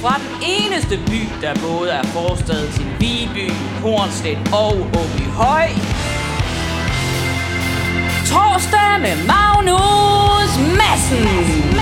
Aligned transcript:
fra 0.00 0.14
den 0.18 0.48
eneste 0.56 0.96
by, 0.96 1.28
der 1.40 1.54
både 1.54 1.90
er 1.90 2.02
forstad 2.02 2.68
til 2.72 2.84
Viby, 2.98 3.50
Hornstedt 3.82 4.38
og 4.52 4.76
Åby 4.76 5.26
Høj. 5.42 5.68
Torsdag 8.26 9.00
med 9.00 9.16
Magnus 9.26 10.52
Madsen. 10.78 11.79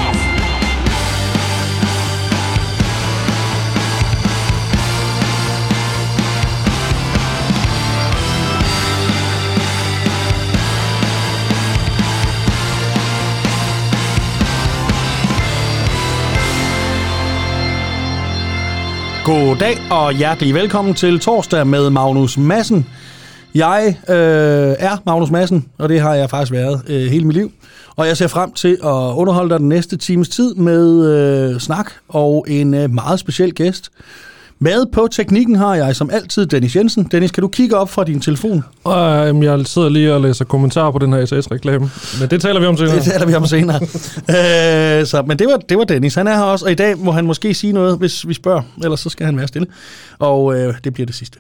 God 19.29 19.57
dag 19.57 19.79
og 19.91 20.13
hjertelig 20.13 20.55
velkommen 20.55 20.95
til 20.95 21.21
torsdag 21.21 21.67
med 21.67 21.91
Magnus 21.91 22.39
Madsen. 22.39 22.87
Jeg 23.55 23.99
øh, 24.09 24.77
er 24.79 25.03
Magnus 25.07 25.31
Madsen, 25.31 25.69
og 25.79 25.89
det 25.89 26.01
har 26.01 26.15
jeg 26.15 26.31
faktisk 26.31 26.53
været 26.53 26.83
øh, 26.89 27.11
hele 27.11 27.25
mit 27.25 27.37
liv. 27.37 27.53
Og 27.97 28.07
jeg 28.07 28.17
ser 28.17 28.27
frem 28.27 28.53
til 28.53 28.79
at 28.85 29.15
underholde 29.15 29.51
dig 29.51 29.61
den 29.61 29.69
næste 29.69 29.97
times 29.97 30.29
tid 30.29 30.55
med 30.55 31.07
øh, 31.07 31.61
snak 31.61 31.91
og 32.09 32.47
en 32.49 32.75
øh, 32.75 32.91
meget 32.91 33.21
speciel 33.21 33.55
gæst. 33.55 33.91
Med 34.61 34.87
på 34.93 35.09
teknikken 35.11 35.57
har 35.57 35.75
jeg 35.75 35.97
som 35.97 36.11
altid 36.11 36.47
Dennis 36.47 36.77
Jensen. 36.77 37.05
Dennis, 37.05 37.31
kan 37.31 37.43
du 37.43 37.49
kigge 37.49 37.77
op 37.77 37.91
fra 37.91 38.05
din 38.05 38.21
telefon? 38.21 38.65
Øhm, 38.87 39.43
jeg 39.43 39.67
sidder 39.67 39.89
lige 39.89 40.15
og 40.15 40.21
læser 40.21 40.45
kommentarer 40.45 40.91
på 40.91 40.99
den 40.99 41.13
her 41.13 41.27
SAS-reklame. 41.27 41.91
Men 42.21 42.31
det 42.31 42.41
taler 42.41 42.61
vi 42.61 42.67
om 42.67 42.77
senere. 42.77 42.95
Det 42.97 43.05
taler 43.05 43.27
vi 43.27 43.35
om 43.35 43.47
senere. 43.47 43.81
øh, 45.01 45.07
så, 45.07 45.23
men 45.27 45.39
det 45.39 45.47
var, 45.47 45.57
det 45.57 45.79
var 45.79 45.85
Dennis. 45.85 46.15
Han 46.15 46.27
er 46.27 46.37
her 46.37 46.43
også, 46.43 46.65
og 46.65 46.73
i 46.73 46.75
dag 46.75 46.99
må 46.99 47.11
han 47.11 47.27
måske 47.27 47.55
sige 47.55 47.73
noget, 47.73 47.99
hvis 47.99 48.29
vi 48.29 48.35
spørger. 48.35 48.63
Ellers 48.85 49.01
så 49.01 49.09
skal 49.09 49.27
han 49.27 49.37
være 49.37 49.49
stille. 49.49 49.67
Og 50.19 50.59
øh, 50.59 50.75
det 50.85 50.95
bliver 50.95 51.07
det 51.07 51.15
sidste. 51.15 51.39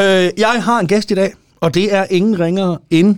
Øh, 0.00 0.04
jeg 0.38 0.62
har 0.62 0.80
en 0.80 0.86
gæst 0.86 1.10
i 1.10 1.14
dag, 1.14 1.32
og 1.60 1.74
det 1.74 1.94
er 1.94 2.06
ingen 2.10 2.40
ringere 2.40 2.78
end 2.90 3.16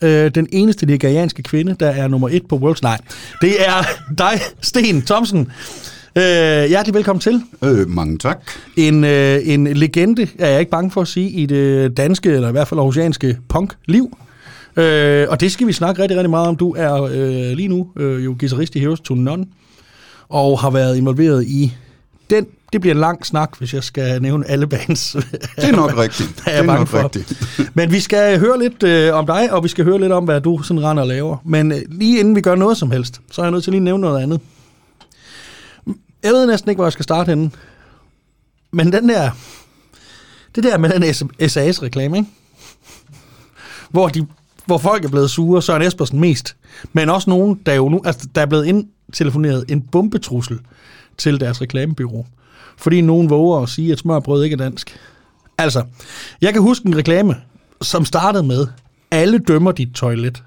øh, 0.00 0.30
den 0.34 0.46
eneste 0.52 0.86
nigerianske 0.86 1.42
kvinde, 1.42 1.76
der 1.80 1.88
er 1.88 2.08
nummer 2.08 2.28
et 2.28 2.42
på 2.48 2.56
Worlds. 2.56 2.82
Nej, 2.82 2.98
det 3.40 3.54
er 3.66 3.82
dig, 4.18 4.40
Sten 4.60 5.02
Thomsen. 5.02 5.52
Øh, 6.18 6.68
hjertelig 6.68 6.94
velkommen 6.94 7.20
til. 7.20 7.42
Øh, 7.64 7.88
mange 7.88 8.18
tak. 8.18 8.38
En, 8.76 9.04
øh, 9.04 9.40
en 9.44 9.66
legende, 9.66 10.28
er 10.38 10.48
jeg 10.48 10.60
ikke 10.60 10.70
bange 10.70 10.90
for 10.90 11.00
at 11.00 11.08
sige, 11.08 11.30
i 11.30 11.46
det 11.46 11.96
danske, 11.96 12.30
eller 12.30 12.48
i 12.48 12.52
hvert 12.52 12.68
fald 12.68 12.80
aarhusianske 12.80 13.38
punk-liv. 13.48 14.18
Øh, 14.76 15.26
og 15.28 15.40
det 15.40 15.52
skal 15.52 15.66
vi 15.66 15.72
snakke 15.72 16.02
rigtig, 16.02 16.16
rigtig 16.16 16.30
meget 16.30 16.48
om. 16.48 16.56
Du 16.56 16.74
er 16.78 17.02
øh, 17.02 17.56
lige 17.56 17.68
nu 17.68 17.88
øh, 17.96 18.24
jo 18.24 18.36
guitarist 18.40 18.76
i 18.76 18.78
Heroes 18.78 19.00
to 19.00 19.14
None, 19.14 19.46
og 20.28 20.60
har 20.60 20.70
været 20.70 20.96
involveret 20.96 21.44
i 21.44 21.72
den. 22.30 22.46
Det 22.72 22.80
bliver 22.80 22.94
en 22.94 23.00
lang 23.00 23.26
snak, 23.26 23.58
hvis 23.58 23.74
jeg 23.74 23.84
skal 23.84 24.22
nævne 24.22 24.50
alle 24.50 24.66
bands. 24.66 25.16
Det 25.56 25.64
er 25.64 25.72
nok 25.72 25.98
rigtigt. 25.98 26.30
er 26.46 26.50
det 26.50 26.58
er 26.58 26.66
bange 26.66 26.78
nok 26.78 26.88
for. 26.88 27.04
rigtigt. 27.04 27.48
Men 27.76 27.92
vi 27.92 28.00
skal 28.00 28.38
høre 28.38 28.58
lidt 28.58 28.82
øh, 28.82 29.14
om 29.14 29.26
dig, 29.26 29.52
og 29.52 29.64
vi 29.64 29.68
skal 29.68 29.84
høre 29.84 30.00
lidt 30.00 30.12
om, 30.12 30.24
hvad 30.24 30.40
du 30.40 30.62
sådan 30.62 30.82
render 30.84 31.02
og 31.02 31.08
laver. 31.08 31.36
Men 31.44 31.72
øh, 31.72 31.78
lige 31.88 32.20
inden 32.20 32.36
vi 32.36 32.40
gør 32.40 32.54
noget 32.54 32.76
som 32.76 32.90
helst, 32.90 33.20
så 33.30 33.40
er 33.40 33.44
jeg 33.44 33.52
nødt 33.52 33.64
til 33.64 33.70
lige 33.70 33.78
at 33.78 33.84
nævne 33.84 34.00
noget 34.00 34.22
andet. 34.22 34.40
Jeg 36.24 36.32
ved 36.32 36.46
næsten 36.46 36.70
ikke, 36.70 36.78
hvor 36.78 36.84
jeg 36.84 36.92
skal 36.92 37.02
starte 37.02 37.28
henne. 37.28 37.50
Men 38.72 38.92
den 38.92 39.08
der... 39.08 39.30
Det 40.54 40.64
der 40.64 40.78
med 40.78 40.90
den 40.90 41.14
SAS-reklame, 41.48 42.16
ikke? 42.16 42.30
Hvor, 43.90 44.08
de, 44.08 44.26
hvor 44.66 44.78
folk 44.78 45.04
er 45.04 45.08
blevet 45.08 45.30
sure, 45.30 45.62
Søren 45.62 45.82
Espersen 45.82 46.20
mest. 46.20 46.56
Men 46.92 47.10
også 47.10 47.30
nogen, 47.30 47.60
der 47.66 47.74
jo 47.74 47.88
nu... 47.88 48.02
Altså, 48.04 48.28
der 48.34 48.40
er 48.42 48.46
blevet 48.46 48.66
indtelefoneret 48.66 49.64
en 49.68 49.82
bombetrussel 49.82 50.58
til 51.18 51.40
deres 51.40 51.60
reklamebyrå. 51.60 52.26
Fordi 52.76 53.00
nogen 53.00 53.30
våger 53.30 53.62
at 53.62 53.68
sige, 53.68 53.92
at 53.92 53.98
smørbrød 53.98 54.44
ikke 54.44 54.54
er 54.54 54.58
dansk. 54.58 54.98
Altså, 55.58 55.84
jeg 56.40 56.52
kan 56.52 56.62
huske 56.62 56.86
en 56.86 56.96
reklame, 56.96 57.36
som 57.82 58.04
startede 58.04 58.42
med, 58.42 58.66
alle 59.10 59.38
dømmer 59.38 59.72
dit 59.72 59.92
toilet. 59.94 60.42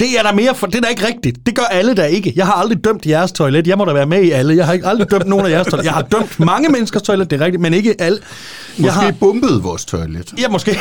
Det 0.00 0.18
er 0.18 0.22
der 0.22 0.32
mere 0.32 0.54
for, 0.54 0.66
det 0.66 0.74
er 0.74 0.80
da 0.80 0.88
ikke 0.88 1.06
rigtigt. 1.06 1.46
Det 1.46 1.54
gør 1.54 1.62
alle 1.62 1.96
der 1.96 2.04
ikke. 2.04 2.32
Jeg 2.36 2.46
har 2.46 2.52
aldrig 2.52 2.84
dømt 2.84 3.06
jeres 3.06 3.32
toilet. 3.32 3.66
Jeg 3.66 3.78
må 3.78 3.84
da 3.84 3.92
være 3.92 4.06
med 4.06 4.22
i 4.22 4.30
alle. 4.30 4.56
Jeg 4.56 4.66
har 4.66 4.72
ikke 4.72 4.86
aldrig 4.86 5.10
dømt 5.10 5.26
nogen 5.26 5.46
af 5.46 5.50
jeres 5.50 5.66
toilet. 5.66 5.84
Jeg 5.84 5.92
har 5.92 6.02
dømt 6.02 6.40
mange 6.40 6.68
menneskers 6.68 7.02
toilet, 7.02 7.30
det 7.30 7.40
er 7.40 7.44
rigtigt, 7.44 7.60
men 7.60 7.74
ikke 7.74 7.94
alle. 7.98 8.18
Måske 8.78 8.84
Jeg 8.86 8.92
har, 8.92 9.12
bombede 9.20 9.62
vores 9.62 9.84
toilet. 9.84 10.34
Ja, 10.38 10.48
måske. 10.48 10.70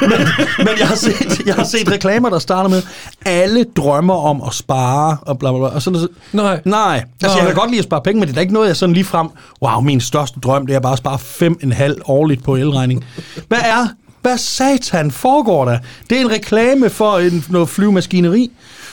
men, 0.00 0.10
men 0.58 0.68
jeg, 0.78 0.88
har 0.88 0.94
set, 0.94 1.46
jeg 1.46 1.54
har 1.54 1.64
set 1.64 1.90
reklamer, 1.92 2.30
der 2.30 2.38
starter 2.38 2.70
med, 2.70 2.82
alle 3.26 3.64
drømmer 3.76 4.14
om 4.14 4.42
at 4.46 4.54
spare, 4.54 5.16
og 5.22 5.38
bla 5.38 5.50
bla 5.50 5.58
bla. 5.58 5.68
Og 5.68 5.82
sådan, 5.82 6.00
så, 6.00 6.08
Nej. 6.32 6.60
Nej, 6.64 7.04
altså 7.22 7.26
Nej. 7.26 7.36
jeg 7.36 7.46
kan 7.46 7.54
godt 7.54 7.70
lide 7.70 7.78
at 7.78 7.84
spare 7.84 8.00
penge, 8.04 8.20
men 8.20 8.28
det 8.28 8.32
er 8.32 8.34
da 8.34 8.40
ikke 8.40 8.52
noget, 8.54 8.68
jeg 8.68 8.76
sådan 8.76 8.92
lige 8.92 9.04
frem, 9.04 9.28
wow, 9.62 9.80
min 9.80 10.00
største 10.00 10.40
drøm, 10.40 10.66
det 10.66 10.76
er 10.76 10.80
bare 10.80 10.92
at 10.92 10.98
spare 10.98 11.18
fem 11.18 11.58
en 11.62 11.72
halv 11.72 11.96
årligt 12.06 12.44
på 12.44 12.56
elregning. 12.56 13.04
Hvad 13.48 13.58
er, 13.64 13.86
hvad 14.22 14.38
satan 14.38 15.10
foregår 15.10 15.64
der? 15.64 15.78
Det 16.10 16.16
er 16.18 16.22
en 16.22 16.30
reklame 16.30 16.90
for 16.90 17.18
en, 17.18 17.44
noget 17.48 17.68
flyvemaskineri, 17.68 18.50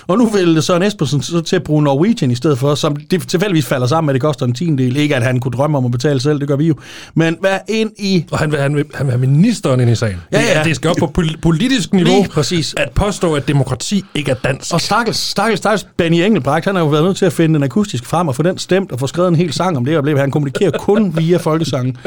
og 0.07 0.17
nu 0.17 0.25
vil 0.25 0.61
Søren 0.63 0.83
Espersen 0.83 1.21
så 1.21 1.41
til 1.41 1.55
at 1.55 1.63
bruge 1.63 1.83
Norwegian 1.83 2.31
i 2.31 2.35
stedet 2.35 2.59
for, 2.59 2.75
som 2.75 2.95
det 2.95 3.27
tilfældigvis 3.27 3.65
falder 3.65 3.87
sammen 3.87 4.05
med, 4.05 4.13
at 4.13 4.15
det 4.15 4.21
koster 4.21 4.45
en 4.45 4.53
tiendel. 4.53 4.97
Ikke 4.97 5.15
at 5.15 5.23
han 5.23 5.39
kunne 5.39 5.51
drømme 5.51 5.77
om 5.77 5.85
at 5.85 5.91
betale 5.91 6.19
selv, 6.19 6.39
det 6.39 6.47
gør 6.47 6.55
vi 6.55 6.67
jo. 6.67 6.75
Men 7.15 7.37
hvad 7.39 7.59
ind 7.67 7.91
i... 7.97 8.25
Og 8.31 8.39
han 8.39 8.51
vil, 8.51 8.59
han, 8.59 8.75
vil, 8.75 8.85
han 8.93 9.05
vil 9.05 9.11
have 9.11 9.21
ministeren 9.27 9.79
ind 9.79 9.89
i 9.89 9.95
sagen. 9.95 10.17
Ja, 10.31 10.37
Det, 10.37 10.43
ja. 10.55 10.63
det 10.63 10.75
skal 10.75 10.89
op 10.89 10.95
på 10.99 11.11
pol- 11.21 11.37
politisk 11.41 11.93
niveau 11.93 12.15
Lige 12.15 12.29
præcis. 12.29 12.73
at 12.77 12.89
påstå, 12.95 13.33
at 13.35 13.47
demokrati 13.47 14.03
ikke 14.15 14.31
er 14.31 14.35
dansk. 14.35 14.73
Og 14.73 14.81
stakkels, 14.81 15.17
stakkels, 15.17 15.57
stakkels 15.57 15.87
Benny 15.97 16.15
Engelbrecht, 16.17 16.65
han 16.65 16.75
har 16.75 16.81
jo 16.83 16.87
været 16.89 17.03
nødt 17.03 17.17
til 17.17 17.25
at 17.25 17.33
finde 17.33 17.55
den 17.55 17.63
akustisk 17.63 18.05
frem 18.05 18.27
og 18.27 18.35
få 18.35 18.43
den 18.43 18.57
stemt 18.57 18.91
og 18.91 18.99
få 18.99 19.07
skrevet 19.07 19.27
en 19.29 19.35
hel 19.35 19.53
sang 19.53 19.77
om 19.77 19.85
det 19.85 19.93
øjeblik. 19.93 20.17
Han 20.17 20.31
kommunikerer 20.31 20.71
kun 20.71 21.17
via 21.17 21.37
folkesangen. 21.37 21.97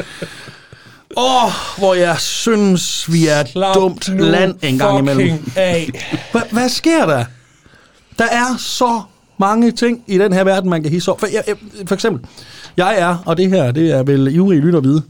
Åh, 1.19 1.45
oh, 1.45 1.51
hvor 1.77 1.93
jeg 1.93 2.19
synes, 2.19 3.11
vi 3.11 3.27
er 3.27 3.35
et 3.39 3.49
Slap 3.49 3.75
dumt 3.75 4.19
land 4.19 4.55
en 4.61 4.77
gang 4.77 4.99
imellem. 4.99 5.51
af. 5.55 5.89
Hva, 6.31 6.41
hvad 6.51 6.69
sker 6.69 7.05
der? 7.05 7.25
Der 8.19 8.25
er 8.25 8.57
så 8.57 9.01
mange 9.37 9.71
ting 9.71 10.03
i 10.07 10.17
den 10.17 10.33
her 10.33 10.43
verden, 10.43 10.69
man 10.69 10.81
kan 10.83 10.91
hisse 10.91 11.11
over. 11.11 11.19
For, 11.19 11.27
jeg, 11.27 11.43
jeg, 11.47 11.55
for 11.87 11.95
eksempel, 11.95 12.29
jeg 12.77 12.99
er, 12.99 13.17
og 13.25 13.37
det 13.37 13.49
her, 13.49 13.71
det 13.71 13.91
er 13.91 14.03
vel 14.03 14.35
ivrige 14.35 14.61
lytter 14.61 14.79
vide, 14.79 15.01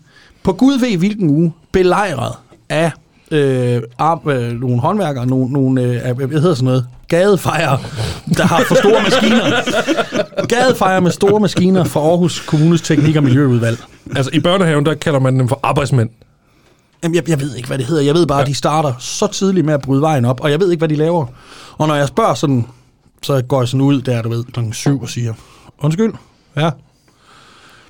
på 0.43 0.53
Gud 0.53 0.79
ved 0.79 0.97
hvilken 0.97 1.29
uge, 1.29 1.53
belejret 1.71 2.33
af 2.69 2.91
øh, 3.31 3.81
ar- 3.97 4.28
øh, 4.29 4.51
nogle 4.51 4.79
håndværkere, 4.79 5.25
nogle, 5.28 5.51
nogle 5.53 5.81
øh, 5.81 6.16
hvad 6.17 6.28
hedder 6.41 6.53
sådan 6.56 6.66
noget, 6.66 6.85
gadefejre, 7.07 7.79
der 8.38 8.44
har 8.44 8.63
for 8.67 8.75
store 8.75 9.03
maskiner. 9.03 10.45
Gadefejre 10.47 11.01
med 11.01 11.12
store 11.12 11.39
maskiner 11.39 11.84
for 11.84 12.09
Aarhus 12.09 12.39
Kommunes 12.39 12.81
Teknik- 12.81 13.16
og 13.16 13.23
Miljøudvalg. 13.23 13.78
Altså, 14.16 14.31
i 14.34 14.39
børnehaven, 14.39 14.85
der 14.85 14.94
kalder 14.94 15.19
man 15.19 15.39
dem 15.39 15.47
for 15.47 15.59
arbejdsmænd. 15.63 16.09
Jamen, 17.03 17.16
jeg, 17.16 17.29
jeg 17.29 17.39
ved 17.41 17.56
ikke, 17.56 17.68
hvad 17.68 17.78
det 17.78 17.85
hedder. 17.85 18.03
Jeg 18.03 18.13
ved 18.13 18.25
bare, 18.28 18.38
ja. 18.38 18.41
at 18.41 18.47
de 18.47 18.56
starter 18.56 18.94
så 19.00 19.28
tidligt 19.28 19.66
med 19.66 19.73
at 19.73 19.81
bryde 19.81 20.01
vejen 20.01 20.25
op, 20.25 20.39
og 20.41 20.51
jeg 20.51 20.59
ved 20.59 20.72
ikke, 20.72 20.79
hvad 20.81 20.89
de 20.89 20.95
laver. 20.95 21.25
Og 21.78 21.88
når 21.88 21.95
jeg 21.95 22.07
spørger 22.07 22.34
sådan, 22.34 22.66
så 23.23 23.41
går 23.41 23.62
jeg 23.62 23.68
sådan 23.68 23.81
ud 23.81 24.01
der, 24.01 24.22
du 24.22 24.29
ved, 24.29 24.44
klokken 24.44 24.73
syv 24.73 25.01
og 25.01 25.09
siger, 25.09 25.34
undskyld, 25.79 26.13
ja, 26.56 26.69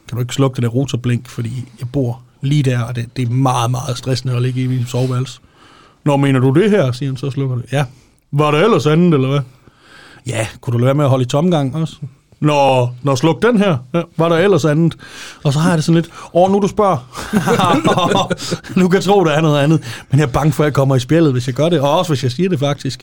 kan 0.08 0.16
du 0.16 0.20
ikke 0.20 0.34
slukke 0.34 0.56
det 0.56 0.64
der 0.64 0.70
rotorblink, 0.70 1.28
fordi 1.28 1.66
jeg 1.80 1.88
bor 1.94 2.22
lige 2.42 2.64
der, 2.64 2.82
og 2.82 2.96
det, 2.96 3.06
det 3.18 3.28
er 3.28 3.32
meget, 3.32 3.72
meget 3.72 3.98
stressende 3.98 4.36
at 4.36 4.42
ligge 4.42 4.62
i 4.62 4.68
min 4.68 4.86
soveværelse. 4.86 5.40
Nå, 6.06 6.18
mener 6.18 6.40
du 6.40 6.50
det 6.50 6.70
her, 6.70 6.92
siger 6.92 7.10
han, 7.10 7.18
så 7.18 7.32
slukker 7.32 7.56
det. 7.56 7.66
Ja. 7.72 7.86
Var 8.32 8.52
det 8.52 8.64
ellers 8.64 8.86
andet, 8.86 9.14
eller 9.14 9.28
hvad? 9.28 9.40
Ja, 10.28 10.48
kunne 10.62 10.72
du 10.74 10.78
lade 10.78 10.86
være 10.86 10.96
med 10.96 11.04
at 11.04 11.10
holde 11.10 11.24
i 11.24 11.28
tomgang 11.28 11.76
også? 11.76 11.96
Nå, 12.40 12.90
nå 13.04 13.16
sluk 13.16 13.42
den 13.42 13.58
her. 13.58 13.78
Ja, 13.94 14.02
var 14.18 14.30
der 14.30 14.38
ellers 14.38 14.66
andet? 14.66 14.98
Og 15.44 15.54
så 15.54 15.60
har 15.60 15.70
jeg 15.70 15.78
det 15.78 15.86
sådan 15.86 16.02
lidt, 16.02 16.10
åh, 16.34 16.52
nu 16.52 16.60
du 16.60 16.68
spørger. 16.68 16.98
nu 18.80 18.88
kan 18.88 18.96
jeg 18.96 19.04
tro, 19.04 19.24
der 19.24 19.32
er 19.32 19.42
noget 19.42 19.60
andet. 19.60 19.84
Men 20.12 20.20
jeg 20.20 20.26
er 20.26 20.32
bange 20.32 20.54
for, 20.54 20.64
at 20.64 20.66
jeg 20.66 20.74
kommer 20.74 20.96
i 20.96 21.00
spjældet, 21.00 21.32
hvis 21.32 21.48
jeg 21.48 21.56
gør 21.56 21.70
det. 21.70 21.80
Og 21.80 21.98
også, 21.98 22.12
hvis 22.12 22.24
jeg 22.24 22.32
siger 22.32 22.50
det 22.50 22.60
faktisk. 22.60 23.02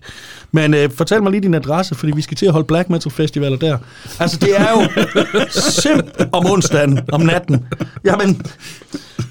Men 0.52 0.74
øh, 0.74 0.90
fortæl 0.90 1.22
mig 1.22 1.32
lige 1.32 1.40
din 1.40 1.54
adresse, 1.54 1.94
fordi 1.94 2.12
vi 2.12 2.22
skal 2.22 2.36
til 2.36 2.46
at 2.46 2.52
holde 2.52 2.66
Black 2.66 2.90
Metal 2.90 3.12
Festivaler 3.12 3.56
der. 3.56 3.78
Altså, 4.18 4.38
det 4.38 4.60
er 4.60 4.70
jo 4.70 5.04
simp 5.82 6.10
om 6.32 6.46
onsdagen, 6.46 7.00
om 7.12 7.20
natten. 7.20 7.66
Jamen, 8.04 8.42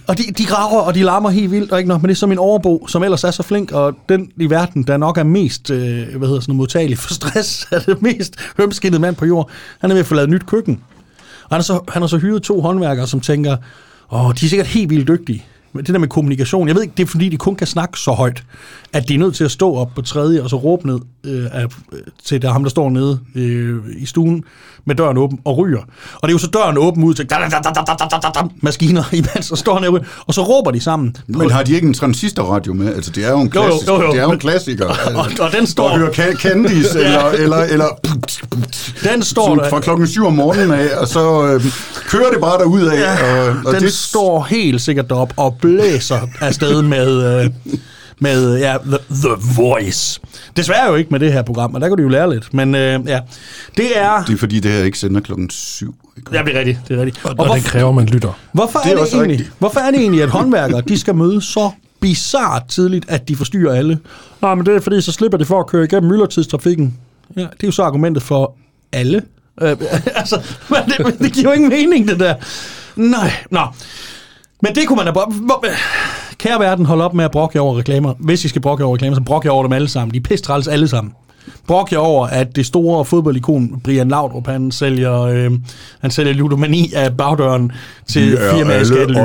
og 0.08 0.18
de, 0.18 0.24
de 0.24 0.46
graver, 0.46 0.82
og 0.82 0.96
de 0.96 1.04
larmer 1.04 1.30
helt 1.30 1.52
vildt, 1.52 1.72
og 1.72 1.78
ikke 1.78 1.88
nok, 1.88 2.02
men 2.02 2.10
det 2.10 2.16
er 2.16 2.20
som 2.20 2.30
min 2.30 2.38
overbo, 2.38 2.88
som 2.88 3.04
ellers 3.04 3.24
er 3.24 3.32
så 3.32 3.44
flink, 3.44 3.72
og 3.72 3.96
den 4.10 4.32
i 4.38 4.50
verden, 4.50 4.84
der 4.84 4.98
nok 4.98 5.18
er 5.18 5.24
mest, 5.24 5.70
øh, 5.70 5.80
hvad 5.80 5.98
hedder 5.98 6.16
sådan 6.18 6.40
noget, 6.48 6.56
modtagelig 6.56 6.98
for 6.98 7.14
stress, 7.14 7.68
er 7.72 7.80
det 7.80 8.02
mest 8.02 8.36
hømskinnede 8.58 9.02
mand 9.02 9.16
på 9.16 9.26
jord. 9.26 9.50
Han 9.80 9.92
er 9.92 9.96
ved 9.96 10.00
at 10.00 10.08
få 10.08 10.16
lavet 10.16 10.30
nyt 10.30 10.46
køkken. 10.46 10.82
Og 11.44 11.50
han 11.50 11.58
har 11.58 11.64
så, 11.64 11.80
han 11.90 12.02
har 12.02 12.08
så 12.08 12.18
hyret 12.18 12.44
to 12.44 12.62
håndværkere, 12.62 13.08
som 13.08 13.20
tænker, 13.20 13.58
åh, 14.12 14.34
de 14.40 14.46
er 14.46 14.50
sikkert 14.50 14.68
helt 14.68 14.90
vildt 14.90 15.08
dygtige. 15.08 15.46
Men 15.74 15.86
det 15.86 15.94
der 15.94 16.00
med 16.00 16.08
kommunikation, 16.08 16.68
jeg 16.68 16.76
ved 16.76 16.84
ikke, 16.84 16.94
det 16.98 17.04
er 17.04 17.08
fordi, 17.08 17.30
de 17.30 17.38
kun 17.38 17.56
kan 17.56 17.68
snakke 17.68 18.00
så 18.00 18.12
højt, 18.12 18.44
at 18.94 19.10
de 19.10 19.14
er 19.14 19.20
nødt 19.20 19.36
til 19.36 19.44
at 19.44 19.52
stå 19.52 19.76
op 19.76 19.92
på 19.96 20.02
tredje 20.02 20.42
og 20.42 20.50
så 20.50 20.56
råbe 20.56 20.88
ned 20.88 21.00
øh, 21.26 21.46
af, 21.52 21.66
til 22.24 22.42
der, 22.42 22.52
ham, 22.52 22.64
der 22.64 22.70
står 22.70 22.90
nede 22.90 23.20
øh, 23.36 23.80
i 23.98 24.06
stuen 24.06 24.44
med 24.86 24.96
døren 24.96 25.18
åben 25.18 25.40
og 25.46 25.58
ryger. 25.58 25.82
Og 26.14 26.22
det 26.22 26.28
er 26.28 26.32
jo 26.32 26.38
så 26.38 26.48
døren 26.48 26.78
åben 26.78 27.04
ud 27.04 27.14
til 27.14 27.28
maskiner, 28.62 29.04
imens 29.14 29.46
så 29.46 29.56
står 29.56 29.80
han 29.80 29.88
og 29.88 30.02
og 30.28 30.34
så 30.34 30.44
råber 30.44 30.72
de 30.72 30.80
sammen. 30.80 31.16
Men 31.28 31.52
har 31.52 31.64
de 31.64 31.74
ikke 31.74 31.88
en 31.88 31.94
transistorradio 31.94 32.74
med? 32.74 32.96
Altså, 32.96 33.12
det 33.12 33.26
er 33.26 33.32
jo 33.32 33.40
en 33.40 33.52
Jo, 33.56 33.64
jo, 33.64 33.68
klassisk, 33.68 33.88
jo, 33.88 34.02
jo. 34.02 34.12
Det 34.12 34.20
er 34.20 34.24
jo 34.24 34.32
en 34.32 34.40
klassiker. 34.40 34.86
Og, 35.16 35.26
og 35.40 35.52
den 35.52 35.68
står, 35.68 35.90
Og 35.90 35.98
hører 35.98 36.36
Candice, 36.36 37.00
eller, 37.00 37.30
eller, 37.30 37.58
eller 37.58 37.88
den 39.04 39.24
står 39.24 39.56
der, 39.56 39.70
fra 39.70 39.80
klokken 39.80 40.08
7 40.08 40.26
om 40.26 40.34
morgenen 40.34 40.72
af, 40.72 40.98
og 40.98 41.08
så 41.08 41.46
øh, 41.48 41.64
kører 42.08 42.32
det 42.32 42.42
bare 42.42 42.58
derud 42.58 42.82
af. 42.82 43.00
Ja, 43.00 43.48
og, 43.50 43.56
og 43.66 43.74
den 43.74 43.82
det, 43.82 43.94
står 43.94 44.44
helt 44.44 44.82
sikkert 44.82 45.12
op 45.12 45.34
og 45.38 45.58
blæser 45.62 46.20
afsted 46.42 46.82
med, 46.82 47.42
øh, 47.44 47.50
med 48.20 48.58
ja, 48.60 48.78
the, 48.86 48.98
the 49.10 49.30
Voice. 49.58 50.20
Desværre 50.58 50.90
jo 50.90 50.96
ikke 50.96 51.10
med 51.12 51.20
det 51.20 51.34
her 51.34 51.42
program, 51.42 51.74
og 51.76 51.82
der 51.82 51.88
kan 51.88 51.98
du 51.98 52.04
jo 52.04 52.10
lære 52.10 52.34
lidt. 52.34 52.54
Men 52.54 52.76
øh, 52.76 53.00
ja, 53.08 53.20
det 53.78 53.98
er... 54.00 54.24
det 54.24 54.34
er 54.34 54.38
fordi, 54.38 54.60
det 54.60 54.72
her 54.72 54.84
ikke 54.84 54.98
sender 55.00 55.22
klokken 55.22 55.50
7. 55.50 55.96
Ikke? 56.18 56.30
Ja, 56.38 56.44
det 56.44 56.56
er 56.56 56.60
rigtigt. 56.60 56.80
Det 56.88 56.98
er 56.98 57.02
rigtigt. 57.02 57.26
Og, 57.26 57.30
Og, 57.32 57.36
og 57.38 57.40
og 57.40 57.46
hvor, 57.46 57.56
det 57.56 57.64
kræver, 57.66 57.92
man 57.92 58.06
lytter. 58.06 58.40
hvorfor, 58.52 58.80
Det 58.80 58.92
er 58.92 58.98
er 58.98 59.04
det 59.04 59.14
egentlig, 59.14 59.30
rigtigt. 59.32 59.52
hvorfor 59.60 59.80
er 59.80 59.92
det 59.92 60.00
egentlig, 60.00 60.24
at 60.24 60.30
håndværkere 60.30 60.82
de 60.82 61.00
skal 61.00 61.16
møde 61.16 61.42
så 61.42 61.72
bizart 62.02 62.64
tidligt, 62.70 63.06
at 63.10 63.28
de 63.28 63.36
forstyrrer 63.36 63.74
alle? 63.76 64.00
Nej, 64.42 64.56
men 64.56 64.66
det 64.66 64.76
er 64.76 64.80
fordi, 64.80 65.02
så 65.02 65.12
slipper 65.12 65.38
de 65.38 65.46
for 65.46 65.60
at 65.60 65.68
køre 65.68 65.84
igennem 65.84 66.12
myldretidstrafikken. 66.12 66.98
Ja, 67.36 67.42
det 67.42 67.48
er 67.64 67.68
jo 67.68 67.72
så 67.72 67.84
argumentet 67.84 68.24
for 68.24 68.56
alle. 68.92 69.22
Øh, 69.62 69.70
altså, 70.16 70.42
men 70.70 70.80
det, 70.88 71.06
men 71.06 71.18
det 71.20 71.34
giver 71.34 71.50
jo 71.50 71.54
ingen 71.56 71.70
mening, 71.70 72.08
det 72.08 72.20
der. 72.20 72.36
Nej, 72.96 73.32
nå. 73.52 73.60
Men 74.62 74.76
det 74.76 74.88
kunne 74.88 74.98
man 74.98 75.06
da 75.06 75.12
bare... 75.12 75.32
Kære 76.38 76.60
verden, 76.60 76.86
hold 76.86 77.02
op 77.02 77.14
med 77.14 77.26
at 77.26 77.32
brokke 77.32 77.62
over 77.62 77.78
reklamer. 77.78 78.14
Hvis 78.20 78.46
I 78.46 78.48
skal 78.48 78.62
brokke 78.62 78.84
over 78.84 78.96
reklamer, 78.96 79.16
så 79.16 79.22
brokke 79.22 79.52
over 79.52 79.64
dem 79.64 79.74
alle 79.74 79.88
sammen. 79.88 80.14
De 80.14 80.18
er 80.18 80.68
alle 80.68 80.88
sammen. 80.88 81.14
Brok 81.68 81.92
jer 81.92 81.98
over, 81.98 82.28
at 82.28 82.56
det 82.56 82.66
store 82.66 83.06
fodboldikon 83.06 83.82
Brian 83.84 84.08
Laudrup, 84.10 84.48
han 84.48 84.72
sælger, 84.72 85.22
øh, 85.22 85.52
han 86.02 86.12
sælger 86.12 86.34
ludomani 86.34 86.92
af 86.96 87.18
bagdøren 87.18 87.72
til 88.08 88.34
er 88.34 88.56
firmaet 88.56 88.88
Skattely. 88.88 89.20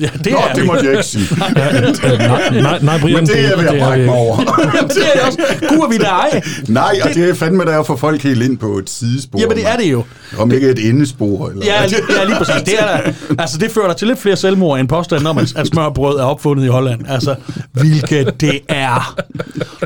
Ja, 0.00 0.08
det 0.24 0.32
Nå, 0.32 0.38
er 0.38 0.54
det 0.54 0.66
måtte 0.66 0.84
jeg 0.84 0.92
ikke 0.92 1.02
sige. 1.02 1.24
nej, 1.38 2.60
nej, 2.62 2.78
nej, 2.82 2.98
Brian, 3.00 3.16
Men 3.16 3.26
det 3.26 3.38
er 3.44 3.48
jeg 3.48 3.58
ved 3.58 3.66
at 3.66 3.72
det 3.72 3.80
brække 3.82 4.06
mig 4.06 4.14
over. 4.14 4.36
Det 4.94 5.06
er 5.14 5.18
det 5.18 5.22
også. 5.26 5.38
Gud, 5.68 5.78
er 5.78 5.88
vi 5.88 5.98
der 5.98 6.10
ej. 6.10 6.42
Nej, 6.68 7.00
og 7.04 7.10
det 7.14 7.30
er 7.30 7.34
fandme 7.34 7.64
der 7.64 7.80
at 7.80 7.86
få 7.86 7.96
folk 7.96 8.22
helt 8.22 8.42
ind 8.42 8.58
på 8.58 8.78
et 8.78 8.90
sidespor. 8.90 9.40
Jamen, 9.40 9.56
det 9.56 9.68
er 9.68 9.76
det 9.76 9.92
jo. 9.92 10.04
Om 10.38 10.52
ikke 10.52 10.70
et 10.70 10.88
endespor. 10.88 11.48
Eller 11.48 11.66
Ja, 11.66 11.86
lige, 11.86 11.98
ja, 12.18 12.24
lige 12.24 12.36
præcis. 12.36 12.62
Det, 12.62 12.74
er 12.80 12.86
der, 12.86 13.12
altså, 13.38 13.58
det 13.58 13.70
fører 13.70 13.86
dig 13.86 13.96
til 13.96 14.08
lidt 14.08 14.18
flere 14.18 14.36
selvmord 14.36 14.80
end 14.80 14.88
påstanden 14.88 15.26
om, 15.26 15.38
at 15.38 15.52
at 15.56 15.66
smørbrød 15.66 16.18
er 16.18 16.24
opfundet 16.24 16.64
i 16.64 16.68
Holland. 16.68 17.00
Altså, 17.08 17.34
hvilket 17.72 18.40
det 18.40 18.60
er. 18.68 19.18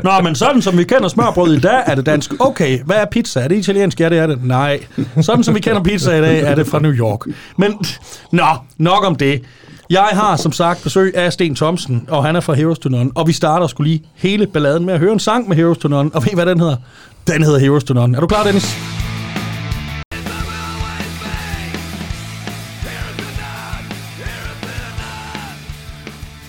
Nå, 0.03 0.11
men 0.23 0.35
sådan 0.35 0.61
som 0.61 0.77
vi 0.77 0.83
kender 0.83 1.07
smørbrød 1.07 1.56
i 1.57 1.67
er 1.85 1.95
det 1.95 2.05
dansk. 2.05 2.33
Okay, 2.39 2.79
hvad 2.83 2.95
er 2.95 3.05
pizza? 3.11 3.39
Er 3.39 3.47
det 3.47 3.55
italiensk? 3.55 3.99
Ja, 3.99 4.09
det 4.09 4.17
er 4.17 4.27
det. 4.27 4.43
Nej. 4.43 4.79
Sådan 5.21 5.43
som 5.43 5.55
vi 5.55 5.59
kender 5.59 5.83
pizza 5.83 6.17
i 6.17 6.21
dag, 6.21 6.41
er 6.41 6.55
det 6.55 6.67
fra 6.67 6.79
New 6.79 6.91
York. 6.91 7.19
Men, 7.57 7.73
nå, 8.31 8.45
nok 8.77 9.05
om 9.05 9.15
det. 9.15 9.41
Jeg 9.89 10.09
har 10.11 10.35
som 10.35 10.51
sagt 10.51 10.83
besøg 10.83 11.15
af 11.15 11.33
Sten 11.33 11.55
Thomsen, 11.55 12.05
og 12.09 12.25
han 12.25 12.35
er 12.35 12.39
fra 12.39 12.53
Heroes 12.53 12.79
to 12.79 12.89
None, 12.89 13.11
og 13.15 13.27
vi 13.27 13.33
starter 13.33 13.67
skulle 13.67 13.89
lige 13.91 14.03
hele 14.15 14.47
balladen 14.47 14.85
med 14.85 14.93
at 14.93 14.99
høre 14.99 15.13
en 15.13 15.19
sang 15.19 15.47
med 15.47 15.57
Heroes 15.57 15.77
to 15.77 15.87
None, 15.87 16.11
og 16.13 16.23
ved 16.23 16.31
I, 16.31 16.35
hvad 16.35 16.45
den 16.45 16.59
hedder? 16.59 16.75
Den 17.27 17.43
hedder 17.43 17.59
Heroes 17.59 17.83
to 17.83 17.93
None. 17.93 18.17
Er 18.17 18.21
du 18.21 18.27
klar, 18.27 18.43
Dennis? 18.43 18.77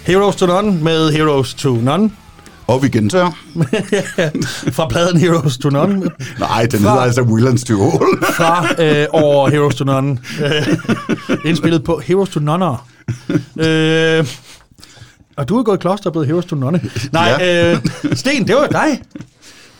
Heroes 0.06 0.36
to 0.36 0.46
None 0.46 0.84
med 0.84 1.12
Heroes 1.12 1.54
to 1.54 1.74
None. 1.74 2.10
Og 2.68 2.82
vi 2.82 2.88
gentager. 2.88 3.30
fra 4.76 4.88
pladen 4.88 5.20
Heroes 5.20 5.58
to 5.58 5.70
None. 5.70 6.10
Nej, 6.38 6.66
den 6.66 6.80
Fra- 6.80 6.88
hedder 6.90 7.02
altså 7.02 7.22
Willands 7.22 7.64
to 7.64 7.74
All. 7.82 8.24
Fra 8.38 8.82
øh, 8.82 9.06
over 9.10 9.48
Heroes 9.50 9.74
to 9.74 9.84
None. 9.84 10.18
Øh, 10.44 10.68
indspillet 11.44 11.84
på 11.84 11.98
Heroes 12.04 12.28
to 12.28 12.40
Nonner. 12.40 12.88
Øh, 13.58 14.26
og 15.36 15.48
du 15.48 15.58
er 15.58 15.62
gået 15.62 15.76
i 15.76 15.80
kloster 15.80 16.06
og 16.06 16.12
blevet 16.12 16.26
Heroes 16.28 16.44
to 16.46 16.56
Nonne. 16.56 16.80
Nej, 17.12 17.36
Ja. 17.40 17.72
øh, 17.72 17.78
Sten, 18.14 18.46
det 18.48 18.54
var 18.56 18.66
dig. 18.66 19.02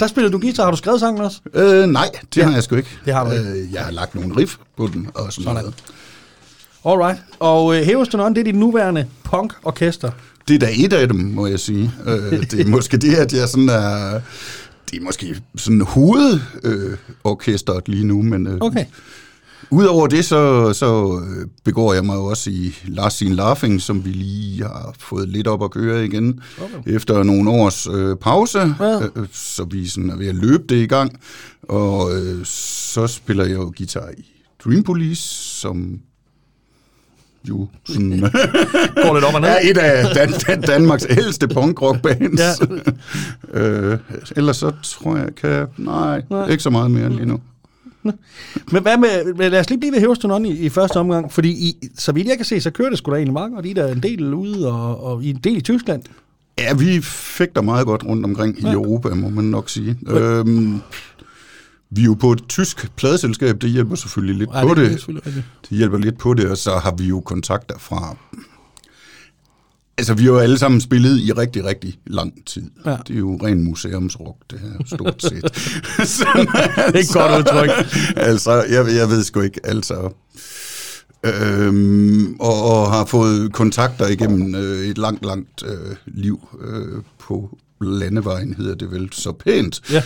Der 0.00 0.06
spillede 0.06 0.32
du 0.32 0.38
guitar. 0.38 0.64
Har 0.64 0.70
du 0.70 0.76
skrevet 0.76 1.00
sangen 1.00 1.20
også? 1.22 1.40
øh, 1.54 1.86
nej, 1.86 2.10
det 2.34 2.44
har 2.44 2.52
jeg 2.52 2.62
sgu 2.62 2.76
ikke. 2.76 2.88
Det 3.04 3.14
har 3.14 3.24
du 3.24 3.30
ikke. 3.30 3.44
Øh, 3.50 3.72
jeg 3.72 3.82
har 3.82 3.90
lagt 3.92 4.14
nogle 4.14 4.36
riff 4.36 4.56
på 4.76 4.86
den 4.92 5.08
og 5.14 5.32
sådan, 5.32 5.44
Sådan. 5.44 5.54
noget. 5.62 5.74
Alright. 6.84 7.18
Og 7.40 7.76
øh, 7.76 7.82
Heroes 7.82 8.08
to 8.08 8.18
None, 8.18 8.34
det 8.34 8.40
er 8.40 8.44
dit 8.44 8.54
nuværende 8.54 9.06
punk-orkester. 9.24 10.10
Det 10.48 10.54
er 10.54 10.58
da 10.58 10.68
et 10.76 10.92
af 10.92 11.08
dem, 11.08 11.16
må 11.20 11.46
jeg 11.46 11.60
sige. 11.60 11.92
Øh, 12.06 12.40
det 12.50 12.60
er 12.60 12.66
måske 12.66 12.96
det, 12.96 13.14
at 13.14 13.32
jeg 13.32 13.48
sådan 13.48 13.68
er... 13.68 14.20
Det 14.90 14.98
er 14.98 15.02
måske 15.04 15.36
sådan 15.56 15.80
hovedorkestret 15.80 17.76
øh, 17.88 17.94
lige 17.94 18.04
nu, 18.06 18.22
men 18.22 18.46
øh, 18.46 18.56
Okay. 18.60 18.84
Udover 19.70 20.06
det, 20.06 20.24
så, 20.24 20.72
så 20.72 21.20
øh, 21.28 21.46
begår 21.64 21.94
jeg 21.94 22.04
mig 22.04 22.14
jo 22.14 22.24
også 22.24 22.50
i 22.50 22.74
Last 22.84 23.16
Seen 23.18 23.32
Laughing, 23.34 23.80
som 23.82 24.04
vi 24.04 24.10
lige 24.10 24.62
har 24.62 24.94
fået 24.98 25.28
lidt 25.28 25.46
op 25.46 25.62
at 25.64 25.70
køre 25.70 26.04
igen, 26.04 26.40
okay. 26.58 26.94
efter 26.94 27.22
nogle 27.22 27.50
års 27.50 27.86
øh, 27.86 28.16
pause, 28.16 28.58
Ja. 28.80 29.00
øh, 29.16 29.26
så 29.32 29.64
vi 29.64 29.86
sådan 29.88 30.10
er 30.10 30.16
ved 30.16 30.26
at 30.28 30.34
løbe 30.34 30.62
det 30.68 30.76
i 30.82 30.86
gang. 30.86 31.18
Og 31.62 32.16
øh, 32.16 32.44
så 32.44 33.06
spiller 33.06 33.44
jeg 33.44 33.54
jo 33.56 33.72
guitar 33.78 34.08
i 34.18 34.24
Dream 34.64 34.82
Police, 34.82 35.22
som 35.60 35.98
jo 37.48 37.68
sådan, 37.84 38.10
Går 39.02 39.14
lidt 39.14 39.24
op 39.24 39.34
og 39.34 39.40
ned. 39.40 39.48
er 39.48 39.58
et 39.62 39.78
af 39.78 40.14
Dan- 40.14 40.32
Dan- 40.46 40.60
Danmarks 40.60 41.06
ældste 41.10 41.48
punkrockbands. 41.48 42.40
Ja. 43.54 43.60
øh, 43.60 43.98
ellers 44.36 44.56
så 44.56 44.72
tror 44.82 45.16
jeg, 45.16 45.28
kan 45.36 45.66
nej, 45.76 46.22
Nej. 46.30 46.48
ikke 46.48 46.62
så 46.62 46.70
meget 46.70 46.90
mere 46.90 47.08
lige 47.10 47.26
nu. 47.26 47.40
Men 48.72 48.82
hvad 48.82 48.96
med, 48.98 49.34
lad 49.50 49.60
os 49.60 49.68
lige 49.70 49.80
blive 49.80 49.92
ved 49.92 50.00
Heroes 50.00 50.18
to 50.18 50.44
i, 50.44 50.48
i 50.50 50.68
første 50.68 50.96
omgang, 50.96 51.32
fordi 51.32 51.48
I, 51.50 51.76
så 51.98 52.12
vidt 52.12 52.26
jeg 52.28 52.36
kan 52.36 52.44
se, 52.44 52.60
så 52.60 52.70
kører 52.70 52.88
det 52.88 52.98
sgu 52.98 53.10
da 53.10 53.16
egentlig 53.16 53.32
meget 53.32 53.52
godt. 53.52 53.66
I 53.66 53.70
er 53.70 53.74
der 53.74 53.86
en 53.92 54.02
del 54.02 54.34
ude, 54.34 54.72
og, 54.72 55.04
og 55.04 55.24
I 55.24 55.30
er 55.30 55.34
en 55.34 55.40
del 55.44 55.56
i 55.56 55.60
Tyskland. 55.60 56.02
Ja, 56.58 56.74
vi 56.74 57.00
fik 57.02 57.54
der 57.54 57.62
meget 57.62 57.86
godt 57.86 58.04
rundt 58.06 58.24
omkring 58.24 58.58
i 58.58 58.62
Europa, 58.72 59.08
må 59.08 59.28
man 59.28 59.44
nok 59.44 59.68
sige. 59.68 59.96
Øhm, 60.08 60.80
vi 61.90 62.00
er 62.00 62.04
jo 62.04 62.14
på 62.14 62.32
et 62.32 62.42
tysk 62.48 62.96
pladeselskab, 62.96 63.60
det 63.60 63.70
hjælper 63.70 63.94
selvfølgelig 63.96 64.36
lidt 64.36 64.50
Ej, 64.52 64.62
på 64.62 64.68
det 64.74 64.76
det. 64.76 64.90
selvfølgelig. 64.90 65.44
Det 65.70 65.78
hjælper 65.78 65.98
lidt 65.98 66.18
på 66.18 66.34
det, 66.34 66.50
og 66.50 66.58
så 66.58 66.70
har 66.70 66.94
vi 66.98 67.04
jo 67.04 67.20
kontakter 67.20 67.78
fra... 67.78 68.16
Altså, 69.98 70.14
vi 70.14 70.22
har 70.24 70.30
jo 70.30 70.38
alle 70.38 70.58
sammen 70.58 70.80
spillet 70.80 71.18
i 71.18 71.32
rigtig, 71.32 71.64
rigtig 71.64 71.98
lang 72.06 72.46
tid. 72.46 72.70
Ja. 72.86 72.96
Det 73.08 73.14
er 73.14 73.18
jo 73.18 73.38
ren 73.42 73.64
museumsrock, 73.64 74.36
det 74.50 74.60
her, 74.60 74.68
stort 74.86 75.22
set. 75.22 75.56
så, 76.16 76.26
Det 76.86 76.94
er 76.94 76.98
et 76.98 77.12
godt 77.12 77.38
udtryk. 77.38 77.70
altså, 78.16 78.52
jeg, 78.52 78.86
jeg 78.96 79.08
ved 79.08 79.24
sgu 79.24 79.40
ikke, 79.40 79.60
altså... 79.64 80.10
Øhm, 81.24 82.34
og, 82.40 82.62
og 82.64 82.92
har 82.92 83.04
fået 83.04 83.52
kontakter 83.52 84.06
igennem 84.06 84.54
øh, 84.54 84.86
et 84.86 84.98
langt, 84.98 85.24
langt 85.24 85.62
øh, 85.66 85.96
liv 86.06 86.48
øh, 86.60 87.02
på 87.18 87.58
landevejen, 87.80 88.54
hedder 88.54 88.74
det 88.74 88.90
vel 88.90 89.08
så 89.12 89.32
pænt. 89.32 89.80
Ja. 89.92 90.02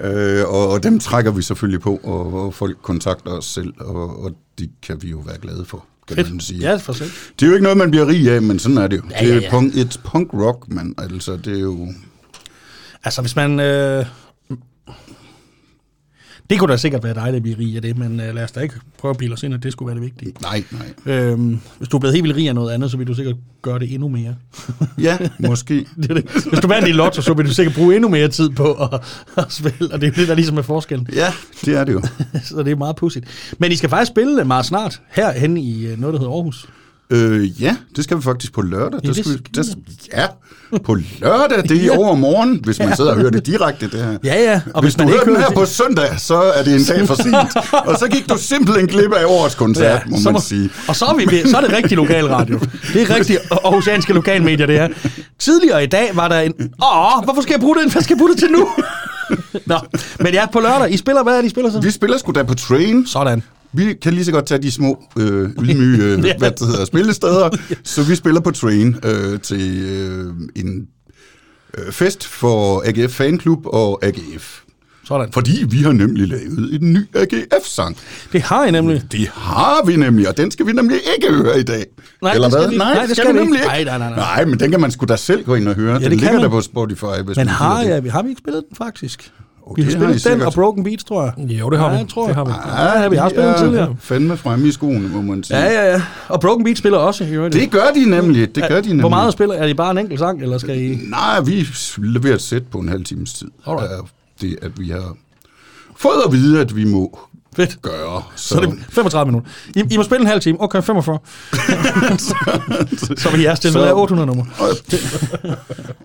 øh, 0.40 0.48
og, 0.48 0.68
og 0.68 0.82
dem 0.82 1.00
trækker 1.00 1.30
vi 1.30 1.42
selvfølgelig 1.42 1.80
på, 1.80 2.00
og, 2.02 2.44
og 2.44 2.54
folk 2.54 2.76
kontakter 2.82 3.30
os 3.30 3.44
selv, 3.44 3.72
og, 3.80 4.24
og 4.24 4.32
det 4.58 4.70
kan 4.82 5.02
vi 5.02 5.10
jo 5.10 5.18
være 5.18 5.38
glade 5.38 5.64
for, 5.64 5.86
kan 6.08 6.26
man 6.30 6.40
sige. 6.40 6.60
Ja, 6.60 6.76
for 6.76 6.92
selv. 6.92 7.10
Det 7.40 7.46
er 7.46 7.50
jo 7.50 7.52
ikke 7.52 7.62
noget, 7.62 7.78
man 7.78 7.90
bliver 7.90 8.06
rig 8.06 8.30
af, 8.30 8.42
men 8.42 8.58
sådan 8.58 8.78
er 8.78 8.86
det 8.86 8.96
jo. 8.96 9.02
Ja, 9.10 9.24
det 9.24 9.30
er 9.30 9.34
ja, 9.34 9.40
ja. 9.40 9.50
Punk, 9.50 9.76
et 9.76 10.00
punk 10.04 10.34
rock, 10.34 10.68
man. 10.68 10.94
Altså, 10.98 11.36
det 11.36 11.56
er 11.56 11.60
jo... 11.60 11.88
Altså, 13.04 13.20
hvis 13.20 13.36
man... 13.36 13.60
Øh, 13.60 14.06
det 16.50 16.58
kunne 16.58 16.72
da 16.72 16.76
sikkert 16.76 17.04
være 17.04 17.14
dejligt 17.14 17.36
at 17.36 17.42
blive 17.42 17.58
rig 17.58 17.76
af 17.76 17.82
det, 17.82 17.98
men 17.98 18.20
øh, 18.20 18.34
lad 18.34 18.44
os 18.44 18.52
da 18.52 18.60
ikke 18.60 18.74
prøve 18.98 19.10
at 19.10 19.18
pille 19.18 19.32
os 19.34 19.42
ind, 19.42 19.54
at 19.54 19.62
det 19.62 19.72
skulle 19.72 19.86
være 19.86 19.94
det 19.94 20.04
vigtige. 20.04 20.32
Nej, 20.42 20.64
nej. 20.70 21.14
Øhm, 21.14 21.60
hvis 21.78 21.88
du 21.88 21.96
er 21.96 22.00
blevet 22.00 22.14
helt 22.14 22.24
vildt 22.24 22.36
rig 22.36 22.48
af 22.48 22.54
noget 22.54 22.72
andet, 22.72 22.90
så 22.90 22.96
vil 22.96 23.06
du 23.06 23.14
sikkert 23.14 23.36
gøre 23.62 23.78
det 23.78 23.94
endnu 23.94 24.08
mere. 24.08 24.34
Ja, 24.98 25.18
måske. 25.38 25.86
Det 26.02 26.10
det. 26.10 26.30
Hvis 26.48 26.60
du 26.60 26.68
vandt 26.68 26.88
i 26.88 26.92
lotto, 26.92 27.22
så 27.22 27.34
vil 27.34 27.46
du 27.46 27.52
sikkert 27.52 27.74
bruge 27.74 27.94
endnu 27.96 28.08
mere 28.08 28.28
tid 28.28 28.50
på 28.50 28.72
at, 28.72 29.00
at 29.44 29.52
spille, 29.52 29.92
og 29.92 30.00
det 30.00 30.06
er 30.06 30.10
det, 30.12 30.28
der 30.28 30.34
ligesom 30.34 30.58
er 30.58 30.62
forskellen. 30.62 31.08
Ja, 31.14 31.32
det 31.64 31.76
er 31.76 31.84
det 31.84 31.92
jo. 31.92 32.02
Så 32.44 32.62
det 32.62 32.72
er 32.72 32.76
meget 32.76 32.96
pudsigt. 32.96 33.26
Men 33.58 33.72
I 33.72 33.76
skal 33.76 33.90
faktisk 33.90 34.10
spille 34.10 34.44
meget 34.44 34.66
snart 34.66 35.00
herhen 35.08 35.56
i 35.56 35.86
øh, 35.86 36.00
noget, 36.00 36.14
der 36.14 36.18
hedder 36.20 36.32
Aarhus. 36.32 36.68
Øh, 37.10 37.62
ja, 37.62 37.76
det 37.96 38.04
skal 38.04 38.16
vi 38.16 38.22
faktisk 38.22 38.52
på 38.52 38.62
lørdag. 38.62 39.00
Ja, 39.04 39.08
det 39.08 39.16
skal 39.16 39.32
vi, 39.32 39.38
der, 39.54 39.62
ja, 40.16 40.26
på 40.78 40.94
lørdag. 41.20 41.62
Det 41.62 41.70
er 41.70 41.80
i 41.84 41.88
overmorgen, 41.98 42.60
hvis 42.64 42.78
man 42.78 42.96
sidder 42.96 43.10
og 43.10 43.16
hører 43.16 43.30
det 43.30 43.46
direkte, 43.46 43.90
det 43.90 44.04
her. 44.04 44.18
Ja, 44.24 44.42
ja. 44.52 44.60
Og 44.74 44.82
hvis, 44.82 44.94
hvis 44.94 45.06
du 45.06 45.08
hører 45.12 45.24
den 45.24 45.36
her 45.36 45.50
på 45.50 45.64
søndag, 45.66 46.20
så 46.20 46.34
er 46.42 46.62
det 46.64 46.74
en 46.74 46.84
dag 46.84 47.06
for 47.06 47.14
sent. 47.14 47.36
og 47.90 47.98
så 47.98 48.08
gik 48.08 48.28
du 48.28 48.38
simpelthen 48.38 48.86
glip 48.86 49.12
af 49.12 49.24
årets 49.26 49.54
koncert, 49.54 50.02
ja, 50.06 50.16
må 50.24 50.30
man 50.30 50.40
sige. 50.42 50.70
Og 50.88 50.96
så 50.96 51.04
er, 51.04 51.14
vi, 51.16 51.26
ved- 51.30 51.50
så 51.50 51.56
er 51.56 51.60
det 51.60 51.72
rigtig 51.72 51.96
lokalradio. 51.96 52.60
Det 52.92 53.02
er 53.02 53.14
rigtig 53.14 53.38
aarhusianske 53.50 54.12
lokalmedier, 54.12 54.66
det 54.66 54.78
her. 54.78 54.88
Tidligere 55.38 55.84
i 55.84 55.86
dag 55.86 56.10
var 56.14 56.28
der 56.28 56.40
en... 56.40 56.52
Åh, 56.60 57.24
hvorfor 57.24 57.42
skal 57.42 57.52
jeg 57.52 57.60
bruge 57.60 57.76
det? 57.76 57.92
Hvad 57.92 58.02
skal 58.02 58.14
jeg 58.14 58.18
bruge 58.18 58.30
det 58.30 58.38
til 58.38 58.50
nu? 58.50 58.68
Nå, 59.66 59.78
men 60.20 60.32
ja, 60.34 60.46
på 60.52 60.60
lørdag. 60.60 60.92
I 60.92 60.96
spiller, 60.96 61.22
hvad 61.22 61.32
er 61.36 61.40
det, 61.40 61.46
I 61.46 61.50
spiller 61.50 61.70
så? 61.70 61.80
Vi 61.80 61.90
spiller 61.90 62.18
sgu 62.18 62.32
da 62.32 62.42
på 62.42 62.54
Train. 62.54 63.06
Sådan. 63.06 63.42
Vi 63.72 63.94
kan 64.02 64.12
lige 64.14 64.24
så 64.24 64.32
godt 64.32 64.46
tage 64.46 64.62
de 64.62 64.70
små, 64.70 65.04
øh, 65.18 65.50
ydmyge, 65.62 66.04
øh, 66.04 66.24
Ja. 66.24 66.36
hvad 66.38 66.50
det 66.50 66.66
hedder, 66.66 66.84
spillesteder. 66.84 67.50
Så 67.84 68.02
vi 68.02 68.14
spiller 68.14 68.40
på 68.40 68.50
Train 68.50 68.96
øh, 69.04 69.40
til 69.40 69.82
øh, 69.90 70.26
en 70.64 70.86
øh, 71.78 71.92
fest 71.92 72.26
for 72.26 72.82
AGF 72.86 73.12
Fanklub 73.12 73.66
og 73.66 74.04
AGF. 74.04 74.60
Sådan. 75.04 75.32
Fordi 75.32 75.64
vi 75.68 75.76
har 75.82 75.92
nemlig 75.92 76.28
lavet 76.28 76.74
en 76.82 76.92
ny 76.92 76.98
AGF-sang. 77.14 77.96
Det 78.32 78.42
har 78.42 78.64
I 78.64 78.70
nemlig. 78.70 79.02
Det 79.12 79.28
har 79.32 79.84
vi 79.86 79.96
nemlig, 79.96 80.28
og 80.28 80.36
den 80.36 80.50
skal 80.50 80.66
vi 80.66 80.72
nemlig 80.72 80.98
ikke 81.16 81.34
høre 81.34 81.60
i 81.60 81.62
dag. 81.62 81.84
Nej, 82.22 82.32
Eller 82.32 82.48
det 82.48 82.52
skal 82.52 82.62
hvad? 82.62 82.70
vi- 82.70 82.76
Nej, 82.78 82.94
nej, 82.94 83.06
det 83.06 83.16
skal, 83.16 83.24
skal 83.24 83.34
vi 83.34 83.38
nemlig 83.40 83.58
ikke. 83.60 83.66
Nej, 83.66 83.84
nej, 83.84 83.98
nej, 83.98 84.08
nej. 84.10 84.18
Nej, 84.18 84.44
men 84.44 84.60
den 84.60 84.70
kan 84.70 84.80
man 84.80 84.90
sgu 84.90 85.06
da 85.06 85.16
selv 85.16 85.44
gå 85.44 85.54
ind 85.54 85.68
og 85.68 85.74
høre. 85.74 85.94
det 85.94 86.02
den 86.02 86.10
ligger 86.10 86.32
man. 86.32 86.42
der 86.42 86.48
på 86.48 86.60
Spotify. 86.60 87.04
Hvis 87.24 87.36
Men 87.36 87.48
har 87.48 87.82
jeg, 87.82 88.04
vi 88.04 88.08
har 88.08 88.22
vi 88.22 88.28
ikke 88.28 88.38
spillet 88.38 88.64
den 88.68 88.76
faktisk? 88.76 89.32
Oh, 89.66 89.76
vi 89.76 89.82
har 89.82 89.86
det 89.90 89.92
spillet 89.92 90.10
den 90.12 90.18
sikkert. 90.20 90.46
og 90.46 90.52
Broken 90.52 90.84
Beats, 90.84 91.04
tror 91.04 91.22
jeg. 91.24 91.50
Jo, 91.50 91.70
det 91.70 91.78
har 91.78 91.86
Ja, 91.86 91.92
vi. 91.92 91.98
jeg 91.98 92.08
tror 92.08 92.22
det 92.22 92.28
jeg. 92.28 92.36
har 92.36 92.44
vi. 92.44 93.00
Ja, 93.02 93.08
vi 93.08 93.16
har 93.16 93.28
spillet 93.28 93.46
den 93.48 93.54
er 93.54 93.58
tidligere. 93.66 93.96
fandme 94.00 94.36
fremme 94.36 94.68
i 94.68 94.72
skoene, 94.72 95.08
må 95.08 95.22
man 95.22 95.44
sige. 95.44 95.58
Ja, 95.58 95.72
ja, 95.72 95.90
ja. 95.92 96.02
Og 96.28 96.40
Broken 96.40 96.64
Beats 96.64 96.78
spiller 96.78 96.98
også. 96.98 97.24
i 97.24 97.30
øvrigt. 97.30 97.54
Det 97.54 97.70
gør 97.70 97.86
de 97.94 98.10
nemlig. 98.10 98.54
Det 98.54 98.64
gør 98.68 98.80
de 98.80 98.88
nemlig. 98.88 99.02
Hvor 99.02 99.08
meget 99.08 99.32
spiller? 99.32 99.54
Er 99.54 99.66
det 99.66 99.76
bare 99.76 99.90
en 99.90 99.98
enkelt 99.98 100.18
sang, 100.20 100.42
eller 100.42 100.58
skal 100.58 100.80
I... 100.82 100.98
Nej, 101.10 101.40
vi 101.40 101.66
leverer 101.98 102.34
et 102.34 102.42
sæt 102.42 102.62
på 102.66 102.78
en 102.78 102.88
halv 102.88 103.04
times 103.04 103.32
tid. 103.34 103.48
Alright. 103.66 103.90
Er 103.92 103.96
Det, 104.40 104.56
at 104.62 104.70
vi 104.80 104.88
har 104.88 105.16
fået 105.96 106.22
at 106.26 106.32
vide, 106.32 106.60
at 106.60 106.76
vi 106.76 106.84
må 106.84 107.18
Fedt. 107.56 107.82
gøre. 107.82 108.22
Så, 108.36 108.48
Så 108.48 108.56
er 108.56 108.60
det 108.60 108.78
35 108.90 109.26
minutter. 109.26 109.50
I, 109.76 109.82
I 109.90 109.96
må 109.96 110.02
spille 110.02 110.20
en 110.20 110.26
halv 110.26 110.40
time. 110.40 110.62
Okay, 110.62 110.82
45. 110.82 111.18
så 113.22 113.30
vil 113.32 113.40
jeg 113.40 113.56
stille 113.56 113.78
med 113.78 113.92
800 113.92 114.26
nummer. 114.26 114.44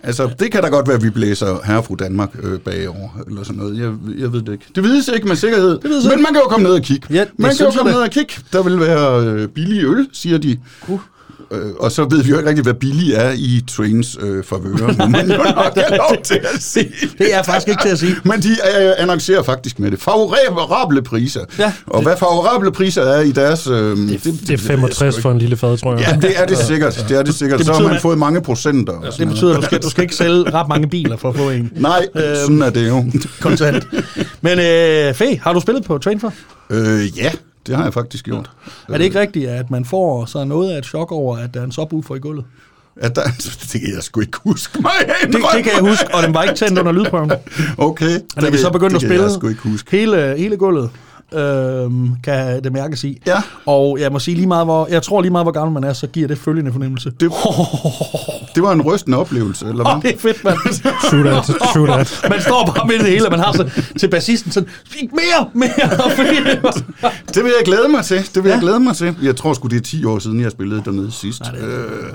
altså, 0.04 0.30
det 0.40 0.52
kan 0.52 0.62
da 0.64 0.70
godt 0.70 0.88
være, 0.88 0.98
at 0.98 1.04
vi 1.04 1.10
blæser 1.10 1.60
herre 1.66 1.84
fru 1.84 1.96
Danmark 1.96 2.30
øh, 2.44 2.60
bagover, 2.60 3.10
eller 3.28 3.44
sådan 3.44 3.58
noget. 3.62 3.78
Jeg, 3.80 3.94
jeg 4.20 4.34
ved 4.34 4.42
det 4.42 4.52
ikke. 4.52 4.66
Det 4.76 4.84
vides 4.84 5.08
ikke 5.08 5.28
med 5.28 5.36
sikkerhed, 5.36 5.80
vides 5.84 6.06
men 6.06 6.22
man 6.22 6.34
kan 6.34 6.42
jo 6.44 6.48
komme 6.50 6.64
ned 6.68 6.74
og 6.76 6.82
kigge. 6.82 7.08
Ja, 7.10 7.20
det 7.20 7.30
man 7.38 7.56
kan 7.56 7.66
jo 7.66 7.72
komme 7.72 7.92
da. 7.92 7.96
ned 7.96 8.04
og 8.04 8.10
kigge. 8.10 8.34
Der 8.54 8.64
vil 8.64 8.80
være 8.80 9.26
øh, 9.26 9.48
billig 9.48 9.84
øl, 9.84 10.08
siger 10.14 10.38
de. 10.38 10.60
Uh. 10.88 11.00
Øh, 11.52 11.72
og 11.80 11.92
så 11.92 12.06
ved 12.10 12.24
vi 12.24 12.30
jo 12.30 12.38
ikke 12.38 12.50
rigtigt, 12.50 12.66
hvad 12.66 12.74
billig 12.74 13.14
er 13.14 13.32
i 13.36 13.64
trains 13.68 14.18
øh, 14.22 14.44
favører, 14.44 14.94
må 14.98 15.06
man 15.08 15.32
jo 15.32 15.38
nok 15.38 15.76
have 15.76 15.98
lov 15.98 16.18
til 16.24 16.40
at 16.54 16.62
sige. 16.64 16.92
Det 17.18 17.34
er 17.36 17.44
faktisk 17.44 17.68
ikke 17.68 17.82
til 17.82 17.90
at 17.90 18.00
sige. 18.00 18.16
Men 18.24 18.42
de 18.42 18.50
øh, 18.50 18.92
annoncerer 18.98 19.44
faktisk 19.44 19.80
med 19.80 19.92
det. 19.92 20.02
Favorable 20.02 21.02
priser. 21.02 21.42
Ja. 21.60 21.74
Og 21.88 22.02
hvad 22.02 22.18
favorable 22.18 22.72
priser 22.72 23.02
er 23.02 23.22
i 23.22 23.32
deres... 23.32 23.68
Øh, 23.68 23.74
det, 23.98 24.24
Det 24.24 24.50
er 24.50 24.58
65 24.58 25.20
for 25.22 25.32
en 25.32 25.38
lille 25.38 25.58
fad, 25.58 25.78
tror 25.78 25.92
jeg. 25.98 26.02
Ja, 26.22 26.28
det 26.28 26.34
er 26.36 26.46
det 26.46 26.58
sikkert. 26.58 27.06
Det 27.10 27.18
er 27.18 27.24
det 27.24 27.36
sikkert. 27.36 27.58
Det 27.60 27.66
så 27.66 27.72
har 27.72 27.80
betyder, 27.80 27.94
man 27.94 28.02
fået 28.02 28.18
mange 28.18 28.42
procenter. 28.42 28.94
og 28.94 29.14
Det 29.18 29.28
betyder, 29.28 29.52
at 29.58 29.62
du 29.62 29.66
skal, 29.66 29.82
du 29.82 29.90
skal 29.90 30.02
ikke 30.04 30.16
sælge 30.16 30.52
ret 30.54 30.68
mange 30.70 30.88
biler 30.90 31.18
for 31.18 31.30
at 31.30 31.36
få 31.36 31.50
en. 31.50 31.72
Nej, 31.76 32.08
sådan 32.36 32.62
er 32.62 32.70
det 32.70 32.88
jo. 32.88 33.06
kontant. 33.42 33.88
Men 34.42 34.60
øh, 34.60 35.14
Fæ, 35.14 35.36
har 35.42 35.54
du 35.54 35.60
spillet 35.62 35.84
på 35.84 35.98
Train 35.98 36.20
for? 36.20 36.34
Øh, 36.70 37.18
ja, 37.18 37.32
det 37.68 37.76
har 37.76 37.84
jeg 37.84 37.94
faktisk 37.94 38.26
gjort. 38.26 38.52
Er 38.90 38.98
det 38.98 39.04
ikke 39.06 39.20
rigtigt, 39.20 39.50
at 39.50 39.72
man 39.72 39.86
får 39.86 40.26
så 40.26 40.44
noget 40.44 40.72
af 40.72 40.78
et 40.78 40.86
chok 40.86 41.12
over, 41.12 41.38
at 41.38 41.54
der 41.54 41.60
er 41.60 41.64
en 41.64 41.72
subwoofer 41.72 42.16
i 42.16 42.20
gulvet? 42.20 42.46
At 42.96 43.16
der, 43.16 43.24
det 43.74 43.82
kan 43.82 43.94
jeg 43.96 44.04
sgu 44.04 44.22
ikke 44.22 44.38
huske 44.44 44.82
mig 44.82 44.92
Det, 45.22 45.34
det 45.34 45.64
kan 45.64 45.74
jeg 45.74 45.90
huske, 45.90 46.16
og 46.16 46.24
den 46.24 46.34
var 46.34 46.44
ikke 46.44 46.56
tændt 46.56 46.80
under 46.80 46.92
lydprøven. 46.92 47.32
Okay. 47.78 48.20
Og 48.36 48.42
da 48.42 48.50
vi 48.50 48.58
så 48.58 48.70
begyndte 48.70 48.96
at 48.96 49.02
det 49.02 49.08
spille 49.10 49.18
kan 49.18 49.24
jeg 49.24 49.32
sgu 49.32 49.48
ikke 49.48 49.62
huske. 49.62 49.98
hele, 49.98 50.36
hele 50.38 50.58
gulvet, 50.58 50.90
øhm, 51.34 52.10
kan 52.24 52.64
det 52.64 52.72
mærkes 52.74 53.04
i. 53.04 53.22
Ja. 53.28 53.42
Og 53.66 53.98
jeg 54.00 54.12
må 54.12 54.20
sige 54.20 54.36
lige 54.36 54.48
meget, 54.48 54.66
hvor, 54.66 54.88
jeg 54.92 55.04
tror 55.04 55.22
lige 55.22 55.32
meget, 55.32 55.46
hvor 55.46 55.52
gammel 55.52 55.74
man 55.82 55.84
er, 55.90 55.94
så 55.94 56.08
giver 56.08 56.28
det 56.28 56.38
følgende 56.38 56.72
fornemmelse. 56.72 57.12
Det, 57.20 57.32
det 58.56 58.64
var 58.64 58.72
en 58.72 58.82
rystende 58.82 59.18
oplevelse, 59.18 59.66
eller 59.66 59.84
hvad? 59.84 60.12
det 60.12 60.16
er 60.18 60.20
fedt, 60.20 60.44
mand. 60.44 60.58
True 61.10 61.24
that, 61.24 61.44
true 61.74 61.88
that. 61.88 62.26
Man 62.30 62.42
står 62.42 62.72
bare 62.76 62.88
midt 62.88 63.02
i 63.02 63.04
det 63.06 63.12
hele, 63.12 63.26
og 63.26 63.32
man 63.32 63.40
har 63.40 63.52
så 63.52 63.70
til 64.00 64.08
bassisten 64.10 64.52
sådan, 64.52 64.70
"Speak 64.86 65.10
mere, 65.12 65.50
mere. 65.54 66.12
Fordi 66.16 66.36
det 66.52 66.60
var- 66.64 67.14
Det 67.28 67.44
vil 67.44 67.52
jeg 67.58 67.66
glæde 67.66 67.88
mig 67.90 68.06
til. 68.06 68.18
Det 68.36 68.44
vil 68.44 68.50
ja. 68.50 68.56
jeg 68.56 68.62
glæde 68.62 68.80
mig 68.80 68.96
til. 68.96 69.16
Jeg 69.24 69.36
tror 69.36 69.54
sgu, 69.54 69.68
det 69.68 69.78
er 69.78 69.82
10 69.82 70.06
år 70.06 70.20
siden, 70.20 70.42
jeg 70.42 70.52
spillede 70.52 70.82
dernede 70.86 71.12
sidst. 71.12 71.42
Nej, 71.42 71.52
det 71.52 71.64
øh, 71.64 72.14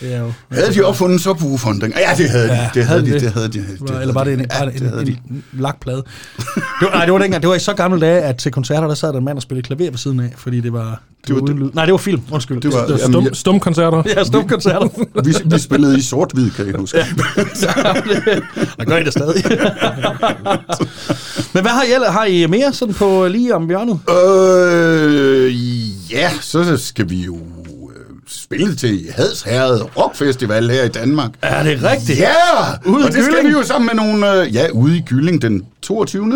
det 0.00 0.14
er 0.14 0.20
jo... 0.20 0.32
havde 0.52 0.74
de 0.74 0.82
opfundet 0.84 1.20
subwooferen? 1.20 1.82
Ja, 1.96 2.14
det 2.16 2.30
havde 2.30 2.48
de. 2.48 2.54
Ja, 2.54 2.70
det 2.74 2.84
havde 2.84 3.00
de. 3.06 3.12
det? 3.12 3.20
Det 3.20 3.32
havde 3.32 3.48
de. 3.48 3.58
Det 3.58 3.76
Var, 3.80 4.00
eller 4.00 4.14
var 4.14 4.24
det 4.24 4.32
en, 4.32 4.46
Ja, 4.52 4.62
en, 4.64 4.72
det 4.72 4.80
havde 4.88 5.00
en, 5.00 5.06
de. 5.06 5.16
en 5.30 5.44
lakplade? 5.52 5.96
Det 5.96 6.04
var, 6.82 6.90
nej, 6.90 7.04
det 7.04 7.12
var 7.12 7.18
dengang. 7.18 7.42
Det 7.42 7.48
var 7.48 7.54
i 7.56 7.58
så 7.58 7.74
gamle 7.74 8.00
dage, 8.00 8.20
at 8.20 8.36
til 8.36 8.52
koncerter, 8.52 8.86
der 8.88 8.94
sad 8.94 9.08
der 9.12 9.18
en 9.18 9.24
mand 9.24 9.36
og 9.38 9.42
spillede 9.42 9.66
klaver 9.66 9.90
ved 9.90 9.98
siden 9.98 10.20
af, 10.20 10.32
fordi 10.36 10.60
det 10.60 10.72
var, 10.72 10.84
det 10.84 11.28
Det 11.28 11.34
var 11.34 11.40
var 11.40 11.46
uden 11.48 11.58
lyd. 11.58 11.70
Nej, 11.74 11.84
det 11.84 11.92
var 11.92 11.98
film. 11.98 12.22
Undskyld. 12.32 12.60
Det 12.60 12.72
var- 12.72 12.86
Det 12.86 12.94
er 12.94 12.98
Jamen, 12.98 13.12
stum, 13.12 13.24
jeg- 13.24 13.36
stumkoncerter. 13.36 14.02
Ja, 14.16 14.24
stumkoncerter. 14.24 14.88
Vi, 15.24 15.34
vi 15.54 15.58
spillede 15.58 15.98
i 15.98 16.02
sort-hvid, 16.02 16.50
kan 16.50 16.66
jeg 16.66 16.74
huske. 16.80 16.98
Ja. 16.98 17.06
Og 18.78 18.86
gør 18.86 18.96
I 18.96 19.04
det 19.04 19.12
stadig. 19.12 19.44
Men 21.54 21.62
hvad 21.62 21.70
har 21.72 21.82
I, 21.82 21.92
ellers- 21.94 22.12
har 22.12 22.24
I 22.24 22.46
mere 22.46 22.72
sådan 22.72 22.94
på 22.94 23.26
lige 23.28 23.54
om 23.54 23.66
hjørnet? 23.68 23.98
Øh, 24.10 25.52
ja, 26.12 26.30
så 26.40 26.76
skal 26.76 27.10
vi 27.10 27.16
jo 27.24 27.38
øh, 28.52 28.58
spille 28.58 28.74
til 28.76 29.06
Hadsherred 29.16 29.80
Rockfestival 29.96 30.70
her 30.70 30.84
i 30.84 30.88
Danmark. 30.88 31.30
Er 31.42 31.62
det 31.62 31.82
rigtigt? 31.82 32.18
Ja, 32.18 32.26
Ude 32.86 33.04
og 33.04 33.12
det 33.12 33.24
skal 33.24 33.46
vi 33.46 33.50
jo 33.50 33.62
sammen 33.62 33.90
med 33.94 34.04
nogle, 34.04 34.42
øh, 34.42 34.54
ja, 34.54 34.66
ude 34.72 34.96
i 34.96 35.00
Gylling 35.06 35.42
den 35.42 35.62
22. 35.82 36.26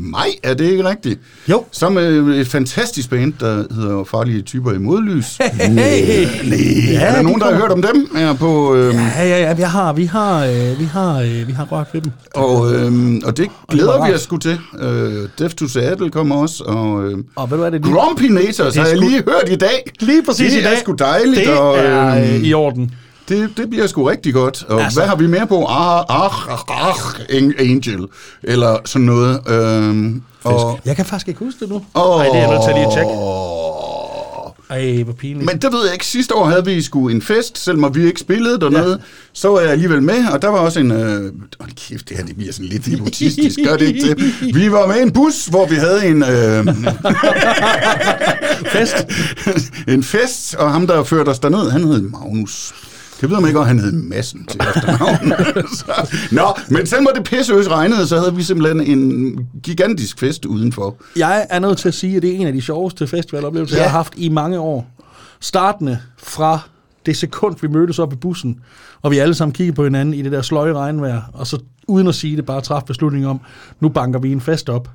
maj, 0.00 0.26
er 0.42 0.54
det 0.54 0.64
ikke 0.70 0.88
rigtigt? 0.88 1.20
Jo. 1.48 1.64
Sammen 1.72 2.24
med 2.26 2.36
et 2.40 2.48
fantastisk 2.48 3.10
band, 3.10 3.32
der 3.40 3.54
hedder 3.74 4.04
Farlige 4.10 4.42
Typer 4.42 4.72
i 4.72 4.78
Modlys. 4.78 5.36
Hey! 5.40 5.70
Nej, 5.70 6.58
Ja, 6.92 7.00
er 7.00 7.10
der 7.10 7.16
de 7.18 7.22
nogen, 7.22 7.40
der 7.40 7.46
har 7.46 7.54
hørt 7.60 7.70
om 7.72 7.82
dem? 7.82 8.08
Er 8.16 8.32
på, 8.34 8.74
øh, 8.74 8.94
Ja, 8.94 9.00
ja, 9.18 9.40
ja, 9.40 9.54
vi 9.54 9.62
har, 9.62 9.92
vi 9.92 10.04
har, 10.04 10.44
øh, 10.46 10.78
vi 10.78 10.84
har, 10.84 11.20
øh, 11.20 11.48
vi 11.48 11.52
har 11.52 11.64
rørt 11.64 11.86
ved 11.92 12.00
dem. 12.00 12.12
og, 12.34 12.74
øh, 12.74 12.92
og 13.24 13.36
det 13.36 13.48
glæder 13.70 13.86
var 13.86 13.96
vi 13.96 14.02
rart. 14.02 14.14
os 14.14 14.20
sgu 14.22 14.36
til. 14.36 14.58
Øh, 14.80 15.12
Death 15.38 15.54
to 15.54 15.68
Seattle 15.68 16.10
kommer 16.10 16.36
også, 16.36 16.64
og... 16.66 17.04
Øh, 17.04 17.18
Og 17.36 17.50
ved 17.50 17.56
du 17.58 17.62
hvad, 17.62 17.70
det 17.72 17.80
er 17.80 17.84
lige, 17.86 17.94
Grumpinators 17.96 18.76
har 18.76 18.86
jeg 18.86 18.98
lige 18.98 19.22
hørt 19.28 19.48
i 19.48 19.56
dag. 19.56 19.92
lige 20.00 20.22
præcis 20.22 20.52
det 20.52 20.60
i 20.60 20.64
dag. 20.64 20.72
er 20.74 20.78
sgu 20.78 20.92
dejligt. 20.92 21.35
Det 21.44 21.58
og, 21.58 21.78
er 21.78 22.14
øhm, 22.14 22.22
øh, 22.24 22.34
i 22.34 22.54
orden. 22.54 22.94
det, 23.28 23.50
det 23.56 23.70
bliver 23.70 23.86
sgu 23.86 24.04
rigtig 24.04 24.34
godt. 24.34 24.64
Og 24.68 24.82
Altså- 24.82 25.00
hvad 25.00 25.08
har 25.08 25.16
vi 25.16 25.26
mere 25.26 25.46
på? 25.46 25.64
Ah, 25.64 26.04
ah, 26.08 26.30
ah, 26.68 26.94
Angel. 27.58 28.06
Eller 28.42 28.76
sådan 28.84 29.06
noget. 29.06 29.40
Øhm, 29.48 30.22
og, 30.44 30.78
Jeg 30.84 30.96
kan 30.96 31.04
faktisk 31.04 31.28
ikke 31.28 31.40
huske 31.44 31.60
det 31.60 31.68
nu. 31.68 31.82
og, 31.94 32.18
Ej, 32.20 32.24
det 32.26 32.34
er 32.34 32.38
jeg 32.40 32.50
nødt 32.50 32.62
til 32.64 32.74
lige 32.74 32.86
at 32.86 32.92
tjekke. 32.92 33.10
Ej, 34.70 35.02
hvor 35.02 35.12
pinligt. 35.12 35.46
Men 35.46 35.58
det 35.58 35.72
ved 35.72 35.84
jeg 35.84 35.92
ikke. 35.92 36.06
Sidste 36.06 36.34
år 36.34 36.44
havde 36.46 36.64
vi 36.64 36.82
sgu 36.82 37.08
en 37.08 37.22
fest, 37.22 37.58
selvom 37.58 37.94
vi 37.94 38.06
ikke 38.06 38.20
spillede 38.20 38.60
dernede. 38.60 38.90
Ja. 38.90 38.96
Så 39.32 39.48
var 39.48 39.60
jeg 39.60 39.70
alligevel 39.70 40.02
med, 40.02 40.28
og 40.32 40.42
der 40.42 40.48
var 40.48 40.58
også 40.58 40.80
en... 40.80 40.90
Øh, 40.90 41.32
hold 41.60 41.70
kæft, 41.88 42.08
det 42.08 42.16
her 42.16 42.24
det 42.24 42.36
bliver 42.36 42.52
sådan 42.52 42.66
lidt 42.66 42.86
hypotistisk. 42.86 43.58
Gør 43.64 43.76
det 43.76 43.86
ikke 43.86 44.08
det? 44.08 44.54
Vi 44.54 44.72
var 44.72 44.86
med 44.86 44.96
i 44.96 45.02
en 45.02 45.12
bus, 45.12 45.46
hvor 45.46 45.66
vi 45.66 45.74
havde 45.74 46.06
en... 46.06 46.22
Øh, 46.22 46.66
Fest. 48.76 48.96
en 49.94 50.02
fest, 50.02 50.54
og 50.54 50.70
ham, 50.72 50.86
der 50.86 51.04
førte 51.04 51.28
os 51.28 51.38
derned, 51.38 51.70
han 51.70 51.84
hed 51.84 52.00
Magnus. 52.00 52.74
Det 53.20 53.30
ved 53.30 53.40
man 53.40 53.48
ikke, 53.48 53.60
om 53.60 53.66
han 53.66 53.78
hed 53.78 53.92
Massen 53.92 54.46
til 54.46 54.60
efternavn. 54.60 55.32
Nå, 56.40 56.54
men 56.68 56.86
selvom 56.86 57.06
det 57.14 57.24
pisseøs 57.24 57.68
regnede, 57.70 58.06
så 58.06 58.18
havde 58.18 58.34
vi 58.34 58.42
simpelthen 58.42 58.80
en 58.80 59.38
gigantisk 59.62 60.18
fest 60.18 60.44
udenfor. 60.44 60.96
Jeg 61.16 61.46
er 61.50 61.58
nødt 61.58 61.78
til 61.78 61.88
at 61.88 61.94
sige, 61.94 62.16
at 62.16 62.22
det 62.22 62.30
er 62.34 62.38
en 62.38 62.46
af 62.46 62.52
de 62.52 62.60
sjoveste 62.62 63.06
festivaloplevelser, 63.06 63.76
Ja. 63.76 63.82
jeg 63.82 63.90
har 63.90 63.98
haft 63.98 64.12
i 64.16 64.28
mange 64.28 64.58
år. 64.60 64.86
Startende 65.40 65.98
fra 66.18 66.58
det 67.06 67.16
sekund, 67.16 67.56
vi 67.60 67.68
mødtes 67.68 67.98
op 67.98 68.12
i 68.12 68.16
bussen, 68.16 68.60
og 69.02 69.10
vi 69.10 69.18
alle 69.18 69.34
sammen 69.34 69.52
kiggede 69.52 69.74
på 69.76 69.84
hinanden 69.84 70.14
i 70.14 70.22
det 70.22 70.32
der 70.32 70.42
sløje 70.42 70.72
regnvejr, 70.72 71.22
og 71.32 71.46
så 71.46 71.58
uden 71.88 72.06
at 72.06 72.14
sige 72.14 72.36
det, 72.36 72.46
bare 72.46 72.60
træffe 72.60 72.86
beslutningen 72.86 73.30
om, 73.30 73.40
nu 73.80 73.88
banker 73.88 74.18
vi 74.18 74.32
en 74.32 74.40
fest 74.40 74.68
op. 74.68 74.88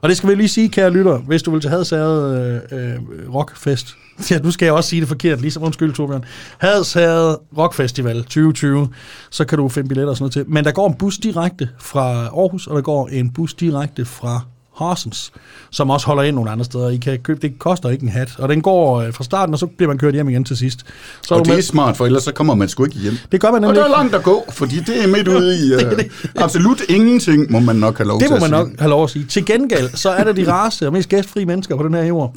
Og 0.00 0.08
det 0.08 0.16
skal 0.16 0.28
vi 0.28 0.34
lige 0.34 0.48
sige, 0.48 0.68
kære 0.68 0.90
lytter, 0.90 1.18
hvis 1.18 1.42
du 1.42 1.50
vil 1.50 1.60
til 1.60 1.70
Hadsherred 1.70 2.62
øh, 2.72 2.92
øh, 2.92 3.34
Rockfest. 3.34 3.96
Ja, 4.30 4.38
nu 4.38 4.50
skal 4.50 4.66
jeg 4.66 4.74
også 4.74 4.90
sige 4.90 5.00
det 5.00 5.08
forkert, 5.08 5.40
ligesom 5.40 5.62
undskyld, 5.62 5.92
Torbjørn. 5.92 6.24
Hadsherred 6.58 7.36
Rockfestival 7.58 8.22
2020, 8.22 8.88
så 9.30 9.44
kan 9.44 9.58
du 9.58 9.68
finde 9.68 9.88
billetter 9.88 10.10
og 10.10 10.16
sådan 10.16 10.22
noget 10.22 10.32
til. 10.32 10.44
Men 10.48 10.64
der 10.64 10.72
går 10.72 10.88
en 10.88 10.94
bus 10.94 11.18
direkte 11.18 11.68
fra 11.78 12.24
Aarhus, 12.24 12.66
og 12.66 12.76
der 12.76 12.82
går 12.82 13.08
en 13.08 13.30
bus 13.30 13.54
direkte 13.54 14.04
fra 14.04 14.40
Horsens, 14.76 15.32
som 15.70 15.90
også 15.90 16.06
holder 16.06 16.22
ind 16.22 16.34
nogle 16.36 16.50
andre 16.50 16.64
steder. 16.64 16.88
I 16.90 16.96
kan 16.96 17.18
købe, 17.18 17.40
det 17.42 17.58
koster 17.58 17.88
ikke 17.90 18.02
en 18.02 18.08
hat, 18.08 18.28
og 18.38 18.48
den 18.48 18.62
går 18.62 19.00
øh, 19.00 19.12
fra 19.12 19.24
starten, 19.24 19.52
og 19.52 19.58
så 19.58 19.66
bliver 19.66 19.88
man 19.88 19.98
kørt 19.98 20.14
hjem 20.14 20.28
igen 20.28 20.44
til 20.44 20.56
sidst. 20.56 20.80
Så 21.22 21.34
er 21.34 21.38
Og 21.38 21.44
du 21.44 21.48
det 21.48 21.52
med- 21.56 21.58
er 21.58 21.62
smart, 21.66 21.96
for 21.96 22.06
ellers 22.06 22.22
så 22.22 22.32
kommer 22.32 22.54
man 22.54 22.68
sgu 22.68 22.84
ikke 22.84 22.96
hjem. 22.98 23.14
det 23.32 23.40
gør 23.40 23.48
man 23.50 23.54
Og 23.54 23.60
nemlig 23.60 23.76
der 23.76 23.84
er 23.84 23.88
langt 23.96 24.14
at 24.14 24.22
gå, 24.22 24.44
fordi 24.50 24.80
det 24.80 25.04
er 25.04 25.06
midt 25.06 25.28
ude 25.28 25.56
i 25.58 25.60
Det 25.70 25.82
er 25.82 25.90
uh, 25.92 25.96
det. 25.96 26.10
absolut 26.36 26.80
ingenting, 26.88 27.52
må 27.52 27.58
man 27.60 27.76
nok 27.76 27.96
have 27.98 28.08
lov 28.08 28.18
Det 28.20 28.28
til 28.28 28.30
må 28.30 28.44
at 28.44 28.50
man 28.50 28.50
sige. 28.50 28.68
nok 28.70 28.78
have 28.80 28.90
lov 28.90 29.04
at 29.04 29.10
sige. 29.10 29.24
Til 29.26 29.44
gengæld, 29.46 29.90
så 29.96 30.10
er 30.10 30.24
der 30.24 30.32
de 30.32 30.52
rareste 30.52 30.86
og 30.86 30.92
mest 30.92 31.08
gæstfrie 31.08 31.46
mennesker 31.46 31.76
på 31.76 31.82
den 31.82 31.94
her 31.94 32.02
jord. 32.04 32.34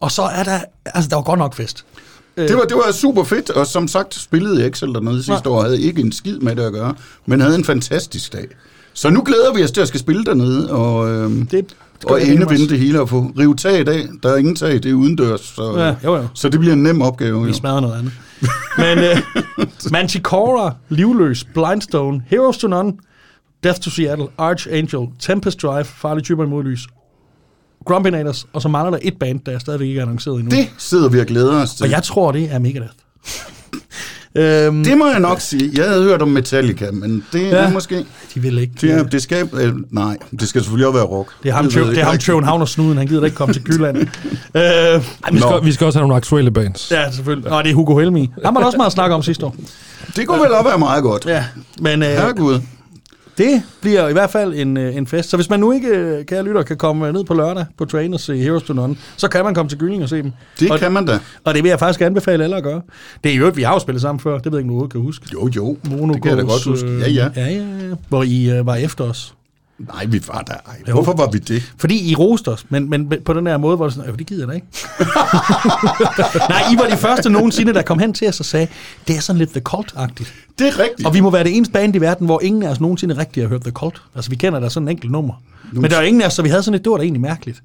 Og 0.00 0.10
så 0.12 0.22
er 0.22 0.42
der, 0.42 0.58
altså 0.86 1.08
der 1.08 1.16
var 1.16 1.22
godt 1.22 1.38
nok 1.38 1.54
fest. 1.54 1.84
Det 2.36 2.54
var, 2.56 2.62
det 2.64 2.76
var 2.86 2.92
super 2.92 3.24
fedt, 3.24 3.50
og 3.50 3.66
som 3.66 3.88
sagt 3.88 4.14
spillede 4.14 4.56
jeg 4.56 4.66
ikke 4.66 4.78
selv 4.78 4.94
dernede 4.94 5.16
sidste 5.22 5.48
Nej. 5.48 5.56
år, 5.56 5.62
havde 5.62 5.80
ikke 5.80 6.00
en 6.00 6.12
skid 6.12 6.38
med 6.38 6.56
det 6.56 6.62
at 6.62 6.72
gøre, 6.72 6.94
men 7.26 7.40
havde 7.40 7.54
en 7.54 7.64
fantastisk 7.64 8.32
dag. 8.32 8.46
Så 9.00 9.10
nu 9.10 9.22
glæder 9.26 9.52
vi 9.54 9.64
os 9.64 9.70
til 9.72 9.80
at 9.80 9.88
skal 9.88 10.00
spille 10.00 10.24
dernede, 10.24 10.72
og, 10.72 11.10
øhm, 11.10 11.46
Det 11.46 11.74
og 12.06 12.22
endevinde 12.26 12.68
det 12.68 12.78
hele 12.78 13.00
og 13.00 13.08
få 13.08 13.32
rive 13.38 13.54
tag 13.56 13.80
i 13.80 13.84
dag. 13.84 14.08
Der 14.22 14.32
er 14.32 14.36
ingen 14.36 14.56
tag, 14.56 14.72
det 14.72 14.86
er 14.86 14.94
udendørs, 14.94 15.40
så, 15.40 15.78
Ja, 15.78 15.94
jo, 16.04 16.16
jo. 16.16 16.26
så 16.34 16.48
det 16.48 16.60
bliver 16.60 16.72
en 16.72 16.82
nem 16.82 17.02
opgave. 17.02 17.42
Vi 17.42 17.48
Jo. 17.48 17.54
smadrer 17.54 17.80
noget 17.80 17.98
andet. 17.98 18.12
Men 18.78 18.98
uh, 18.98 19.92
Manticora, 19.92 20.74
Livløs, 20.88 21.44
Blindstone, 21.44 22.22
Heroes 22.26 22.58
to 22.58 22.68
None, 22.68 22.92
Death 23.64 23.80
to 23.80 23.90
Seattle, 23.90 24.26
Archangel, 24.38 25.06
Tempest 25.18 25.62
Drive, 25.62 25.84
Farlige 25.84 26.24
Typer 26.24 26.44
imod 26.44 26.64
lys, 26.64 26.86
Grumpinators, 27.86 28.46
og 28.52 28.62
så 28.62 28.68
mangler 28.68 28.90
der 28.90 28.98
et 29.02 29.18
band, 29.20 29.40
der 29.46 29.58
stadigvæk 29.58 29.88
ikke 29.88 29.98
er 29.98 30.02
annonceret 30.02 30.36
endnu. 30.40 30.50
Det 30.56 30.68
sidder 30.78 31.08
vi 31.08 31.20
og 31.20 31.26
glæder 31.26 31.62
os 31.62 31.74
til. 31.74 31.84
Og 31.84 31.90
jeg 31.90 32.02
tror, 32.02 32.32
det 32.32 32.48
er 32.52 32.58
Megadeth. 32.58 32.92
Øhm, 34.34 34.84
Det 34.84 34.98
må 34.98 35.06
jeg 35.06 35.20
nok 35.20 35.40
sige. 35.40 35.70
Jeg 35.74 35.88
havde 35.88 36.02
hørt 36.02 36.22
om 36.22 36.28
Metallica, 36.28 36.90
men 36.90 37.24
det 37.32 37.40
Ja. 37.42 37.46
er 37.56 37.70
måske... 37.70 38.04
de 38.34 38.40
vil 38.40 38.58
ikke. 38.58 38.72
Det, 38.80 38.90
er, 38.90 39.02
det 39.02 39.22
skal... 39.22 39.48
Øh, 39.52 39.72
nej, 39.90 40.16
det 40.40 40.48
skal 40.48 40.60
selvfølgelig 40.60 40.86
også 40.86 40.98
være 40.98 41.06
rock. 41.06 41.28
Det 41.42 41.48
er 41.48 41.52
ham, 41.54 41.70
det 41.70 41.98
er 41.98 42.04
ham. 42.04 42.18
København 42.18 42.60
og 42.60 42.68
Snuden. 42.68 42.98
Han 42.98 43.06
gider 43.06 43.20
da 43.20 43.24
ikke 43.24 43.36
komme 43.36 43.54
til 43.54 43.62
Jylland. 43.68 43.96
øh, 43.98 44.02
Ej, 44.62 44.98
vi, 45.32 45.38
skal, 45.38 45.50
Nå. 45.50 45.60
vi 45.64 45.72
skal 45.72 45.84
også 45.84 45.98
have 45.98 46.02
nogle 46.02 46.16
aktuelle 46.16 46.50
bands. 46.50 46.90
ja, 46.90 47.10
selvfølgelig. 47.12 47.52
Og 47.52 47.64
det 47.64 47.70
er 47.70 47.74
Hugo 47.74 47.98
Helmi. 47.98 48.30
Han 48.44 48.54
var 48.54 48.60
der 48.60 48.66
også 48.66 48.76
meget 48.76 48.86
at 48.86 48.92
snakke 48.92 49.14
om 49.14 49.22
sidste 49.22 49.46
år. 49.46 49.54
Det 50.16 50.26
kunne 50.28 50.40
vel 50.42 50.52
også 50.52 50.68
være 50.68 50.78
meget 50.78 51.02
godt. 51.02 51.26
Ja, 51.26 51.44
men 51.80 52.02
øh, 52.02 52.08
Herregud. 52.08 52.60
Det 53.40 53.62
bliver 53.80 54.08
i 54.08 54.12
hvert 54.12 54.30
fald 54.30 54.54
en, 54.54 54.76
øh, 54.76 54.96
en 54.96 55.06
fest. 55.06 55.30
Så 55.30 55.36
hvis 55.36 55.50
man 55.50 55.60
nu 55.60 55.72
ikke, 55.72 55.88
øh, 55.88 56.24
kære 56.24 56.42
lytter, 56.42 56.62
kan 56.62 56.76
komme 56.76 57.12
ned 57.12 57.24
på 57.24 57.34
lørdag 57.34 57.66
på 57.78 57.84
Train 57.84 58.14
og 58.14 58.20
se 58.20 58.36
Heroes 58.36 58.62
to 58.62 58.72
None, 58.72 58.96
så 59.16 59.28
kan 59.28 59.44
man 59.44 59.54
komme 59.54 59.68
til 59.68 59.78
Gylling 59.78 60.02
og 60.02 60.08
se 60.08 60.22
dem. 60.22 60.32
Det 60.60 60.70
og, 60.70 60.78
kan 60.78 60.92
man 60.92 61.06
da. 61.06 61.18
Og 61.44 61.54
det 61.54 61.62
vil 61.62 61.68
jeg 61.68 61.78
faktisk 61.78 62.00
anbefale 62.00 62.44
alle 62.44 62.56
at 62.56 62.62
gøre. 62.62 62.82
Det 63.24 63.32
er 63.32 63.36
jo 63.36 63.52
vi 63.54 63.62
har 63.62 63.72
jo 63.72 63.78
spillet 63.78 64.02
sammen 64.02 64.20
før. 64.20 64.38
Det 64.38 64.52
ved 64.52 64.58
jeg 64.58 64.64
ikke, 64.64 64.74
om 64.74 64.80
du 64.80 64.88
kan 64.88 65.00
huske. 65.00 65.26
Jo, 65.32 65.50
jo. 65.56 65.76
Monogos, 65.90 66.14
det 66.14 66.22
kan 66.22 66.30
jeg 66.30 66.38
da 66.38 66.42
godt 66.42 66.64
huske. 66.64 66.98
Ja, 66.98 67.10
ja. 67.10 67.28
Ja, 67.36 67.46
ja, 67.46 67.88
ja. 67.88 67.94
Hvor 68.08 68.22
I 68.22 68.50
øh, 68.50 68.66
var 68.66 68.76
efter 68.76 69.04
os. 69.04 69.34
Nej, 69.94 70.04
vi 70.06 70.22
var 70.28 70.40
der. 70.40 70.52
Ej, 70.52 70.76
Jo. 70.88 70.92
hvorfor 70.92 71.12
var 71.16 71.30
vi 71.30 71.38
det? 71.38 71.72
Fordi 71.78 72.10
I 72.10 72.14
roste 72.14 72.48
os, 72.48 72.66
men, 72.68 72.90
men 72.90 73.12
på 73.24 73.32
den 73.32 73.46
der 73.46 73.56
måde, 73.56 73.76
hvor 73.76 73.84
det 73.86 73.94
sådan, 73.94 74.10
"Øh, 74.10 74.18
det 74.18 74.26
gider 74.26 74.42
jeg 74.42 74.48
da 74.48 74.54
ikke. 74.54 74.66
Nej, 76.48 76.62
I 76.72 76.76
var 76.78 76.86
de 76.90 76.96
første 76.96 77.30
nogensinde, 77.30 77.74
der 77.74 77.82
kom 77.82 77.98
hen 77.98 78.12
til 78.12 78.28
os 78.28 78.40
og 78.40 78.46
sagde, 78.46 78.66
det 79.08 79.16
er 79.16 79.20
sådan 79.20 79.38
lidt 79.38 79.50
The 79.50 79.60
Cult-agtigt. 79.68 80.32
Det 80.58 80.66
er 80.68 80.78
rigtigt. 80.78 81.06
Og 81.06 81.14
vi 81.14 81.20
må 81.20 81.30
være 81.30 81.44
det 81.44 81.56
eneste 81.56 81.72
band 81.72 81.96
i 81.96 81.98
verden, 81.98 82.26
hvor 82.26 82.40
ingen 82.42 82.62
af 82.62 82.68
os 82.68 82.80
nogensinde 82.80 83.18
rigtig 83.18 83.42
har 83.42 83.48
hørt 83.48 83.60
The 83.62 83.70
Cult. 83.70 84.02
Altså, 84.14 84.30
vi 84.30 84.36
kender 84.36 84.60
der 84.60 84.68
sådan 84.68 84.88
en 84.88 84.90
enkelt 84.90 85.12
nummer. 85.12 85.34
Men 85.72 85.90
der 85.90 85.96
er 85.96 86.02
ingen 86.02 86.22
af 86.22 86.26
os, 86.26 86.32
så 86.32 86.42
vi 86.42 86.48
havde 86.48 86.62
sådan 86.62 86.74
et, 86.78 86.84
det 86.84 86.90
var 86.90 86.96
da 86.96 87.02
egentlig 87.02 87.20
mærkeligt. 87.22 87.62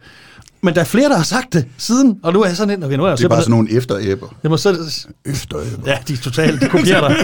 Men 0.66 0.76
der 0.76 0.82
er 0.82 0.86
flere, 0.86 1.10
der 1.10 1.16
har 1.18 1.24
sagt 1.24 1.54
det 1.54 1.66
siden, 1.78 2.20
og 2.24 2.34
nu 2.34 2.42
er 2.42 2.48
jeg 2.48 2.56
sådan 2.56 2.78
en, 2.78 2.84
okay, 2.84 2.96
nu 2.98 3.04
er 3.04 3.08
jeg 3.08 3.18
det 3.18 3.24
er 3.24 3.30
bare 3.30 3.42
sådan 3.42 3.52
nogle 3.52 3.72
efteræber. 3.72 4.28
jeg 4.44 4.52
må 4.52 4.58
så, 4.58 4.78
Efter 5.26 5.58
ja, 5.86 5.98
de 6.08 6.14
er 6.14 6.18
totalt, 6.18 6.62
de 6.62 6.68
kopierer 6.70 7.08
dig. 7.08 7.18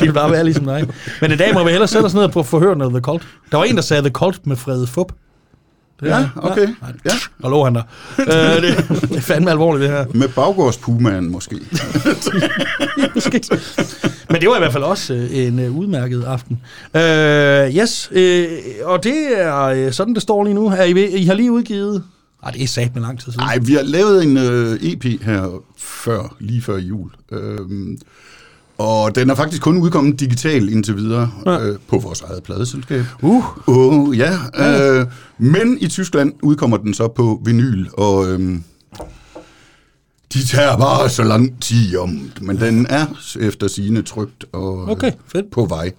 de 0.00 0.06
vil 0.06 0.12
bare 0.12 0.30
være 0.32 0.44
ligesom 0.44 0.64
dig. 0.64 0.88
Men 1.20 1.32
i 1.32 1.36
dag 1.36 1.54
må 1.54 1.64
vi 1.64 1.70
hellere 1.70 1.88
sætte 1.88 2.06
os 2.06 2.14
ned 2.14 2.22
og 2.22 2.30
prøve 2.30 2.42
at 2.42 2.46
forhøre 2.46 2.76
noget 2.76 2.92
The 2.92 3.00
Cult. 3.00 3.22
Der 3.52 3.56
var 3.58 3.64
en, 3.64 3.76
der 3.76 3.82
sagde 3.82 4.02
The 4.02 4.10
Cult 4.10 4.46
med 4.46 4.56
Frede 4.56 4.86
Fup. 4.86 5.12
Det 6.00 6.06
Ja, 6.08 6.28
okay. 6.36 6.68
Ja. 7.04 7.10
Og 7.42 7.50
lå 7.50 7.64
han 7.64 7.74
der. 7.74 7.82
øh, 8.18 8.26
det, 8.62 8.88
det 9.10 9.16
er 9.16 9.20
fandme 9.20 9.50
alvorligt, 9.50 9.82
det 9.82 9.90
her. 9.90 10.04
Med 10.14 10.28
baggårdspumaen 10.28 11.30
måske. 11.32 11.56
Måske. 13.14 13.40
Men 14.30 14.40
det 14.40 14.48
var 14.48 14.56
i 14.56 14.58
hvert 14.58 14.72
fald 14.72 14.84
også 14.84 15.14
øh, 15.14 15.28
en 15.46 15.58
øh, 15.58 15.76
udmærket 15.76 16.24
aften. 16.24 16.60
Øh, 16.94 17.76
yes, 17.76 18.08
øh, 18.12 18.48
og 18.84 19.04
det 19.04 19.14
er 19.40 19.90
sådan, 19.90 20.14
det 20.14 20.22
står 20.22 20.44
lige 20.44 20.54
nu. 20.54 20.66
Er 20.68 20.82
I, 20.82 21.06
I 21.16 21.24
har 21.24 21.34
lige 21.34 21.52
udgivet... 21.52 22.02
Ej, 22.42 22.50
det 22.50 22.62
er 22.62 22.66
sat 22.66 22.94
med 22.94 23.02
lang 23.02 23.18
tid 23.20 23.32
siden. 23.32 23.44
Nej, 23.44 23.58
vi 23.58 23.72
har 23.74 23.82
lavet 23.82 24.22
en 24.24 24.36
øh, 24.36 24.78
EP 24.82 25.22
her 25.22 25.62
før, 25.78 26.36
lige 26.40 26.62
før 26.62 26.76
jul. 26.78 27.10
Øhm, 27.32 27.98
og 28.78 29.14
den 29.14 29.30
er 29.30 29.34
faktisk 29.34 29.62
kun 29.62 29.78
udkommet 29.78 30.20
digital 30.20 30.68
indtil 30.68 30.96
videre 30.96 31.30
Ja. 31.46 31.66
øh, 31.66 31.78
på 31.88 31.98
vores 31.98 32.20
eget 32.20 32.42
pladeselskab. 32.42 33.04
Uh. 33.22 33.44
Uh, 33.68 34.18
ja. 34.18 34.38
Øh, 35.00 35.06
men 35.38 35.78
i 35.80 35.88
Tyskland 35.88 36.32
udkommer 36.42 36.76
den 36.76 36.94
så 36.94 37.08
på 37.08 37.42
vinyl, 37.44 37.86
og 37.92 38.28
øhm, 38.32 38.62
de 40.34 40.46
tager 40.46 40.76
bare 40.76 41.08
så 41.10 41.22
lang 41.22 41.62
tid 41.62 41.96
om 41.96 42.30
men 42.40 42.56
den 42.60 42.86
er 42.88 43.06
efter 43.40 43.68
sine 43.68 44.02
trygt 44.02 44.44
og 44.52 44.88
Okay, 44.88 45.12
fedt. 45.26 45.50
på 45.50 45.64
vej. 45.66 45.92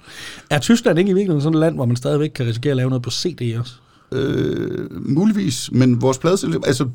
Er 0.50 0.60
Tyskland 0.60 1.00
ikke 1.00 1.12
i 1.12 1.14
virkeligheden 1.14 1.42
sådan 1.42 1.54
et 1.56 1.60
land, 1.60 1.76
hvor 1.76 1.86
man 1.86 1.96
stadigvæk 1.96 2.30
kan 2.30 2.46
risikere 2.46 2.72
at 2.72 2.78
lave 2.78 2.90
noget 2.90 3.04
på 3.04 3.12
CD 3.12 3.56
også? 3.60 3.74
Øh, 4.12 4.88
muligvis, 5.10 5.70
men 5.72 6.02
vores 6.02 6.18
plade, 6.18 6.38
altså 6.68 6.86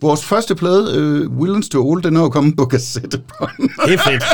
vores 0.00 0.24
første 0.24 0.54
plade, 0.54 0.92
øh, 0.96 1.30
Williams 1.30 1.68
to 1.68 1.88
Old, 1.90 2.02
den 2.02 2.16
er 2.16 2.20
jo 2.20 2.28
kommet 2.28 2.56
på 2.56 2.64
kassettebånd. 2.64 3.50
Det 3.86 3.94
er 3.94 3.98
fedt. 3.98 4.24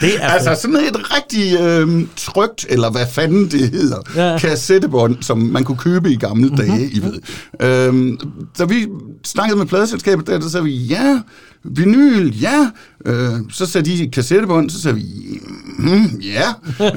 Det 0.00 0.10
er 0.20 0.28
altså 0.28 0.50
fedt. 0.50 0.58
sådan 0.60 0.76
et 0.76 0.96
rigtig 1.16 1.60
øh, 1.60 2.06
trygt, 2.16 2.66
eller 2.68 2.90
hvad 2.90 3.06
fanden 3.12 3.44
det 3.50 3.68
hedder, 3.70 3.98
Ja. 4.16 4.38
kassettebånd, 4.38 5.16
som 5.22 5.38
man 5.38 5.64
kunne 5.64 5.78
købe 5.78 6.10
i 6.12 6.16
gamle 6.16 6.46
Mhm. 6.48 6.56
dage, 6.56 6.90
I 6.90 7.00
ved. 7.02 7.14
Øh, 7.62 8.18
så 8.56 8.64
vi 8.64 8.86
snakkede 9.24 9.58
med 9.58 9.66
pladeselskabet 9.66 10.26
der, 10.26 10.38
der 10.40 10.48
sagde 10.48 10.64
vi, 10.64 10.74
ja, 10.76 11.20
vinyl, 11.64 12.40
ja. 12.40 12.70
Øh, 13.06 13.32
så 13.50 13.66
sagde 13.66 13.90
de 13.90 14.10
kassettebånd, 14.10 14.70
så 14.70 14.80
sagde 14.80 14.96
vi, 14.96 15.04
mm, 15.78 16.20
ja. 16.22 16.52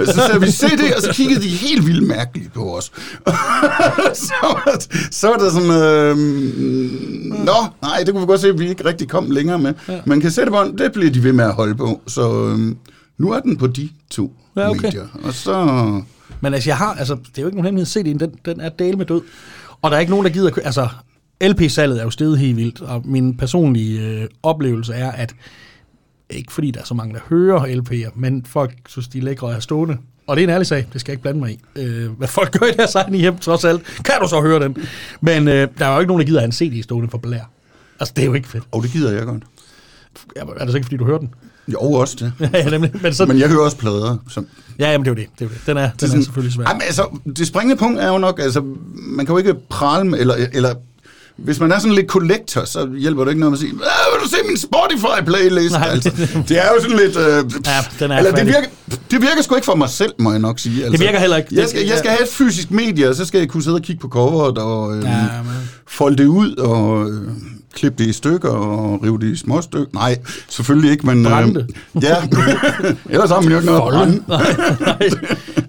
Så 0.05 0.13
sagde 0.27 0.41
vi 0.41 0.51
CD, 0.51 0.93
og 0.95 1.01
så 1.01 1.09
kiggede 1.13 1.41
de 1.41 1.47
helt 1.47 1.87
vildt 1.87 2.07
mærkeligt 2.07 2.53
på 2.53 2.77
os. 2.77 2.91
så, 4.13 4.59
så 5.19 5.27
var 5.27 5.37
der 5.37 5.51
sådan, 5.51 5.71
øh, 5.71 6.17
nå, 7.45 7.65
nej, 7.81 8.03
det 8.05 8.13
kunne 8.13 8.21
vi 8.21 8.25
godt 8.27 8.41
se, 8.41 8.47
at 8.47 8.59
vi 8.59 8.69
ikke 8.69 8.85
rigtig 8.85 9.09
kom 9.09 9.31
længere 9.31 9.59
med. 9.59 9.73
Ja. 9.87 9.99
Men 10.05 10.21
kassettebånd, 10.21 10.77
det 10.77 10.91
blev 10.93 11.13
de 11.13 11.23
ved 11.23 11.33
med 11.33 11.45
at 11.45 11.53
holde 11.53 11.75
på. 11.75 12.01
Så 12.07 12.45
øh, 12.45 12.75
nu 13.17 13.31
er 13.31 13.39
den 13.39 13.57
på 13.57 13.67
de 13.67 13.89
to 14.09 14.33
Ja, 14.55 14.69
okay. 14.69 14.81
medier. 14.81 15.07
Og 15.23 15.33
så... 15.33 15.65
Men 16.41 16.53
altså, 16.53 16.69
jeg 16.69 16.77
har, 16.77 16.93
altså, 16.93 17.15
det 17.15 17.37
er 17.37 17.41
jo 17.41 17.47
ikke 17.47 17.57
nogen 17.57 17.65
hemmelighed, 17.65 18.15
CD'en, 18.15 18.17
den, 18.17 18.31
den 18.45 18.59
er 18.59 18.69
del 18.69 18.97
med 18.97 19.05
død. 19.05 19.21
Og 19.81 19.91
der 19.91 19.97
er 19.97 20.01
ikke 20.01 20.09
nogen, 20.09 20.25
der 20.25 20.31
gider 20.31 20.51
Altså, 20.63 20.87
LP-salget 21.43 21.99
er 21.99 22.03
jo 22.03 22.09
steget 22.09 22.39
helt 22.39 22.57
vildt, 22.57 22.81
og 22.81 23.01
min 23.05 23.37
personlige 23.37 24.01
øh, 24.01 24.27
oplevelse 24.43 24.93
er, 24.93 25.11
at 25.11 25.35
ikke 26.29 26.53
fordi 26.53 26.71
der 26.71 26.79
er 26.79 26.85
så 26.85 26.93
mange, 26.93 27.13
der 27.13 27.19
hører 27.29 27.59
LP'er, 27.59 28.11
men 28.15 28.45
folk 28.45 28.73
synes, 28.87 29.07
de 29.07 29.17
er 29.17 29.21
lækre 29.21 29.47
at 29.47 29.53
have 29.53 29.61
stående. 29.61 29.97
Og 30.27 30.35
det 30.35 30.43
er 30.43 30.47
en 30.47 30.53
ærlig 30.53 30.67
sag, 30.67 30.87
det 30.93 31.01
skal 31.01 31.11
jeg 31.11 31.13
ikke 31.13 31.21
blande 31.21 31.39
mig 31.39 31.51
i. 31.51 31.59
Øh, 31.75 32.11
hvad 32.11 32.27
folk 32.27 32.59
gør 32.59 32.65
i 32.65 32.71
deres 32.71 32.95
egen 32.95 33.13
hjem, 33.13 33.37
trods 33.37 33.65
alt, 33.65 33.81
kan 34.05 34.15
du 34.21 34.27
så 34.27 34.41
høre 34.41 34.59
den. 34.63 34.77
Men 35.21 35.47
øh, 35.47 35.67
der 35.79 35.85
er 35.85 35.93
jo 35.93 35.99
ikke 35.99 36.07
nogen, 36.07 36.19
der 36.19 36.25
gider 36.27 36.39
have 36.39 36.45
en 36.45 36.51
CD 36.51 36.83
stående 36.83 37.09
for 37.09 37.17
blær. 37.17 37.49
Altså, 37.99 38.13
det 38.15 38.21
er 38.21 38.25
jo 38.25 38.33
ikke 38.33 38.47
fedt. 38.47 38.63
Og 38.71 38.83
det 38.83 38.91
gider 38.91 39.11
jeg 39.11 39.25
godt. 39.25 39.43
Ja, 40.35 40.41
Er 40.41 40.63
det 40.63 40.69
så 40.71 40.75
ikke, 40.75 40.85
fordi 40.85 40.97
du 40.97 41.05
hører 41.05 41.17
den? 41.17 41.33
Jo, 41.67 41.79
også 41.79 42.15
det. 42.19 42.33
ja, 42.53 42.69
nemlig. 42.69 42.91
Men 43.01 43.13
så, 43.13 43.25
Men 43.25 43.39
jeg 43.39 43.49
hører 43.49 43.61
også 43.63 43.77
plader. 43.77 44.17
Som, 44.29 44.47
ja, 44.79 44.91
jamen, 44.91 45.05
det 45.05 45.11
er 45.11 45.15
jo 45.15 45.21
det. 45.21 45.39
det, 45.39 45.45
er 45.45 45.49
jo 45.49 45.53
det. 45.53 45.67
Den 45.67 45.77
er, 45.77 45.89
den 45.91 46.19
er 46.19 46.23
selvfølgelig 46.23 46.53
svær. 46.53 46.65
Jamen, 46.67 46.81
altså, 46.81 47.19
det 47.37 47.47
springende 47.47 47.75
punkt 47.75 47.99
er 47.99 48.07
jo 48.07 48.17
nok, 48.17 48.39
altså, 48.39 48.61
man 48.95 49.25
kan 49.25 49.33
jo 49.33 49.37
ikke 49.37 49.53
prale 49.69 50.09
med, 50.09 50.19
eller, 50.19 50.35
eller 50.53 50.75
hvis 51.37 51.59
man 51.59 51.71
er 51.71 51.79
sådan 51.79 51.95
lidt 51.95 52.07
collector, 52.07 52.65
så 52.65 52.89
hjælper 52.97 53.23
det 53.23 53.31
ikke 53.31 53.39
noget 53.39 53.53
at 53.53 53.59
sige, 53.59 53.71
"Ah, 53.71 54.13
vil 54.13 54.23
du 54.23 54.29
se 54.29 54.35
min 54.47 54.57
Spotify-playlist? 54.57 55.75
Altså, 55.91 56.09
det- 56.09 56.49
det 56.49 56.57
er 56.57 56.67
jo 56.75 56.81
sådan 56.81 56.97
lidt... 56.97 57.17
Øh, 57.17 57.25
Ja, 57.65 57.85
den 57.99 58.11
er 58.11 58.17
eller 58.17 58.31
det 58.35 58.45
virker, 58.45 58.67
det 59.11 59.21
virker 59.21 59.41
sgu 59.43 59.55
ikke 59.55 59.65
for 59.65 59.75
mig 59.75 59.89
selv, 59.89 60.11
må 60.19 60.31
jeg 60.31 60.39
nok 60.39 60.59
sige. 60.59 60.85
Altså, 60.85 61.03
virker 61.03 61.19
heller 61.19 61.37
ikke. 61.37 61.49
Jeg 61.55 61.69
skal, 61.69 61.85
jeg 61.87 61.97
skal 61.97 62.09
have 62.11 62.23
et 62.23 62.29
fysisk 62.29 62.71
medie, 62.71 63.09
og 63.09 63.15
så 63.15 63.25
skal 63.25 63.37
jeg 63.39 63.49
kunne 63.49 63.63
sidde 63.63 63.75
og 63.75 63.81
kigge 63.81 64.01
på 64.01 64.07
coveret 64.07 64.57
og 64.57 64.97
øh, 64.97 65.03
Ja, 65.03 65.09
ja, 65.09 65.17
men- 65.43 65.51
folde 65.87 66.17
det 66.17 66.25
ud 66.25 66.55
og 66.55 67.09
øh, 67.09 67.21
klippe 67.75 68.03
det 68.03 68.09
i 68.09 68.13
stykker 68.13 68.49
og 68.49 69.03
rive 69.03 69.19
det 69.19 69.27
i 69.27 69.35
små 69.35 69.61
stykker. 69.61 69.87
Nej, 69.93 70.17
selvfølgelig 70.49 70.91
ikke, 70.91 71.05
men... 71.05 71.23
Brænde 71.23 71.53
det. 71.59 71.75
ja, 72.03 72.15
ellers 73.13 73.29
har 73.29 73.41
man 73.41 73.49
jo 73.51 73.55
ikke 73.57 73.65
noget 73.65 73.81
at 73.81 73.87
brænde. 73.93 74.23
Nej, 74.27 74.55
nej. 74.79 75.09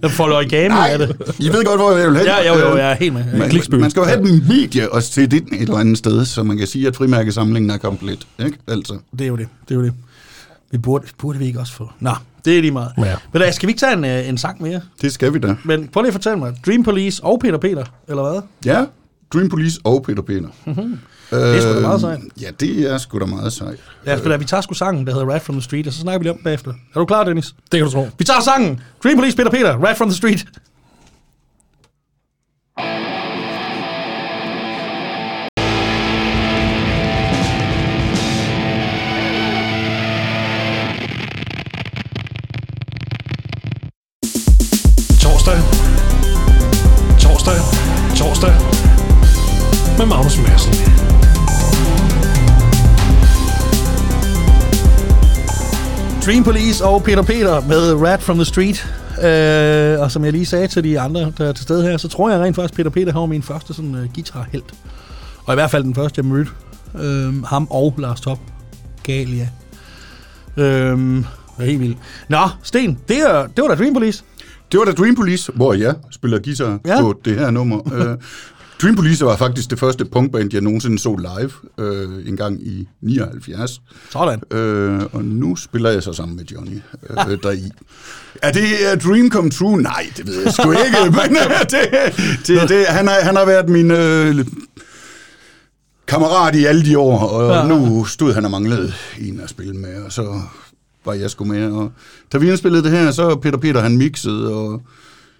Den 0.01 0.09
får 0.09 0.23
origami 0.23 0.67
Nej, 0.67 0.89
af 0.91 0.97
det. 0.99 1.15
I 1.39 1.47
ved 1.49 1.65
godt, 1.65 1.79
hvor 1.79 1.91
jeg 1.97 2.07
vil 2.09 2.17
hen. 2.17 2.25
Ja, 2.25 2.47
jo, 2.53 2.59
jo, 2.59 2.71
Øh, 2.73 2.77
jeg 2.79 2.91
er 2.91 2.95
helt 2.95 3.13
med. 3.13 3.23
man, 3.37 3.49
Kliksby. 3.49 3.75
man 3.75 3.89
skal 3.91 3.99
jo 4.01 4.05
have 4.05 4.19
et 4.33 4.43
medie 4.47 4.93
og 4.93 5.03
sætte 5.03 5.37
ind 5.37 5.47
et 5.53 5.61
eller 5.61 5.77
andet 5.77 5.97
sted, 5.97 6.25
så 6.25 6.43
man 6.43 6.57
kan 6.57 6.67
sige, 6.67 6.87
at 6.87 6.95
frimærkesamlingen 6.95 7.69
er 7.71 7.77
komplet. 7.77 8.27
Ikke? 8.45 8.57
Altså. 8.67 8.97
Det 9.11 9.21
er 9.21 9.27
jo 9.27 9.35
det. 9.35 9.47
Det 9.69 9.75
er 9.75 9.79
jo 9.79 9.83
det. 9.85 9.93
Vi 10.71 10.77
burde, 10.77 11.05
burde 11.17 11.39
vi 11.39 11.45
ikke 11.45 11.59
også 11.59 11.73
få. 11.73 11.89
Nå, 11.99 12.11
det 12.45 12.57
er 12.57 12.61
lige 12.61 12.71
meget. 12.71 12.89
Ja. 12.97 13.15
Men 13.33 13.41
da, 13.41 13.51
skal 13.51 13.67
vi 13.67 13.71
ikke 13.71 13.79
tage 13.79 13.93
en, 13.93 14.05
øh, 14.05 14.29
en 14.29 14.37
sang 14.37 14.61
mere? 14.61 14.81
Det 15.01 15.11
skal 15.13 15.33
vi 15.33 15.39
da. 15.39 15.55
Men 15.63 15.87
prøv 15.87 16.01
lige 16.01 16.07
at 16.07 16.13
fortælle 16.13 16.39
mig. 16.39 16.53
Dream 16.65 16.83
Police 16.83 17.23
og 17.23 17.39
Peter 17.41 17.57
Peter, 17.57 17.83
eller 18.09 18.31
hvad? 18.31 18.41
Ja, 18.65 18.85
Dream 19.33 19.49
Police 19.49 19.79
og 19.83 20.03
Peter 20.07 20.21
Peter. 20.21 20.47
Mm-hmm. 20.65 20.97
Øh, 21.31 21.39
Det 21.39 21.55
er 21.57 21.61
sgu 21.61 21.73
da 21.73 21.79
meget 21.79 22.01
sejt. 22.01 22.19
Ja, 22.41 22.47
det 22.59 22.91
er 22.91 22.97
sgu 22.97 23.19
da 23.19 23.25
meget 23.25 23.53
sejt. 23.53 23.77
Lad 24.05 24.13
os 24.13 24.19
spille, 24.19 24.39
vi 24.39 24.45
tager 24.45 24.61
sgu 24.61 24.73
sangen, 24.73 25.07
der 25.07 25.13
hedder 25.13 25.27
Rat 25.33 25.41
from 25.41 25.55
the 25.55 25.61
Street, 25.63 25.87
og 25.87 25.93
så 25.93 25.99
snakker 25.99 26.19
vi 26.19 26.23
lige 26.23 26.31
om 26.31 26.39
bagefter. 26.43 26.71
Er 26.71 26.99
du 26.99 27.05
klar, 27.05 27.23
Dennis? 27.23 27.45
Det 27.71 27.77
kan 27.79 27.85
du 27.85 27.91
tro. 27.91 28.07
Vi 28.17 28.23
tager 28.25 28.39
sangen. 28.41 28.79
Dream 29.03 29.17
Police, 29.17 29.37
Peter 29.37 29.51
Peter, 29.51 29.77
Rat 29.77 29.97
from 29.97 30.09
the 30.09 30.17
Street. 30.17 30.45
Dream 56.27 56.43
Police 56.43 56.85
og 56.85 57.03
Peter 57.03 57.21
Peter 57.21 57.61
med 57.61 57.93
Rat 57.93 58.21
from 58.21 58.37
the 58.37 58.45
Street. 58.45 58.87
Øh, 59.23 60.01
og 60.01 60.11
som 60.11 60.25
jeg 60.25 60.31
lige 60.31 60.45
sagde 60.45 60.67
til 60.67 60.83
de 60.83 60.99
andre, 60.99 61.31
der 61.37 61.45
er 61.47 61.51
til 61.51 61.63
stede 61.63 61.83
her, 61.83 61.97
så 61.97 62.07
tror 62.07 62.29
jeg 62.29 62.39
rent 62.39 62.55
faktisk, 62.55 62.73
Peter 62.73 62.89
Peter 62.89 63.13
har 63.13 63.25
min 63.25 63.43
første 63.43 63.73
sådan, 63.73 63.95
uh, 63.95 64.13
guitarhelt. 64.13 64.73
Og 65.45 65.53
i 65.53 65.55
hvert 65.55 65.71
fald 65.71 65.83
den 65.83 65.95
første, 65.95 66.19
jeg 66.19 66.25
mødte. 66.25 66.51
Øh, 66.99 67.43
ham 67.43 67.67
og 67.69 67.95
Lars 67.97 68.21
Top. 68.21 68.39
Gal, 69.03 69.29
ja. 69.29 69.47
Øh, 70.63 70.97
det 70.97 71.25
er 71.59 71.65
helt 71.65 71.79
vildt. 71.79 71.97
Nå, 72.29 72.49
Sten, 72.63 72.99
det, 73.07 73.17
er, 73.21 73.47
det 73.47 73.61
var 73.61 73.67
da 73.67 73.75
Dream 73.75 73.93
Police. 73.93 74.23
Det 74.71 74.79
var 74.79 74.85
da 74.85 74.91
Dream 74.91 75.15
Police, 75.15 75.51
hvor 75.55 75.73
jeg 75.73 75.95
spiller 76.11 76.39
guitar 76.39 76.79
Ja. 76.85 76.95
ja. 76.95 77.01
på 77.01 77.13
det 77.25 77.39
her 77.39 77.51
nummer. 77.51 77.79
Dream 78.81 78.95
Police 78.95 79.25
var 79.25 79.35
faktisk 79.35 79.69
det 79.69 79.79
første 79.79 80.05
punkband, 80.05 80.53
jeg 80.53 80.61
nogensinde 80.61 80.99
så 80.99 81.15
live, 81.15 81.51
øh, 81.77 82.27
en 82.27 82.37
gang 82.37 82.67
i 82.67 82.87
79. 83.01 83.81
Sådan. 84.09 84.41
Øh, 84.51 85.01
og 85.11 85.25
nu 85.25 85.55
spiller 85.55 85.89
jeg 85.89 86.03
så 86.03 86.13
sammen 86.13 86.37
med 86.37 86.45
Johnny 86.45 86.81
øh, 87.09 87.37
deri. 87.43 87.71
Er 88.41 88.51
det 88.51 88.63
uh, 88.63 89.11
Dream 89.11 89.31
Come 89.31 89.49
True? 89.49 89.81
Nej, 89.81 90.07
det 90.17 90.27
ved 90.27 90.43
jeg 90.43 90.53
sgu 90.53 90.71
ikke. 90.71 91.11
Men 91.21 91.37
øh, 91.37 91.59
det, 91.59 92.47
det, 92.47 92.69
det, 92.69 92.85
han, 92.85 93.07
har, 93.07 93.15
han 93.23 93.35
har 93.35 93.45
været 93.45 93.69
min 93.69 93.91
øh, 93.91 94.45
kammerat 96.07 96.55
i 96.55 96.65
alle 96.65 96.85
de 96.85 96.97
år, 96.97 97.19
og 97.19 97.55
ja. 97.55 97.67
nu 97.67 98.05
stod 98.05 98.33
han 98.33 98.45
og 98.45 98.51
manglede 98.51 98.93
en 99.19 99.39
at 99.39 99.49
spille 99.49 99.73
med, 99.73 100.03
og 100.03 100.11
så 100.11 100.41
var 101.05 101.13
jeg 101.13 101.29
sgu 101.31 101.45
med. 101.45 101.71
Og 101.71 101.91
da 102.33 102.37
vi 102.37 102.49
indspillede 102.49 102.83
det 102.83 102.91
her, 102.91 103.11
så 103.11 103.35
Peter 103.35 103.57
Peter 103.57 103.81
han 103.81 103.97
mixede, 103.97 104.53
og 104.53 104.81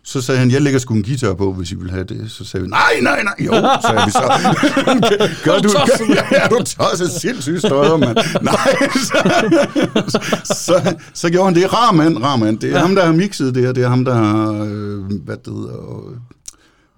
så 0.07 0.21
sagde 0.21 0.39
han, 0.39 0.51
jeg 0.51 0.61
lægger 0.61 0.79
sgu 0.79 0.93
en 0.93 1.03
guitar 1.03 1.33
på, 1.33 1.53
hvis 1.53 1.71
I 1.71 1.75
vil 1.75 1.91
have 1.91 2.03
det. 2.03 2.31
Så 2.31 2.45
sagde 2.45 2.63
vi, 2.63 2.69
nej, 2.69 2.99
nej, 3.01 3.23
nej, 3.23 3.33
jo, 3.39 3.51
sagde 3.81 4.01
vi 4.05 4.11
så. 4.11 4.21
Gør 5.45 5.59
du, 5.59 5.69
gør, 5.69 6.31
ja, 6.31 6.47
du 6.47 6.63
tosset 6.63 7.11
sindssygt 7.11 7.59
støder, 7.59 7.97
mand. 7.97 8.17
Nej, 8.51 8.89
så, 8.93 10.19
så, 10.43 10.95
så 11.13 11.29
gjorde 11.29 11.45
han 11.45 11.55
det. 11.55 11.73
Rar 11.73 11.91
mand, 11.91 12.17
rar 12.17 12.35
mand. 12.35 12.59
Det 12.59 12.69
er 12.69 12.73
ja. 12.73 12.79
ham, 12.79 12.95
der 12.95 13.05
har 13.05 13.11
mixet 13.13 13.55
det 13.55 13.63
her. 13.63 13.71
Det 13.71 13.83
er 13.83 13.89
ham, 13.89 14.05
der 14.05 14.13
har, 14.13 14.51
øh, 14.51 15.21
hvad 15.25 15.37
det 15.37 15.53
hedder, 15.53 15.73
og, 15.73 16.03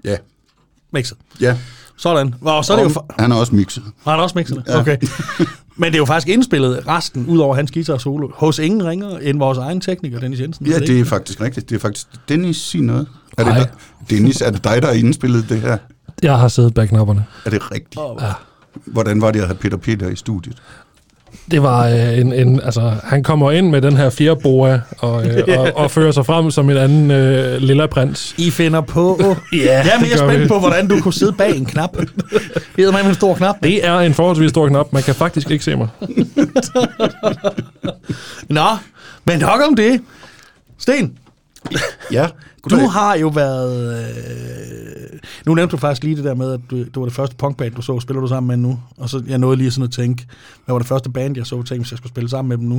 ja, 0.04 0.18
Mixet. 0.94 1.18
ja. 1.42 1.58
Sådan. 2.00 2.36
Og 2.42 2.66
så 2.66 2.74
er 2.74 2.78
det 2.78 2.84
jo... 2.84 2.88
Og 2.88 2.94
For... 2.94 3.06
han 3.20 3.32
har 3.32 3.40
også 3.40 3.56
mixet. 3.56 3.84
Har 4.04 4.12
han 4.12 4.20
også 4.20 4.38
mixet 4.38 4.58
det? 4.58 4.74
Ja. 4.74 4.80
Okay. 4.80 4.98
Men 5.78 5.88
det 5.88 5.94
er 5.96 5.98
jo 5.98 6.06
faktisk 6.06 6.28
indspillet 6.28 6.88
resten, 6.88 7.26
ud 7.26 7.38
over 7.40 7.56
hans 7.56 7.72
guitar 7.72 7.98
solo, 7.98 8.30
hos 8.34 8.60
ingen 8.60 8.86
ringer 8.86 9.18
end 9.18 9.40
vores 9.40 9.58
egen 9.58 9.82
tekniker, 9.82 10.20
Dennis 10.20 10.40
Jensen. 10.40 10.66
Ja, 10.66 10.74
Er 10.76 10.80
det 10.80 11.00
er 11.00 11.06
faktisk 11.06 11.42
rigtigt. 11.42 11.70
Det 11.70 11.76
er 11.76 11.80
faktisk... 11.80 12.08
Dennis, 12.30 12.58
sig 12.58 12.82
noget. 12.82 13.08
Er 13.38 13.44
det 13.44 13.56
dig? 13.56 13.70
Dennis, 14.10 14.42
er 14.42 14.52
det 14.52 14.64
dig, 14.64 14.82
der 14.82 14.88
har 14.88 14.96
indspillet 14.96 15.50
det 15.50 15.62
her? 15.62 15.78
Jeg 16.24 16.38
har 16.40 16.48
siddet 16.48 16.74
bag 16.74 16.90
knapperne. 16.90 17.26
Er 17.46 17.50
det 17.50 17.72
rigtigt? 17.72 18.02
Ja. 18.22 18.32
Hvordan 18.86 19.22
var 19.22 19.32
det 19.32 19.40
at 19.40 19.46
have 19.46 19.58
Peter 19.58 19.78
Peter 19.78 20.10
i 20.10 20.16
studiet? 20.16 20.58
Det 21.52 21.64
var 21.64 21.88
øh, 21.88 22.18
en, 22.18 22.34
en, 22.34 22.62
altså, 22.64 22.94
han 23.04 23.24
kommer 23.24 23.52
ind 23.52 23.70
med 23.70 23.82
den 23.82 23.98
her 23.98 24.10
fjerde 24.10 24.40
boa 24.44 24.80
og, 24.98 25.26
øh, 25.28 25.44
og, 25.60 25.72
og 25.76 25.92
fører 25.92 26.12
sig 26.12 26.26
frem 26.26 26.52
som 26.52 26.70
en 26.70 26.78
anden 26.78 27.12
øh, 27.12 27.62
lilla 27.62 27.88
prins. 27.88 28.36
I 28.38 28.52
finder 28.52 28.82
på... 28.82 29.20
Ja, 29.54 29.58
Jeg 29.78 29.92
er 29.96 30.00
mere 30.00 30.18
spændt 30.18 30.42
vi. 30.44 30.48
på, 30.48 30.60
hvordan 30.60 30.88
du 30.88 31.00
kunne 31.02 31.14
sidde 31.14 31.34
bag 31.34 31.56
en 31.58 31.66
knap. 31.66 31.98
Det 32.76 32.86
er 32.86 32.92
med 32.92 33.06
en 33.10 33.14
stor 33.16 33.34
knap. 33.36 33.56
Det 33.64 33.86
er 33.88 34.00
en 34.00 34.14
forholdsvis 34.14 34.50
stor 34.50 34.68
knap. 34.68 34.94
Man 34.94 35.04
kan 35.04 35.16
faktisk 35.16 35.52
ikke 35.52 35.64
se 35.64 35.76
mig. 35.76 35.88
Nå, 38.50 38.66
men 39.26 39.40
nok 39.40 39.62
om 39.70 39.76
det. 39.76 40.02
Sten, 40.80 41.14
Ja, 42.12 42.28
du 42.70 42.76
har 42.88 43.16
jo 43.16 43.28
været... 43.28 44.00
Øh... 44.00 45.20
Nu 45.46 45.54
nævnte 45.54 45.72
du 45.72 45.78
faktisk 45.78 46.04
lige 46.04 46.16
det 46.16 46.24
der 46.24 46.34
med, 46.36 46.54
at 46.54 46.60
du, 46.72 46.78
det 46.78 46.96
var 46.96 47.04
det 47.06 47.14
første 47.14 47.36
punkband, 47.36 47.76
du 47.76 47.82
så. 47.82 48.00
Spiller 48.00 48.22
du 48.22 48.28
sammen 48.28 48.48
med 48.48 48.70
nu? 48.70 48.80
Og 48.98 49.10
så 49.10 49.24
jeg 49.28 49.38
nåede 49.38 49.58
lige 49.58 49.72
sådan 49.72 49.84
at 49.84 49.92
tænke, 49.92 50.26
hvad 50.66 50.74
var 50.74 50.80
det 50.80 50.88
første 50.88 51.10
band, 51.10 51.38
jeg 51.38 51.46
så? 51.46 51.56
Tænkte, 51.56 51.76
hvis 51.78 51.92
jeg 51.92 51.98
skulle 51.98 52.12
spille 52.12 52.30
sammen 52.30 52.50
med 52.50 52.58
dem 52.58 52.66
nu. 52.66 52.76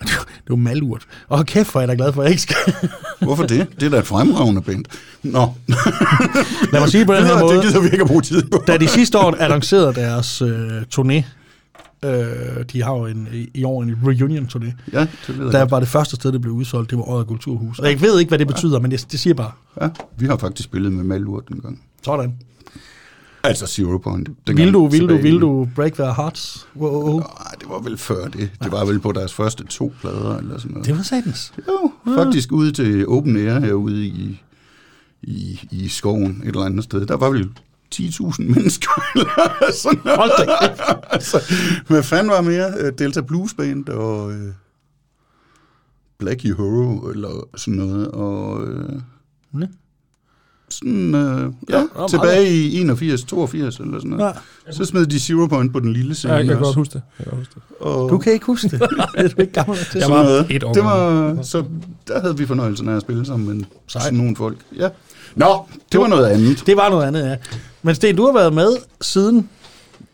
Og 0.00 0.06
det, 0.06 0.12
var- 0.16 0.24
det 0.24 0.48
var 0.50 0.56
malurt. 0.56 1.02
Og 1.28 1.46
kæft, 1.46 1.72
hvor 1.72 1.80
er 1.80 1.82
jeg 1.82 1.88
da 1.88 1.94
glad 2.02 2.12
for, 2.12 2.22
at 2.22 2.24
jeg 2.24 2.30
ikke 2.30 2.42
skal. 2.42 2.56
Hvorfor 3.26 3.46
det? 3.46 3.66
Det 3.80 3.86
er 3.86 3.90
da 3.90 3.98
et 3.98 4.06
fremragende 4.06 4.62
band. 4.62 4.84
Nå, 5.22 5.48
Lad 6.72 6.80
mig 6.80 6.88
sige 6.88 6.98
det 6.98 7.06
på 7.06 7.14
den 7.14 7.24
her 7.26 7.32
det 7.32 7.40
måde. 7.42 7.62
gider 7.62 7.80
vi 7.80 7.86
ikke 7.86 8.00
at 8.02 8.06
bruge 8.06 8.22
tid 8.22 8.42
på. 8.42 8.64
Da 8.66 8.76
de 8.76 8.88
sidste 8.88 9.18
år 9.18 9.36
annoncerede 9.40 9.94
deres 9.94 10.42
øh, 10.42 10.82
turné, 10.98 11.22
øh, 12.04 12.64
de 12.72 12.82
har 12.82 12.94
jo 12.96 13.06
en, 13.06 13.28
i, 13.54 13.64
år 13.64 13.82
en 13.82 13.90
reunion-turné, 14.04 14.72
Ja, 14.92 15.00
det 15.26 15.38
ved 15.38 15.44
jeg. 15.44 15.52
der 15.52 15.64
var 15.64 15.80
det 15.80 15.88
første 15.88 16.16
sted, 16.16 16.32
det 16.32 16.40
blev 16.40 16.54
udsolgt, 16.54 16.90
det 16.90 16.98
var 16.98 17.08
Odder 17.08 17.24
Kulturhus. 17.24 17.78
Og 17.78 17.90
jeg 17.90 18.00
ved 18.00 18.18
ikke, 18.20 18.28
hvad 18.28 18.38
det 18.38 18.46
betyder, 18.46 18.80
men 18.80 18.90
det, 18.90 19.06
det 19.12 19.20
siger 19.20 19.34
bare 19.34 19.52
Ja, 19.80 19.88
vi 20.18 20.26
har 20.26 20.36
faktisk 20.36 20.64
spillet 20.68 20.92
med 20.92 21.04
Malurt 21.04 21.48
en 21.48 21.60
gang. 21.60 21.82
sådan. 22.04 22.34
Altså 23.44 23.66
Zero 23.66 23.98
Point. 23.98 24.28
dengang 24.46 24.66
Vil 24.66 24.74
du, 24.74 24.86
vil 24.86 25.08
du, 25.08 25.16
vil 25.16 25.40
du 25.40 25.68
break 25.74 25.92
their 25.94 26.12
hearts? 26.12 26.66
Wow, 26.76 27.02
wow. 27.02 27.18
Nej, 27.18 27.54
det 27.60 27.68
var 27.68 27.78
vel 27.82 27.96
før 27.98 28.28
det. 28.28 28.50
Det 28.62 28.72
var 28.72 28.84
vel 28.84 29.00
på 29.00 29.12
deres 29.12 29.32
første 29.34 29.64
to 29.64 29.92
plader 30.00 30.36
eller 30.36 30.58
sådan 30.58 30.70
noget. 30.72 30.86
Det 30.86 30.96
var 30.96 31.02
satans. 31.02 31.52
Jo, 31.68 31.92
faktisk 32.16 32.52
ude 32.52 32.72
til 32.72 33.08
open 33.08 33.36
air 33.36 33.60
herude 33.60 34.06
i, 34.06 34.42
i, 35.22 35.60
i 35.70 35.88
skoven 35.88 36.40
et 36.42 36.48
eller 36.48 36.60
andet 36.64 36.84
sted. 36.84 37.06
Der 37.06 37.16
var 37.16 37.30
vel 37.30 37.48
10.000 37.94 38.42
mennesker 38.54 38.90
eller 39.14 39.72
sådan 39.82 40.00
noget. 40.04 40.18
Hold 40.18 40.46
da 40.46 40.74
altså, 41.10 41.42
hvad 41.86 42.02
fanden 42.02 42.30
var 42.30 42.40
mere? 42.40 42.72
Øh, 42.78 42.92
Delta 42.98 43.20
Blues 43.20 43.54
Band 43.54 43.88
og 43.88 44.32
øh, 44.32 44.52
Black 46.18 46.42
Hero 46.42 47.08
eller 47.08 47.48
sådan 47.56 47.74
noget. 47.74 48.08
Og 48.08 48.66
øh, 48.66 49.00
Ja. 49.60 49.66
sådan, 50.68 51.14
øh, 51.14 51.52
ja, 51.70 51.78
Ja, 51.98 52.06
tilbage 52.08 52.50
i 52.50 52.80
81, 52.80 53.24
82 53.24 53.76
eller 53.78 53.98
sådan 53.98 54.10
noget. 54.10 54.34
Ja. 54.66 54.72
Så 54.72 54.84
smed 54.84 55.06
de 55.06 55.20
Zero 55.20 55.46
Point 55.46 55.72
på 55.72 55.80
den 55.80 55.92
lille 55.92 56.14
scene. 56.14 56.32
Ja, 56.32 56.38
jeg 56.38 56.46
kan 56.46 56.54
godt 56.56 56.66
også. 56.66 56.78
huske 56.78 56.92
det. 56.92 57.02
Jeg 57.18 57.24
kan 57.26 57.30
godt 57.30 57.38
huske 57.40 57.54
det. 57.54 57.62
Og 57.86 58.10
Du 58.10 58.18
kan 58.18 58.32
ikke 58.32 58.46
huske 58.46 58.68
det. 58.68 58.80
det 58.80 58.88
er 59.14 59.28
du 59.28 59.40
ikke 59.40 59.52
gammel 59.52 59.76
til. 59.92 59.98
Jeg 59.98 60.10
var 60.10 60.22
noget. 60.22 60.46
et 60.50 60.64
år 60.64 60.72
Det 60.72 60.84
var, 60.84 61.42
så 61.42 61.64
der 62.08 62.20
havde 62.20 62.38
vi 62.38 62.46
fornøjelsen 62.46 62.88
af 62.88 62.96
at 62.96 63.02
spille 63.02 63.26
sammen 63.26 63.56
med 63.58 63.64
sådan 63.88 64.14
nogle 64.14 64.36
folk. 64.36 64.58
Ja. 64.76 64.88
Nå, 65.36 65.68
det 65.92 66.00
var 66.00 66.06
noget 66.06 66.26
andet. 66.26 66.62
Det 66.66 66.76
var 66.76 66.88
noget 66.90 67.06
andet, 67.06 67.20
ja. 67.30 67.36
Men 67.82 67.94
Sten, 67.94 68.16
du 68.16 68.26
har 68.26 68.32
været 68.32 68.52
med 68.52 68.76
siden... 69.00 69.48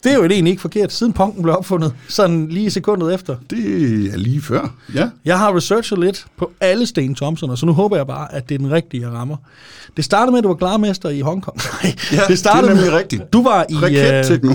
Det 0.05 0.13
er 0.13 0.17
jo 0.17 0.25
egentlig 0.25 0.51
ikke 0.51 0.61
forkert, 0.63 0.93
siden 0.93 1.13
punken 1.13 1.43
blev 1.43 1.55
opfundet. 1.57 1.93
Sådan 2.09 2.47
lige 2.49 2.71
sekundet 2.71 3.15
efter. 3.15 3.37
Det 3.51 3.59
er 4.13 4.17
lige 4.17 4.43
før. 4.43 4.75
Ja. 4.95 5.09
Jeg 5.25 5.39
har 5.39 5.57
researchet 5.57 5.99
lidt 5.99 6.27
på 6.37 6.53
alle 6.61 6.87
Sten 6.87 7.15
Thompson, 7.15 7.57
så 7.57 7.67
nu 7.67 7.73
håber 7.73 7.97
jeg 7.97 8.07
bare, 8.07 8.35
at 8.35 8.49
det 8.49 8.55
er 8.55 8.59
den 8.59 8.71
rigtige, 8.73 9.03
jeg 9.03 9.11
rammer. 9.13 9.37
Det 9.97 10.05
startede 10.05 10.31
med, 10.31 10.39
at 10.39 10.43
du 10.45 10.49
var 10.49 10.55
klarmester 10.55 11.09
i 11.09 11.21
Hongkong. 11.21 11.57
Nej, 11.83 11.95
Ja, 12.13 12.21
det 12.29 12.39
startede 12.39 12.63
det 12.63 12.71
er 12.71 12.75
nemlig 12.75 12.91
med, 12.93 12.99
rigtigt. 12.99 13.33
Du 13.33 13.43
var 13.43 13.67
i... 13.69 13.75
Øh, 13.75 13.83
Rakettekno. 13.83 14.55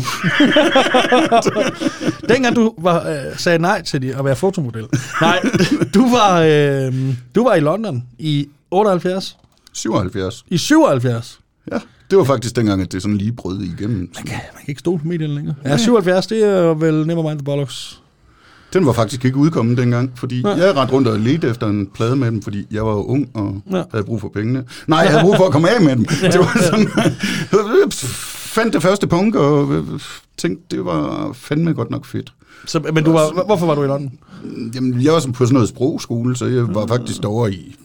dengang 2.34 2.56
du 2.56 2.74
var, 2.78 3.10
øh, 3.10 3.38
sagde 3.38 3.60
nej 3.60 3.82
til 3.82 4.02
det, 4.02 4.16
at 4.16 4.26
være 4.26 4.36
fotomodel. 4.36 4.88
Nej, 5.22 5.40
du 5.96 6.10
var, 6.10 6.42
øh, 6.42 6.94
du 7.36 7.44
var 7.44 7.56
i 7.56 7.60
London 7.60 8.04
i 8.20 8.48
78. 8.72 9.38
77. 9.74 10.46
I 10.50 10.58
77. 10.58 11.40
Ja, 11.72 11.78
det 12.12 12.18
var 12.18 12.24
faktisk 12.24 12.56
dengang, 12.56 12.82
at 12.82 12.92
det 12.92 13.02
sådan 13.02 13.18
lige 13.18 13.32
brød 13.32 13.62
igennem. 13.62 13.98
Man 13.98 14.08
kan, 14.26 14.26
man 14.54 14.60
kan 14.60 14.66
ikke 14.68 14.80
stole 14.80 15.00
på 15.00 15.08
medierne 15.08 15.36
længere. 15.36 15.56
Ja, 15.66 15.78
77, 15.78 16.28
det 16.28 16.44
er 16.46 16.74
vel 16.74 17.08
Nevermind 17.08 17.40
the 17.40 17.46
Bollocks. 17.46 18.02
Den 18.74 18.86
var 18.86 18.94
faktisk 18.94 19.26
ikke 19.26 19.38
udkommet 19.38 19.78
dengang, 19.78 20.12
fordi 20.16 20.42
Nej. 20.42 20.52
jeg 20.52 20.76
ret 20.76 20.92
rundt 20.94 21.08
og 21.08 21.20
ledte 21.20 21.48
efter 21.48 21.68
en 21.68 21.88
plade 21.88 22.16
med 22.16 22.28
dem, 22.32 22.42
fordi 22.42 22.66
jeg 22.72 22.86
var 22.86 22.92
jo 22.92 23.04
ung 23.04 23.30
og 23.34 23.62
Ja. 23.72 23.84
havde 23.92 24.04
brug 24.04 24.22
for 24.22 24.30
pengene. 24.30 24.64
Nej, 24.88 25.00
jeg 25.00 25.10
havde 25.10 25.24
brug 25.24 25.36
for 25.36 25.46
at 25.46 25.52
komme 25.52 25.70
af 25.70 25.82
med 25.82 25.96
dem. 25.96 26.06
Det 26.32 26.40
var 26.40 26.58
sådan, 26.64 26.90
jeg 26.96 27.92
fandt 28.56 28.74
det 28.74 28.82
første 28.82 29.08
punk 29.08 29.36
og 29.36 29.74
øh, 29.74 29.84
tænkte, 30.38 30.76
det 30.78 30.86
var 30.86 31.30
fandme 31.34 31.74
godt 31.74 31.90
nok 31.92 32.06
fedt. 32.06 32.34
Så, 32.66 32.80
men 32.94 33.04
du 33.04 33.12
var, 33.12 33.46
hvorfor 33.46 33.66
var 33.66 33.76
du 33.76 33.84
i 33.84 33.88
London? 33.88 34.12
Jamen, 34.76 35.02
jeg 35.02 35.14
var 35.14 35.20
på 35.34 35.46
sådan 35.46 35.54
noget 35.54 35.70
sprogskole, 35.70 36.36
så 36.36 36.46
jeg 36.46 36.76
var 36.76 36.88
faktisk 36.88 37.22
derovre 37.22 37.54
i, 37.54 37.76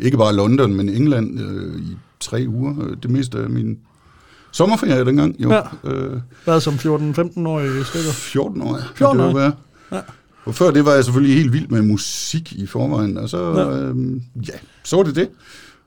ikke 0.00 0.16
bare 0.16 0.34
London, 0.36 0.74
men 0.74 0.88
England 0.88 1.40
øh, 1.40 1.80
i 1.80 1.96
tre 2.22 2.44
uger. 2.48 2.74
øh, 2.82 2.96
Det 3.02 3.10
meste 3.10 3.38
af 3.38 3.50
min 3.50 3.78
sommerferie 4.52 5.04
dengang, 5.04 5.36
jo. 5.38 5.52
Ja. 5.52 5.60
Øh, 5.90 6.20
Hvad 6.44 6.60
som 6.60 6.74
14-15-årig 6.74 7.86
stykker? 7.86 8.10
14 8.12 8.62
år, 8.62 8.78
14 8.94 9.18
det 9.18 9.26
år. 9.26 9.34
være. 9.38 9.52
Ja. 9.92 10.00
Og 10.44 10.54
før 10.54 10.70
det 10.70 10.84
var 10.84 10.92
jeg 10.94 11.04
selvfølgelig 11.04 11.36
helt 11.36 11.52
vild 11.52 11.68
med 11.68 11.82
musik 11.82 12.52
i 12.52 12.66
forvejen, 12.66 13.16
og 13.18 13.28
så, 13.28 13.52
Ja. 13.52 13.78
øhm, 13.80 14.22
ja 14.48 14.52
så 14.84 14.96
var 14.96 15.02
det 15.02 15.16
det. 15.16 15.28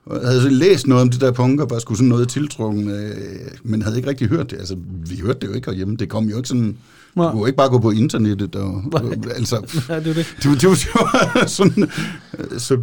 Og 0.06 0.16
jeg 0.20 0.28
havde 0.28 0.42
så 0.42 0.48
læst 0.48 0.86
noget 0.86 1.02
om 1.02 1.10
det 1.10 1.20
der 1.20 1.32
punk, 1.32 1.60
og 1.60 1.68
bare 1.68 1.80
skulle 1.80 1.98
sådan 1.98 2.08
noget 2.08 2.28
tiltrukken, 2.28 2.90
øh, 2.90 3.14
men 3.62 3.82
havde 3.82 3.96
ikke 3.96 4.08
rigtig 4.08 4.28
hørt 4.28 4.50
det. 4.50 4.58
Altså, 4.58 4.76
vi 5.10 5.16
hørte 5.16 5.38
det 5.40 5.46
jo 5.48 5.52
ikke 5.52 5.70
herhjemme. 5.70 5.96
Det 5.96 6.08
kom 6.08 6.24
jo 6.28 6.36
ikke 6.36 6.48
sådan... 6.48 6.76
Nej. 7.16 7.26
Du 7.26 7.32
kunne 7.36 7.48
ikke 7.48 7.56
bare 7.56 7.68
gå 7.68 7.78
på 7.78 7.90
internettet 7.90 8.56
og... 8.56 8.82
og 8.92 9.02
altså, 9.36 9.56
Ja, 9.88 10.00
det 10.00 10.06
er 10.06 10.14
det. 10.14 10.34
det, 10.42 10.50
var- 10.50 10.54
det, 10.56 10.68
var, 10.68 10.74
det 10.74 11.40
var 11.40 11.46
sådan, 11.46 11.90
øh, 12.38 12.58
så 12.58 12.78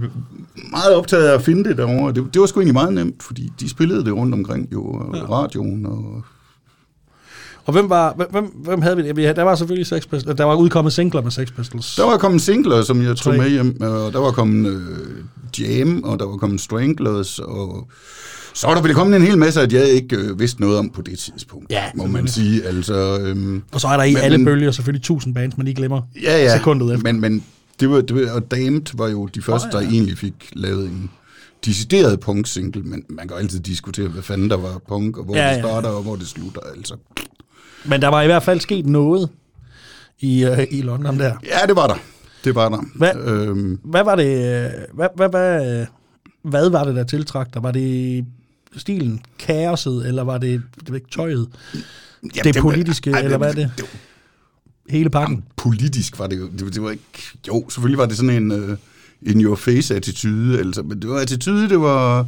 meget 0.72 0.96
optaget 0.96 1.28
af 1.28 1.34
at 1.34 1.42
finde 1.42 1.70
det 1.70 1.78
derovre. 1.78 2.14
Det, 2.14 2.34
det 2.34 2.40
var 2.42 2.48
sgu 2.48 2.60
egentlig 2.60 2.74
meget 2.74 2.94
nemt, 2.94 3.24
fordi 3.24 3.52
de 3.60 3.70
spillede 3.70 4.06
det 4.06 4.14
rundt 4.14 4.34
omkring 4.34 4.68
jo, 4.74 4.84
og 4.84 5.16
Ja. 5.16 5.22
radioen 5.24 5.86
og... 5.86 6.24
Og 7.66 7.74
hvem 7.74 7.90
var, 7.90 8.14
hvem- 8.32 8.52
hvem, 8.64 8.82
havde 8.82 8.98
vi 9.16 9.24
Der 9.24 9.42
var 9.42 9.56
selvfølgelig 9.56 9.88
Sex 9.88 10.02
Pistols. 10.10 10.38
Der 10.38 10.44
var 10.44 10.56
udkommet 10.56 10.94
singler 10.94 11.22
med 11.22 11.32
Sex 11.32 11.48
Pistols. 11.58 11.96
Der 11.96 12.04
var 12.06 12.18
kommet 12.18 12.42
singler, 12.42 12.82
som 12.82 13.02
jeg 13.02 13.16
tog 13.18 13.36
med 13.36 13.50
hjem, 13.50 13.78
og 13.82 14.14
der 14.14 14.20
var 14.20 14.32
kommet 14.32 14.72
øh, 14.72 14.80
Jam, 15.60 16.04
og 16.04 16.20
der 16.20 16.26
var 16.26 16.38
kommet 16.38 16.62
Stranglers, 16.62 17.40
og 17.40 17.88
så 18.54 18.68
var 18.68 18.74
der 18.76 18.82
vel 18.82 18.94
kommet 18.94 19.16
en 19.16 19.22
hel 19.22 19.38
masse, 19.38 19.62
at 19.62 19.74
jeg 19.74 19.88
ikke 19.90 20.16
øh, 20.18 20.40
vidste 20.40 20.62
noget 20.62 20.78
om 20.78 20.90
på 20.90 21.02
det 21.02 21.20
tidspunkt, 21.20 21.72
Ja, 21.72 21.84
må 21.96 22.06
man 22.06 22.28
sige. 22.28 22.64
Altså, 22.66 23.20
øhm, 23.22 23.64
Og 23.72 23.82
så 23.82 23.88
er 23.88 23.98
der 23.98 24.04
i 24.04 24.14
Men- 24.14 24.22
alle 24.24 24.46
bølger 24.46 24.72
selvfølgelig 24.72 25.00
1000 25.00 25.34
bands, 25.36 25.58
man 25.58 25.66
lige 25.66 25.76
glemmer. 25.76 26.02
ja, 26.24 26.38
ja, 26.44 26.58
Sekundet 26.58 26.94
efter. 26.94 27.12
men, 27.14 27.22
men 27.22 27.44
det 27.80 27.90
var, 27.90 28.02
det 28.02 28.16
var, 28.16 28.32
og 28.32 28.52
Damned 28.52 28.98
var 28.98 29.08
jo 29.08 29.26
de 29.26 29.42
første, 29.42 29.70
ja. 29.74 29.80
der 29.84 29.90
egentlig 29.90 30.18
fik 30.18 30.34
lavet 30.54 30.86
en 30.86 31.10
decideret 31.66 32.20
punk-single, 32.20 32.82
men 32.84 33.04
man 33.10 33.28
kan 33.28 33.38
jo 33.38 33.42
altid 33.42 33.60
diskutere, 33.60 34.08
hvad 34.08 34.24
fanden 34.24 34.50
der 34.50 34.58
var 34.58 34.82
punk, 34.88 35.18
og 35.18 35.24
hvor 35.26 35.36
Ja, 35.36 35.42
ja, 35.42 35.48
ja, 35.50 35.54
det 35.56 35.58
ja. 35.64 35.68
starter, 35.68 35.90
og 35.90 36.04
hvor 36.04 36.16
det 36.16 36.28
slutter. 36.28 36.62
Altså. 36.78 36.96
Men 37.86 38.02
der 38.02 38.08
var 38.08 38.22
i 38.22 38.26
hvert 38.26 38.44
fald 38.44 38.60
sket 38.60 38.86
noget 38.86 39.30
i, 40.20 40.46
uh, 40.46 40.64
i 40.72 40.82
London 40.82 41.20
der. 41.20 41.34
Ja, 41.46 41.68
det 41.68 41.76
var 41.76 41.88
der. 41.88 41.96
Det 42.44 42.56
var 42.56 42.70
der. 42.70 42.82
Hvad? 42.96 43.16
Øhm, 43.26 43.80
Hvad 43.84 44.04
var 44.04 44.16
det, 44.16 44.26
øh, 44.66 44.70
hvad, 44.94 45.08
hvad, 45.16 45.30
hvad, 45.30 45.80
øh, 45.82 45.86
hvad 46.44 46.70
var 46.70 46.84
det, 46.84 46.96
der 46.96 47.04
tiltrak 47.04 47.54
dig? 47.54 47.64
Var 47.64 47.72
det 47.72 48.26
stilen 48.78 49.22
kaoset, 49.40 50.08
eller 50.08 50.24
var 50.24 50.38
det, 50.38 50.62
det 50.80 50.90
var 50.90 50.96
ikke 50.96 51.10
tøjet? 51.12 51.48
Jamen, 52.36 52.54
det 52.54 52.56
var- 52.56 52.62
politiske, 52.62 53.12
ej, 53.12 53.20
eller 53.20 53.38
hvad 53.38 53.50
er 53.50 53.54
det? 53.54 53.72
det 53.78 53.86
Hele 54.90 55.10
pakken? 55.10 55.44
politisk 55.56 56.20
var 56.20 56.28
det 56.28 56.38
jo, 56.40 56.48
det, 56.48 56.74
det 56.74 56.82
var 56.84 56.92
ikke, 56.92 57.04
jo, 57.48 57.70
selvfølgelig 57.70 57.98
var 57.98 58.06
det 58.06 58.18
sådan 58.18 58.44
en, 58.44 58.52
øh, 58.52 58.78
en 59.22 59.42
your 59.42 59.56
face 59.56 59.96
attitude, 59.96 60.60
altså, 60.60 60.82
men 60.84 61.02
det 61.02 61.10
var 61.10 61.20
attitude, 61.20 61.70
det 61.70 61.80
var 61.80 62.28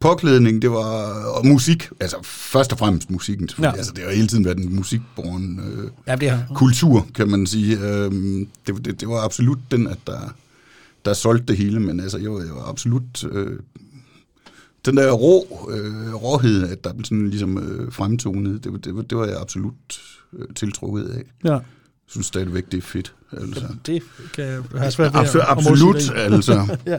påklædning, 0.00 0.62
det 0.62 0.70
var 0.70 1.24
og 1.34 1.46
musik, 1.46 1.88
altså 2.00 2.16
først 2.24 2.72
og 2.72 2.78
fremmest 2.78 3.10
musikken, 3.10 3.48
selvfølgelig. 3.48 3.72
Ja. 3.74 3.78
Altså 3.78 3.92
det 3.96 4.04
har 4.04 4.10
hele 4.10 4.26
tiden 4.28 4.44
været 4.44 4.58
en 4.58 4.74
musikborn 4.76 5.60
øh, 5.60 5.90
Ja, 6.06 6.16
det 6.16 6.30
har. 6.30 6.44
kultur, 6.54 7.06
kan 7.14 7.28
man 7.30 7.46
sige. 7.46 7.78
Øhm, 7.80 8.48
det, 8.66 8.84
det, 8.84 9.00
det 9.00 9.08
var 9.08 9.24
absolut 9.24 9.58
den, 9.70 9.86
at 9.86 9.98
der, 10.06 10.34
der 11.04 11.12
solgte 11.12 11.44
det 11.46 11.56
hele, 11.56 11.80
men 11.80 12.00
altså, 12.00 12.18
jeg 12.18 12.32
var, 12.32 12.38
jeg 12.40 12.54
var 12.54 12.68
absolut... 12.68 13.24
Øh, 13.32 13.58
den 14.86 14.96
der 14.96 15.12
rå, 15.12 15.68
øh, 15.70 16.14
råhed, 16.14 16.68
at 16.68 16.84
der 16.84 16.92
blev 16.92 17.04
sådan 17.04 17.28
ligesom 17.30 17.58
øh, 17.58 17.92
fremtonet, 17.92 18.64
det, 18.64 18.72
var- 18.72 18.78
det, 18.78 19.10
det 19.10 19.18
var 19.18 19.26
jeg 19.26 19.36
absolut 19.40 19.74
øh, 20.38 20.44
tiltrukket 20.54 21.04
af. 21.04 21.48
Ja. 21.48 21.52
Jeg 21.52 21.60
synes 22.12 22.26
stadigvæk, 22.26 22.64
det 22.72 22.78
er 22.78 22.82
fedt. 22.82 23.12
Altså. 23.32 23.64
Det 23.86 24.02
kan 24.34 24.44
jeg 24.44 24.58
have 24.78 24.90
svært 24.90 25.14
ved 25.14 25.20
Absolut, 25.20 25.44
absolut 25.48 26.12
altså. 26.16 26.76
Ja. 26.86 26.98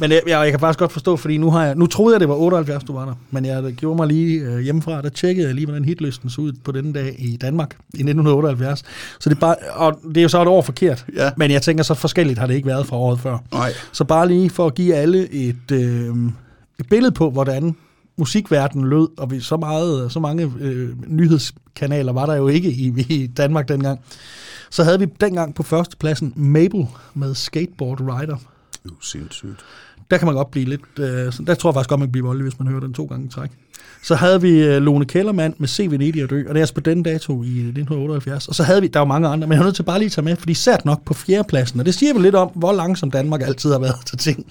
Men 0.00 0.10
jeg, 0.12 0.22
jeg, 0.26 0.40
jeg 0.44 0.50
kan 0.50 0.60
faktisk 0.60 0.78
godt 0.78 0.92
forstå, 0.92 1.16
fordi 1.16 1.36
nu 1.38 1.50
har 1.50 1.64
jeg, 1.64 1.74
nu 1.74 1.86
troede 1.86 2.14
jeg, 2.14 2.20
det 2.20 2.28
var 2.28 2.34
78, 2.34 2.84
du 2.84 2.92
var 2.92 3.04
der, 3.04 3.14
men 3.30 3.44
jeg 3.44 3.72
gjorde 3.72 3.96
mig 3.96 4.06
lige 4.06 4.40
øh, 4.40 4.58
hjemmefra, 4.58 5.02
der 5.02 5.08
tjekkede 5.08 5.46
jeg 5.46 5.54
lige, 5.54 5.66
hvordan 5.66 5.84
hitlisten 5.84 6.30
så 6.30 6.40
ud 6.40 6.52
på 6.64 6.72
denne 6.72 6.92
dag 6.92 7.16
i 7.18 7.36
Danmark 7.36 7.70
i 7.72 7.96
1978. 7.96 8.82
Så 9.20 9.28
det 9.30 9.36
er 9.36 9.40
bare, 9.40 9.56
og 9.72 10.00
det 10.08 10.16
er 10.16 10.22
jo 10.22 10.28
så 10.28 10.42
et 10.42 10.48
år 10.48 10.62
forkert, 10.62 11.04
Ja. 11.16 11.30
men 11.36 11.50
jeg 11.50 11.62
tænker, 11.62 11.84
så 11.84 11.94
forskelligt 11.94 12.38
har 12.38 12.46
det 12.46 12.54
ikke 12.54 12.66
været 12.66 12.86
fra 12.86 12.96
året 12.96 13.20
før. 13.20 13.38
Nej. 13.52 13.72
Så 13.92 14.04
bare 14.04 14.28
lige 14.28 14.50
for 14.50 14.66
at 14.66 14.74
give 14.74 14.94
alle 14.94 15.32
et, 15.32 15.70
øh, 15.72 16.14
et 16.78 16.88
billede 16.88 17.12
på, 17.12 17.30
hvordan 17.30 17.76
musikverdenen 18.16 18.88
lød, 18.88 19.08
og 19.18 19.30
vi, 19.30 19.40
så, 19.40 19.56
meget, 19.56 20.12
så 20.12 20.20
mange 20.20 20.52
øh, 20.60 20.90
nyhedskanaler 21.06 22.12
var 22.12 22.26
der 22.26 22.34
jo 22.34 22.48
ikke 22.48 22.70
i, 22.70 23.04
i 23.08 23.26
Danmark 23.26 23.68
dengang. 23.68 24.00
Så 24.70 24.84
havde 24.84 24.98
vi 24.98 25.06
dengang 25.20 25.54
på 25.54 25.62
førstepladsen 25.62 26.32
Mabel 26.36 26.86
med 27.14 27.34
Skateboard 27.34 28.00
Rider. 28.00 28.36
Det 28.72 28.78
er 28.84 28.88
jo 28.90 29.00
sindssygt. 29.00 29.64
Der 30.10 30.18
kan 30.18 30.26
man 30.26 30.34
godt 30.34 30.50
blive 30.50 30.68
lidt... 30.68 30.80
Øh, 30.98 31.32
så 31.32 31.42
der 31.46 31.54
tror 31.54 31.70
jeg 31.70 31.74
faktisk 31.74 31.88
godt, 31.88 31.98
man 31.98 32.08
kan 32.08 32.12
blive 32.12 32.24
voldelig, 32.24 32.50
hvis 32.50 32.58
man 32.58 32.68
hører 32.68 32.80
den 32.80 32.94
to 32.94 33.04
gange 33.04 33.26
i 33.26 33.28
træk. 33.28 33.50
Så 34.02 34.14
havde 34.14 34.42
vi 34.42 34.64
øh, 34.64 34.82
Lone 34.82 35.04
Kellermann 35.04 35.54
med 35.58 35.68
Se 35.68 35.90
Venedig 35.90 36.24
og 36.24 36.30
dø, 36.30 36.38
og 36.48 36.54
det 36.54 36.56
er 36.56 36.62
altså 36.62 36.74
på 36.74 36.80
den 36.80 37.02
dato 37.02 37.42
i 37.42 37.46
øh, 37.46 37.68
1978. 37.68 38.48
Og 38.48 38.54
så 38.54 38.62
havde 38.62 38.80
vi, 38.80 38.86
der 38.86 38.98
var 38.98 39.06
mange 39.06 39.28
andre, 39.28 39.46
men 39.46 39.52
jeg 39.52 39.60
er 39.60 39.64
nødt 39.64 39.76
til 39.76 39.82
bare 39.82 39.98
lige 39.98 40.06
at 40.06 40.12
tage 40.12 40.24
med, 40.24 40.36
fordi 40.36 40.54
sært 40.54 40.84
nok 40.84 41.04
på 41.04 41.14
fjerdepladsen, 41.14 41.80
og 41.80 41.86
det 41.86 41.94
siger 41.94 42.12
vel 42.12 42.22
lidt 42.22 42.34
om, 42.34 42.50
hvor 42.54 42.72
langsom 42.72 43.10
Danmark 43.10 43.42
altid 43.42 43.72
har 43.72 43.78
været 43.78 44.06
til 44.06 44.18
ting, 44.18 44.46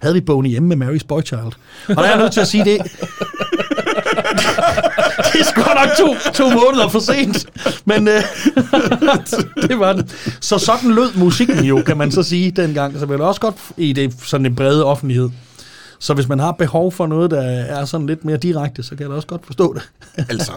havde 0.00 0.14
vi 0.14 0.20
Boney 0.20 0.50
hjemme 0.50 0.76
med 0.76 0.88
Mary's 0.88 1.06
Boy 1.08 1.22
Child. 1.22 1.52
Og 1.88 1.96
der 1.96 2.02
er 2.02 2.08
jeg 2.08 2.18
nødt 2.18 2.32
til 2.32 2.40
at 2.40 2.48
sige 2.48 2.64
det. 2.64 2.78
det 5.32 5.40
er 5.40 5.44
sgu 5.44 5.60
nok 5.60 5.88
to, 5.98 6.32
to 6.34 6.48
måneder 6.50 6.88
for 6.88 6.98
sent, 6.98 7.46
men 7.84 8.08
øh, 8.08 8.22
det 9.68 9.78
var 9.78 9.92
den. 9.92 10.10
Så 10.40 10.58
sådan 10.58 10.90
lød 10.90 11.14
musikken 11.16 11.64
jo, 11.64 11.82
kan 11.86 11.96
man 11.96 12.12
så 12.12 12.22
sige 12.22 12.50
dengang. 12.50 12.98
Så 12.98 13.06
var 13.06 13.16
det 13.16 13.26
også 13.26 13.40
godt 13.40 13.56
i 13.76 13.92
det 13.92 14.14
sådan 14.24 14.46
en 14.46 14.56
brede 14.56 14.84
offentlighed. 14.84 15.30
Så 15.98 16.14
hvis 16.14 16.28
man 16.28 16.38
har 16.38 16.52
behov 16.52 16.92
for 16.92 17.06
noget, 17.06 17.30
der 17.30 17.42
er 17.42 17.84
sådan 17.84 18.06
lidt 18.06 18.24
mere 18.24 18.36
direkte, 18.36 18.82
så 18.82 18.90
kan 18.90 19.00
jeg 19.00 19.10
da 19.10 19.14
også 19.14 19.28
godt 19.28 19.46
forstå 19.46 19.74
det. 19.74 19.82
Altså, 20.30 20.52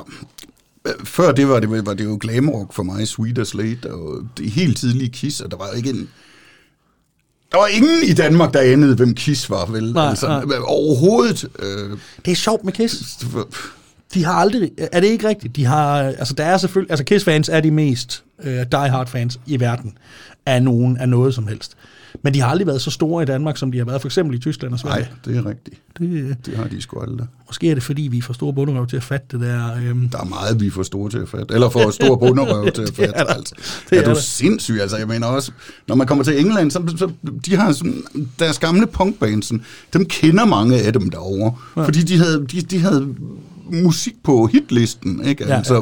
øh, 0.88 0.94
før 1.04 1.32
det 1.32 1.50
var 1.50 1.60
det, 1.60 1.86
var 1.86 1.94
det 1.94 2.06
jo 2.06 2.18
glamrock 2.22 2.74
for 2.74 2.84
mig, 2.84 3.08
Sweet 3.08 3.38
as 3.38 3.54
Late, 3.54 3.94
og 3.94 4.22
det 4.38 4.52
helt 4.52 4.78
tidlige 4.78 5.10
Kiss, 5.10 5.42
og 5.42 5.52
der 5.52 5.58
var 5.58 5.68
jo 5.72 5.78
ikke 5.78 5.90
en... 5.90 6.10
Der 7.52 7.58
var 7.58 7.68
ingen 7.68 8.04
i 8.04 8.14
Danmark, 8.14 8.54
der 8.54 8.60
anede, 8.60 8.96
hvem 8.96 9.14
Kiss 9.14 9.50
var, 9.50 9.66
vel? 9.66 9.94
Nej, 9.94 10.10
altså, 10.10 10.28
nej. 10.28 10.44
Overhovedet. 10.64 11.46
Øh, 11.60 11.98
Det 12.26 12.32
er 12.32 12.36
sjovt 12.36 12.64
med 12.64 12.74
Kiss. 12.74 13.18
De 14.14 14.24
har 14.26 14.34
aldrig... 14.34 14.72
Er 14.92 15.00
det 15.00 15.08
ikke 15.08 15.28
rigtigt? 15.30 15.56
De 15.56 15.66
har... 15.66 16.00
Altså, 16.04 16.34
der 16.34 16.44
er 16.44 16.58
selvfølgelig... 16.58 16.92
Altså, 16.92 17.04
Kiss-fans 17.04 17.50
er 17.50 17.60
de 17.60 17.72
mest 17.72 18.24
øh, 18.44 18.66
die-hard-fans 18.72 19.40
i 19.46 19.60
verden 19.60 19.98
af 20.46 20.64
nogen 20.64 20.98
af 20.98 21.10
noget 21.10 21.36
som 21.36 21.48
helst. 21.48 21.72
Men 22.22 22.34
de 22.34 22.42
har 22.42 22.48
aldrig 22.48 22.68
været 22.68 22.82
så 22.82 22.92
store 22.92 23.24
i 23.24 23.26
Danmark, 23.26 23.58
som 23.58 23.72
de 23.72 23.78
har 23.78 23.86
været 23.86 24.02
for 24.02 24.08
eksempel 24.08 24.36
i 24.36 24.40
Tyskland 24.40 24.74
og 24.74 24.80
Sverige. 24.80 25.00
nej, 25.02 25.10
det 25.26 25.38
er 25.38 25.46
rigtigt. 25.50 25.76
Det, 26.00 26.38
Det 26.46 26.58
har 26.58 26.68
de 26.68 26.82
sgu 26.82 27.00
aldrig. 27.00 27.28
måske 27.48 27.70
er 27.70 27.74
det, 27.74 27.84
fordi 27.84 28.02
vi 28.02 28.18
er 28.18 28.22
for 28.22 28.34
store 28.34 28.54
bunderøv 28.54 28.88
til 28.88 28.98
at 28.98 29.04
fatte 29.04 29.28
det 29.38 29.48
der... 29.48 29.76
Øhm, 29.76 30.10
Der 30.10 30.18
er 30.20 30.24
meget, 30.26 30.60
vi 30.62 30.68
er 30.68 30.72
for 30.72 30.84
store 30.84 31.10
til 31.10 31.18
at 31.18 31.30
fatte. 31.30 31.54
Eller 31.54 31.70
for 31.70 31.90
stor 31.90 32.16
bunderøv 32.16 32.72
til 32.76 32.82
at 32.82 32.90
fatte. 32.94 33.14
er 33.16 33.24
altså. 33.24 33.56
Det 33.90 33.98
er, 33.98 34.02
er 34.02 34.14
du 34.14 34.20
sindssyg? 34.22 34.78
Altså, 34.82 34.98
jeg 34.98 35.08
mener 35.08 35.28
også, 35.28 35.52
når 35.88 35.96
man 35.96 36.08
kommer 36.08 36.24
til 36.24 36.40
England, 36.40 36.72
så, 36.72 36.94
så 36.98 37.12
de 37.46 37.56
har 37.56 37.72
sådan, 37.72 38.04
deres 38.40 38.60
gamle 38.60 38.88
punkbandsen, 38.88 39.62
dem 39.94 40.06
kender 40.06 40.46
mange 40.46 40.82
af 40.82 40.94
dem 40.94 41.10
derovre. 41.10 41.56
Ja. 41.78 41.86
Fordi 41.86 42.00
de 42.02 42.18
havde, 42.18 42.46
de, 42.52 42.62
de 42.62 42.80
havde 42.80 43.08
musik 43.72 44.24
på 44.24 44.46
hitlisten, 44.46 45.26
ikke? 45.26 45.46
Ja, 45.48 45.58
Altså, 45.58 45.76
ja, 45.76 45.82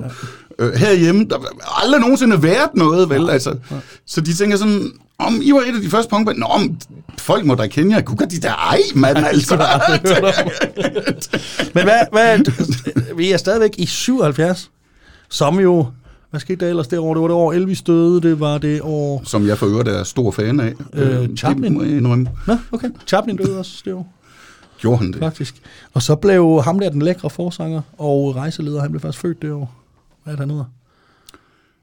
Øh, 0.60 0.74
herhjemme, 0.74 1.26
der 1.30 1.36
har 1.40 1.84
aldrig 1.84 2.02
nogensinde 2.02 2.44
været 2.44 2.70
noget, 2.76 3.10
vel? 3.10 3.30
Altså, 3.30 3.56
så 4.06 4.22
de 4.22 4.34
tænker 4.34 4.58
sådan, 4.58 4.92
om 5.18 5.40
I 5.44 5.52
var 5.52 5.60
et 5.60 5.76
af 5.76 5.82
de 5.82 5.90
første 5.90 6.10
punkband, 6.10 6.38
nå, 6.38 6.46
om 6.46 6.78
folk 7.18 7.46
må 7.46 7.56
da 7.56 7.68
kende 7.68 7.96
jer, 7.96 8.02
kunne 8.02 8.18
de 8.18 8.40
der 8.40 8.54
ej, 8.54 8.80
mand, 8.96 9.18
altså. 9.18 9.56
Men 11.76 11.84
hvad, 11.84 12.00
hvad, 12.12 12.40
vi 13.16 13.32
er 13.32 13.38
stadigvæk 13.38 13.72
i 13.78 13.86
77, 13.86 14.72
som 15.30 15.60
jo, 15.60 15.88
hvad 16.30 16.40
skete 16.40 16.66
der 16.66 16.70
ellers 16.70 16.88
det 16.88 17.00
år? 17.00 17.14
Det 17.14 17.22
var 17.22 17.28
det 17.28 17.36
år 17.36 17.54
Elvis 17.54 17.82
døde, 17.82 18.22
det 18.22 18.40
var 18.40 18.58
det 18.58 18.80
år... 18.84 19.22
Som 19.26 19.48
jeg 19.48 19.58
for 19.58 19.66
øvrigt 19.66 19.90
er 19.90 20.04
stor 20.04 20.32
fan 20.32 20.60
af. 20.60 20.74
Øh, 20.94 21.30
Chaplin? 21.38 21.64
Det 21.64 22.04
må 22.04 22.10
jeg. 22.10 22.26
Nå, 22.48 22.58
okay. 22.72 22.90
Chaplin 23.08 23.38
døde 23.38 23.60
også 23.60 23.82
det 23.86 23.94
år, 23.94 24.14
Gjorde 24.80 24.98
han 24.98 25.12
det? 25.12 25.20
faktisk. 25.20 25.56
Og 25.94 26.02
så 26.02 26.16
blev 26.16 26.62
ham 26.64 26.80
der 26.80 26.90
den 26.90 27.02
lækre 27.02 27.30
forsanger 27.30 27.82
og 27.98 28.36
rejseleder, 28.36 28.82
han 28.82 28.92
blev 28.92 29.02
faktisk 29.02 29.22
født 29.22 29.42
det 29.42 29.52
år. 29.52 29.76
Hvad 30.24 30.34
er 30.34 30.38
det, 30.38 30.40
han 30.40 30.50
hedder? 30.50 30.66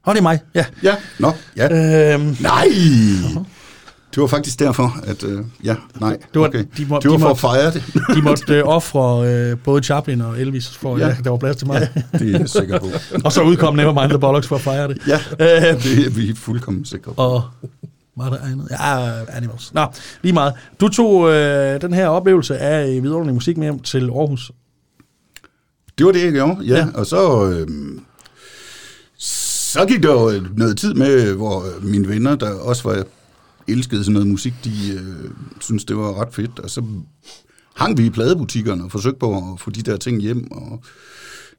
Åh, 0.07 0.13
det 0.13 0.19
er 0.19 0.23
mig, 0.23 0.39
ja. 0.55 0.65
Ja, 0.83 0.95
nå, 1.19 1.31
ja. 1.57 2.13
Øhm, 2.13 2.37
Nej! 2.39 2.67
Det 4.15 4.21
var 4.21 4.27
faktisk 4.27 4.59
derfor, 4.59 4.97
at... 5.03 5.23
Øh, 5.23 5.39
ja, 5.63 5.75
nej, 5.99 6.17
Det 6.33 6.41
var- 6.41 6.47
okay. 6.47 6.65
de 6.77 6.85
må- 6.85 6.99
det 6.99 7.11
var 7.11 7.17
de 7.17 7.19
for 7.21 7.27
må- 7.27 7.31
at 7.31 7.39
fejre 7.39 7.71
det. 7.71 7.83
de 8.15 8.21
måtte 8.21 8.53
øh, 8.53 8.63
ofre 8.77 9.27
øh, 9.33 9.57
både 9.57 9.83
Chaplin 9.83 10.21
og 10.21 10.39
Elvis, 10.41 10.67
for 10.77 10.97
Ja. 10.97 11.07
ja. 11.07 11.15
der 11.23 11.29
var 11.29 11.37
plads 11.37 11.55
til 11.55 11.67
mig. 11.67 11.89
det 12.19 12.35
er 12.35 12.39
jeg 12.39 12.49
sikker 12.49 12.79
på. 12.79 12.87
og 13.25 13.31
så 13.31 13.41
udkom 13.43 13.75
Nevermind 13.75 14.09
the 14.09 14.19
Bollocks 14.19 14.47
for 14.47 14.55
at 14.55 14.61
fejre 14.61 14.87
det. 14.87 14.97
Ja, 15.07 15.19
Øh, 15.39 15.83
det 15.83 16.05
er 16.05 16.09
vi 16.09 16.35
fuldkommen 16.35 16.85
sikre 16.85 17.13
på. 17.13 17.21
Og 17.21 17.43
var 18.17 18.29
der 18.29 18.37
andet? 18.51 18.67
Ja, 18.71 19.11
Animals. 19.37 19.73
Nå, 19.73 19.85
lige 20.21 20.33
meget. 20.33 20.53
Du 20.79 20.87
tog 20.89 21.29
øh, 21.31 21.81
den 21.81 21.93
her 21.93 22.07
oplevelse 22.07 22.57
af 22.57 22.87
øh, 22.87 23.03
vidunderlig 23.03 23.33
musik 23.33 23.57
med 23.57 23.65
hjem 23.65 23.79
til 23.79 24.09
Aarhus. 24.09 24.51
Det 25.97 26.05
var 26.05 26.11
det, 26.11 26.23
jeg 26.23 26.31
gjorde, 26.31 26.57
ja. 26.61 26.73
Ja. 26.73 26.77
ja. 26.79 26.85
Og 26.95 27.05
så... 27.05 27.45
Øh, 27.49 27.67
så 29.73 29.85
gik 29.85 30.03
der 30.03 30.11
jo 30.11 30.41
noget 30.57 30.77
tid 30.77 30.93
med, 30.93 31.33
hvor 31.33 31.65
øh, 31.65 31.85
mine 31.85 32.07
venner, 32.07 32.35
der 32.35 32.49
også 32.49 32.83
var 32.89 33.03
elskede 33.67 34.03
sådan 34.03 34.13
noget 34.13 34.27
musik, 34.27 34.53
de 34.63 34.93
øh, 34.93 35.31
synes 35.59 35.85
det 35.85 35.97
var 35.97 36.21
ret 36.21 36.33
fedt. 36.33 36.59
Og 36.59 36.69
så 36.69 36.83
hang 37.75 37.97
vi 37.97 38.05
i 38.05 38.09
pladebutikkerne 38.09 38.83
og 38.83 38.91
forsøgte 38.91 39.19
på 39.19 39.37
at 39.37 39.59
få 39.59 39.71
de 39.71 39.81
der 39.81 39.97
ting 39.97 40.21
hjem. 40.21 40.51
Og 40.51 40.83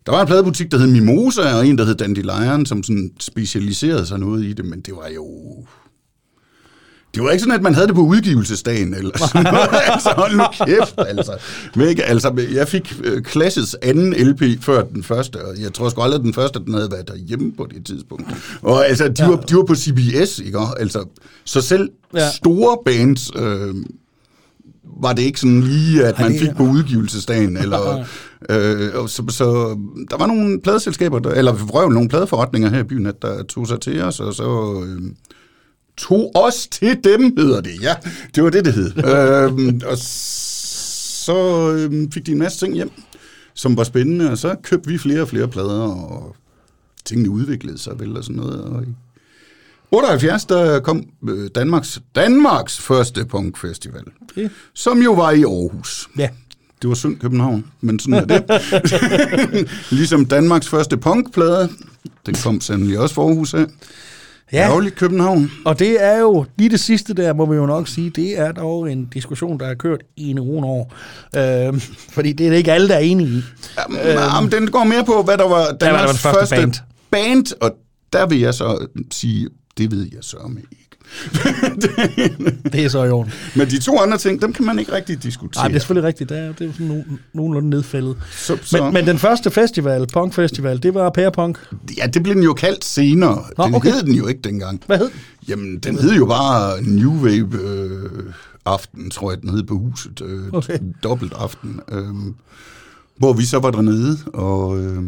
der 0.07 0.13
var 0.13 0.21
en 0.21 0.27
pladebutik, 0.27 0.71
der 0.71 0.79
hed 0.79 0.87
Mimosa, 0.87 1.57
og 1.57 1.67
en, 1.67 1.79
der 1.79 1.85
hed 1.85 1.95
Dandelion, 1.95 2.67
som 2.67 2.83
sådan 2.83 3.11
specialiserede 3.21 4.07
sig 4.07 4.19
noget 4.19 4.45
i 4.45 4.53
det, 4.53 4.65
men 4.65 4.81
det 4.81 4.95
var 4.95 5.09
jo... 5.09 5.27
Det 7.15 7.23
var 7.23 7.31
ikke 7.31 7.41
sådan, 7.41 7.55
at 7.55 7.63
man 7.63 7.75
havde 7.75 7.87
det 7.87 7.95
på 7.95 8.01
udgivelsesdagen, 8.01 8.95
eller 8.95 9.19
sådan 9.19 9.43
noget. 9.53 9.69
altså, 9.93 10.11
hold 10.17 10.37
nu 10.37 10.45
kæft, 10.67 10.95
altså. 10.99 11.33
Ikke, 11.89 12.05
altså, 12.05 12.47
jeg 12.55 12.69
fik 12.69 12.95
øh, 13.05 13.25
Clashes 13.25 13.77
anden 13.83 14.13
LP 14.13 14.43
før 14.63 14.83
den 14.85 15.03
første, 15.03 15.45
og 15.45 15.61
jeg 15.63 15.73
tror 15.73 15.89
sgu 15.89 16.03
aldrig, 16.03 16.19
at 16.19 16.25
den 16.25 16.35
første, 16.35 16.59
den 16.67 16.75
havde 16.75 16.91
været 16.91 17.09
derhjemme 17.09 17.53
på 17.53 17.69
det 17.75 17.87
tidspunkt. 17.87 18.25
Og 18.63 18.87
altså, 18.87 19.09
de, 19.09 19.15
ja. 19.19 19.29
var, 19.29 19.37
de 19.37 19.57
var 19.57 19.65
på 19.65 19.75
CBS, 19.75 20.39
ikke? 20.39 20.59
Altså, 20.79 21.05
så 21.45 21.61
selv 21.61 21.89
Ja. 22.15 22.31
store 22.31 22.79
bands... 22.85 23.31
Øh, 23.37 23.75
var 25.01 25.13
det 25.13 25.23
ikke 25.23 25.41
sådan 25.41 25.61
lige, 25.61 26.05
at 26.07 26.19
man 26.19 26.39
fik 26.39 26.51
på 26.57 26.63
udgivelsesdagen, 26.63 27.57
eller, 27.57 27.99
øh, 28.51 29.09
så, 29.09 29.23
så 29.29 29.45
der 30.11 30.17
var 30.17 30.27
nogle 30.27 30.61
pladeselskaber, 30.61 31.19
der, 31.19 31.31
eller 31.31 31.53
røv 31.67 31.89
nogle 31.89 32.09
pladeforretninger 32.09 32.71
her 32.71 32.81
i 32.81 32.83
byen, 32.83 33.07
at 33.07 33.23
der 33.23 33.43
tog 33.43 33.67
sig 33.69 33.81
til 33.81 34.03
os, 34.03 34.21
og 34.21 34.35
så 34.35 34.83
øh, 34.87 35.03
tog 35.97 36.31
os 36.35 36.67
til 36.67 36.99
dem, 37.05 37.37
hedder 37.39 37.61
det, 37.61 37.83
ja, 37.83 37.95
det 38.35 38.45
var 38.45 38.51
det, 38.51 38.65
det 38.65 38.73
hed. 38.75 38.93
øh, 38.99 39.81
og 39.91 39.99
så 39.99 41.73
øh, 41.73 42.13
fik 42.13 42.27
de 42.27 42.33
en 42.33 42.39
masse 42.39 42.59
ting 42.59 42.75
hjem, 42.75 42.91
som 43.55 43.77
var 43.77 43.85
spændende, 43.85 44.31
og 44.31 44.39
så 44.39 44.57
købte 44.63 44.89
vi 44.89 44.99
flere 44.99 45.21
og 45.21 45.29
flere 45.29 45.49
plader, 45.49 45.81
og 45.81 46.37
tingene 47.05 47.31
udviklede 47.31 47.79
sig 47.79 48.01
vel 48.01 48.17
og 48.17 48.25
sådan 48.25 48.37
noget, 48.37 48.61
og 48.61 48.83
i 48.83 48.87
78, 49.91 50.45
der 50.45 50.81
kom 50.81 51.03
øh, 51.29 51.51
Danmarks, 51.55 52.01
Danmarks 52.15 52.79
første 52.79 53.25
punkfestival, 53.25 54.03
Okay. 54.23 54.49
som 54.75 55.03
jo 55.03 55.13
var 55.13 55.31
i 55.31 55.43
Aarhus. 55.43 56.09
Ja. 56.19 56.29
Det 56.83 56.89
var 56.89 56.95
synd 56.95 57.19
København, 57.19 57.65
men 57.81 57.99
sådan 57.99 58.15
er 58.15 58.25
det. 58.25 59.69
ligesom 59.99 60.25
Danmarks 60.27 60.69
første 60.69 60.97
punkplade, 60.97 61.69
den 62.27 62.35
kom 62.35 62.61
sandelig 62.61 62.99
også 62.99 63.15
for 63.15 63.29
Aarhus 63.29 63.55
af. 63.55 63.67
Ja. 64.55 64.69
Ærgerligt 64.69 64.95
København. 64.95 65.51
Og 65.65 65.79
det 65.79 66.05
er 66.05 66.19
jo, 66.19 66.45
lige 66.59 66.71
det 66.71 66.81
sidste 66.81 67.15
der, 67.15 67.33
må 67.33 67.47
vi 67.47 67.57
jo 67.57 67.67
nok 67.67 67.89
sige, 67.89 68.11
det 68.11 68.39
er 68.39 68.53
dog 68.53 68.93
en 68.93 69.05
diskussion, 69.15 69.61
der 69.61 69.67
har 69.67 69.75
kørt 69.75 70.01
i 70.17 70.31
en 70.31 70.39
uge 70.39 70.67
år. 70.67 70.95
Øh, 71.37 71.81
fordi 72.11 72.33
det 72.33 72.47
er 72.47 72.51
det 72.51 72.57
ikke 72.57 72.73
alle, 72.73 72.89
der 72.89 72.95
er 72.95 72.99
enige 72.99 73.29
i. 73.29 73.43
Jamen, 73.79 73.99
øhm, 73.99 74.51
den 74.51 74.71
går 74.71 74.85
mere 74.85 75.05
på, 75.05 75.23
hvad 75.23 75.39
der 75.39 75.49
var 75.49 75.65
Danmarks 75.65 75.79
hvad 75.81 75.89
der 75.89 75.99
var 75.99 76.07
den 76.07 76.17
første 76.17 76.39
første 76.39 76.57
band. 76.57 76.75
band. 77.11 77.47
Og 77.61 77.71
der 78.13 78.27
vil 78.27 78.41
jeg 78.41 78.55
så 78.55 78.87
sige, 79.13 79.49
det 79.79 79.91
ved 79.91 80.09
jeg 80.13 80.23
så 80.23 80.37
med 80.49 80.63
ikke. 80.73 80.84
Det 82.73 82.85
er 82.85 82.89
så 82.89 83.05
i 83.05 83.11
orden. 83.11 83.33
Men 83.57 83.67
de 83.71 83.79
to 83.81 83.99
andre 83.99 84.19
ting, 84.19 84.43
dem 84.43 84.53
kan 84.53 84.65
man 84.65 84.79
ikke 84.79 84.93
rigtig 84.93 85.23
diskutere. 85.23 85.63
Nej, 85.63 85.69
det 85.69 85.75
er 85.77 85.81
selvfølgelig 85.81 86.09
rigtigt. 86.09 86.31
Det 86.31 86.39
er, 86.39 86.53
det 86.53 86.69
er 86.69 86.73
sådan 86.73 86.87
nogen, 86.87 87.19
nogenlunde 87.33 87.71
nedfældet. 87.71 88.17
så, 88.37 88.59
så, 88.63 88.83
Men, 88.85 88.93
men 88.93 89.07
den 89.07 89.19
første 89.19 89.51
festival, 89.51 90.07
Punk 90.13 90.35
Festival, 90.35 90.83
det 90.83 90.95
var 90.95 91.11
Pærepunk. 91.11 91.59
ja, 91.99 92.07
det 92.07 92.23
blev 92.23 92.35
den 92.35 92.43
jo 92.43 92.53
kaldt 92.53 92.85
senere. 92.85 93.45
Nå, 93.59 93.65
den 93.67 93.75
okay. 93.75 93.93
hed 93.93 94.03
den 94.03 94.15
jo 94.15 94.27
ikke 94.27 94.41
dengang. 94.45 94.83
Hvad 94.87 94.99
hed? 94.99 95.11
Jamen, 95.49 95.79
den 95.79 95.99
hed 95.99 96.13
jo 96.13 96.27
bare 96.27 96.83
New 96.83 97.13
Wave 97.13 97.49
øh, 97.63 98.01
Aften, 98.65 99.11
tror 99.11 99.31
jeg, 99.33 99.41
den 99.41 99.51
hed 99.51 99.63
på 99.63 99.75
huset. 99.79 100.21
Øh, 100.25 100.41
Okay. 100.53 100.79
Dobbelt 101.03 101.33
aften. 101.37 101.81
Øh, 101.93 102.05
hvor 103.17 103.33
vi 103.33 103.45
så 103.45 103.59
var 103.59 103.71
dernede, 103.71 104.19
og, 104.33 104.79
øh, 104.79 105.03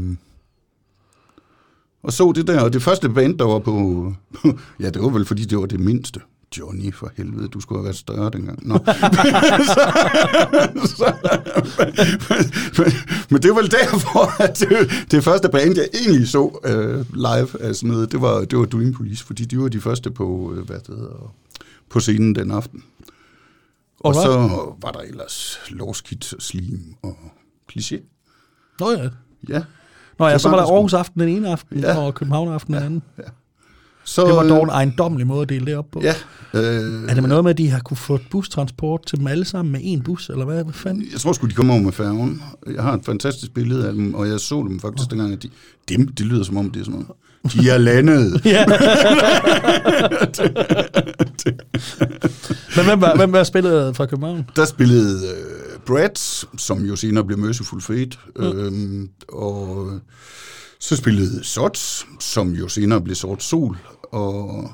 og 2.03 2.13
så 2.13 2.33
det 2.33 2.47
der. 2.47 2.61
Og 2.61 2.73
det 2.73 2.83
første 2.83 3.09
band, 3.09 3.39
der 3.39 3.45
var 3.45 3.59
på... 3.59 4.15
ja, 4.81 4.91
det 4.91 5.03
var 5.03 5.09
vel, 5.09 5.25
fordi 5.25 5.45
det 5.45 5.59
var 5.59 5.67
det 5.67 5.81
mindste. 5.81 6.21
Johnny, 6.59 6.95
for 6.95 7.13
helvede, 7.17 7.49
du 7.49 7.61
skulle 7.61 7.79
have 7.79 7.85
været 7.85 7.97
større 7.97 8.31
dengang. 8.31 8.69
Nå. 8.69 8.79
så, 10.87 10.97
så, 10.97 11.15
men, 12.79 12.93
men 13.31 13.43
det 13.43 13.51
var 13.51 13.61
vel 13.61 13.71
derfor, 13.71 14.43
at 14.43 14.59
det, 14.59 14.91
det 15.11 15.25
første 15.25 15.49
band, 15.49 15.77
jeg 15.77 15.89
egentlig 15.95 16.29
så 16.29 16.59
øh, 16.65 17.15
live 17.15 17.63
af 17.63 17.75
sådan 17.75 17.91
noget, 17.91 18.13
det 18.13 18.21
var, 18.21 18.45
det 18.45 18.59
var 18.59 18.65
Dream 18.65 18.93
Police, 18.93 19.25
fordi 19.25 19.45
de 19.45 19.59
var 19.59 19.69
de 19.69 19.81
første 19.81 20.11
på, 20.11 20.55
øh, 20.57 20.67
hvad 20.67 20.77
det 20.77 20.97
hedder, 20.97 21.35
på 21.91 22.01
scenen 22.01 22.35
den 22.35 22.51
aften. 22.51 22.83
Og 24.01 24.17
Alright. 24.17 24.51
så 24.53 24.75
var 24.81 24.91
der 24.91 25.01
ellers 25.01 25.61
Lost 25.69 26.05
Kids 26.05 26.33
og 26.33 26.43
Slim 26.43 26.95
og 27.03 27.17
Cliché. 27.73 27.97
Nå 28.81 28.91
ja. 28.91 29.09
Ja. 29.49 29.63
Nå 30.19 30.29
ja, 30.29 30.39
så 30.39 30.49
var 30.49 30.57
der. 30.57 30.65
Aarhus 30.73 30.95
Aften 30.95 31.21
den 31.21 31.29
ene 31.29 31.49
aften, 31.53 31.79
Ja. 31.81 31.99
og 31.99 32.15
København 32.15 32.49
Aften 32.49 32.75
den 32.75 32.83
anden. 32.83 33.03
Så, 34.07 34.27
Det 34.27 34.35
var 34.35 34.43
dog 34.43 34.63
en 34.63 34.69
øh, 34.71 34.75
ejendommelig 34.75 35.27
måde 35.27 35.43
at 35.43 35.49
dele 35.49 35.67
det 35.67 35.77
op 35.77 35.85
på. 35.93 36.01
Ja. 36.03 36.15
Øh, 36.55 37.03
Er 37.09 37.15
det 37.15 37.23
med 37.23 37.29
noget 37.29 37.45
med, 37.45 37.51
at 37.51 37.59
de 37.59 37.71
har 37.71 37.81
kunne 37.81 37.97
få 37.97 38.19
bustransport 38.31 39.07
til 39.07 39.19
dem 39.19 39.27
alle 39.27 39.45
sammen 39.45 39.73
med 39.73 39.81
en 39.83 40.03
bus, 40.03 40.29
eller 40.29 40.45
hvad, 40.45 40.65
hvad 40.65 40.75
fanden? 40.75 41.05
Jeg 41.13 41.21
tror 41.21 41.33
sgu, 41.33 41.47
de 41.47 41.53
kommer 41.55 41.75
over 41.75 41.83
med 41.83 41.93
færgen. 41.93 42.43
Jeg 42.75 42.83
har 42.83 42.93
et 42.95 43.05
fantastisk 43.05 43.55
billede 43.55 43.87
af 43.87 43.93
dem, 43.93 44.15
og 44.15 44.29
jeg 44.29 44.41
så 44.41 44.55
dem 44.69 44.81
faktisk 44.81 45.11
dengang, 45.11 45.33
at 45.33 45.43
de... 45.43 45.49
Dem, 45.89 46.09
det 46.09 46.27
lyder 46.27 46.45
som 46.45 46.57
om, 46.57 46.71
det 46.71 46.81
er 46.81 46.85
sådan 46.85 47.01
noget. 47.01 47.17
De 47.53 47.71
er 47.71 47.79
landet. 47.79 48.45
Men 52.77 52.85
hvem 52.85 53.01
var, 53.01 53.17
hvem 53.17 53.33
var 53.33 53.45
spillet 53.45 53.97
fra 53.97 54.07
København? 54.07 54.45
Der 54.57 54.65
spillede 54.65 55.27
øh, 55.29 55.79
Brad, 55.87 56.47
som 56.59 56.85
jo 56.85 56.97
senere 56.97 57.25
blev 57.25 57.39
Merciful 57.39 57.83
Fate, 57.83 58.17
øhm, 58.37 59.09
og 59.29 59.91
så 60.81 60.97
spillede 60.97 61.45
Sots, 61.45 62.07
som 62.21 62.53
jo 62.53 62.69
senere 62.69 63.01
blev 63.01 63.15
Sort 63.15 63.43
Sol, 63.43 63.77
og 64.17 64.71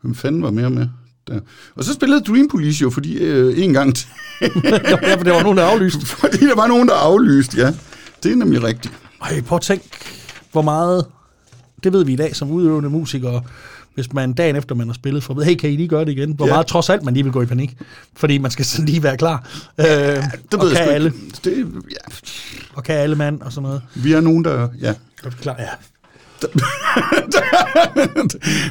hvem 0.00 0.14
fanden 0.14 0.42
var 0.42 0.50
mere 0.50 0.70
med? 0.70 0.86
Der. 1.28 1.40
Og 1.74 1.84
så 1.84 1.92
spillede 1.92 2.20
Dream 2.20 2.48
Police 2.48 2.82
jo, 2.82 2.90
fordi 2.90 3.14
øh, 3.18 3.64
en 3.64 3.72
gang 3.72 3.94
til, 3.96 4.08
ja, 4.64 5.16
for 5.16 5.24
det 5.24 5.32
var 5.32 5.42
nogen, 5.42 5.58
der 5.58 5.64
aflyste. 5.64 6.06
fordi 6.20 6.46
der 6.46 6.54
var 6.54 6.66
nogen, 6.66 6.88
der 6.88 6.94
aflyste, 6.94 7.56
ja. 7.58 7.74
Det 8.22 8.32
er 8.32 8.36
nemlig 8.36 8.62
rigtigt. 8.62 8.94
Ej, 9.22 9.40
prøv 9.40 9.56
at 9.56 9.62
tænke, 9.62 9.88
hvor 10.52 10.62
meget... 10.62 11.06
Det 11.84 11.92
ved 11.92 12.04
vi 12.04 12.12
i 12.12 12.16
dag 12.16 12.36
som 12.36 12.50
udøvende 12.50 12.90
musikere, 12.90 13.42
hvis 13.94 14.12
man 14.12 14.32
dagen 14.32 14.56
efter 14.56 14.74
man 14.74 14.86
har 14.86 14.94
spillet, 14.94 15.22
for 15.24 15.42
hey, 15.42 15.54
kan 15.54 15.70
I 15.70 15.76
lige 15.76 15.88
gøre 15.88 16.04
det 16.04 16.12
igen? 16.12 16.32
Hvor 16.32 16.46
Ja. 16.46 16.52
meget 16.52 16.66
trods 16.66 16.90
alt 16.90 17.02
man 17.04 17.14
lige 17.14 17.24
vil 17.24 17.32
gå 17.32 17.42
i 17.42 17.46
panik, 17.46 17.76
fordi 18.16 18.38
man 18.38 18.50
skal 18.50 18.64
sådan 18.64 18.86
lige 18.86 19.02
være 19.02 19.16
klar. 19.16 19.48
Øh, 19.78 19.86
Det 19.86 20.24
og, 20.54 20.60
ved 20.60 20.68
jeg 20.68 20.76
kan 20.76 20.86
sgu 20.86 20.90
alle, 20.94 21.12
ikke. 21.14 21.40
Det, 21.44 21.82
ja. 21.90 22.14
og 22.74 22.84
kan 22.84 22.94
alle 22.94 23.16
mand 23.16 23.40
og 23.40 23.52
sådan 23.52 23.62
noget. 23.62 23.82
Vi 23.94 24.12
er 24.12 24.20
nogen, 24.20 24.44
der... 24.44 24.68
Ja. 24.80 24.94
Er 25.24 25.30
du 25.30 25.36
klar? 25.40 25.56
Ja. 25.58 25.68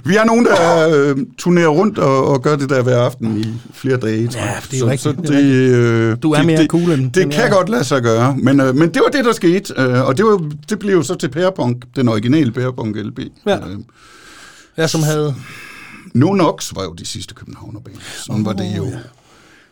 Vi 0.06 0.16
er 0.16 0.26
nogen, 0.26 0.46
der 0.46 0.90
øh, 0.90 1.18
turnerer 1.38 1.68
rundt 1.68 1.98
og, 1.98 2.28
og 2.28 2.42
gør 2.44 2.56
det 2.56 2.70
der 2.70 2.82
hver 2.84 2.98
aften 2.98 3.38
i 3.40 3.46
flere 3.74 3.98
dage. 3.98 4.30
Ja, 4.34 4.54
det 4.72 4.74
er 4.74 4.80
så, 4.80 4.86
rigtigt, 4.86 5.02
Så 5.02 5.12
det 5.12 5.28
det, 5.28 5.44
øh, 5.76 6.18
Du 6.24 6.32
er 6.32 6.38
det, 6.38 6.46
mere 6.46 6.58
det, 6.62 6.70
cool 6.70 6.92
end- 6.92 7.12
Det 7.12 7.24
end 7.24 7.32
kan 7.32 7.42
jeg. 7.44 7.52
godt 7.52 7.70
lade 7.70 7.84
sig 7.84 8.02
gøre, 8.02 8.36
men, 8.38 8.60
øh, 8.60 8.76
men 8.76 8.94
det 8.94 9.02
var 9.06 9.10
det, 9.10 9.26
der 9.26 9.34
skete. 9.34 9.74
Øh, 9.78 10.08
og 10.08 10.18
det, 10.18 10.26
var, 10.26 10.50
det 10.70 10.80
blev 10.80 10.94
jo 10.94 11.04
så 11.04 11.16
til 11.16 11.30
Pærepunk, 11.30 11.84
den 11.96 12.08
originale 12.08 12.52
Pærepunk 12.52 12.96
LB. 12.96 13.20
Ja. 13.46 13.58
Øh, 13.58 13.78
Jeg 14.78 14.90
som 14.90 15.04
havde... 15.04 15.36
No 16.14 16.34
Nox 16.34 16.72
var 16.76 16.84
jo 16.84 16.94
de 16.94 17.06
sidste 17.06 17.34
københavnerband. 17.36 17.96
Sådan 18.26 18.46
var 18.46 18.54
det 18.54 18.74
jo. 18.78 18.86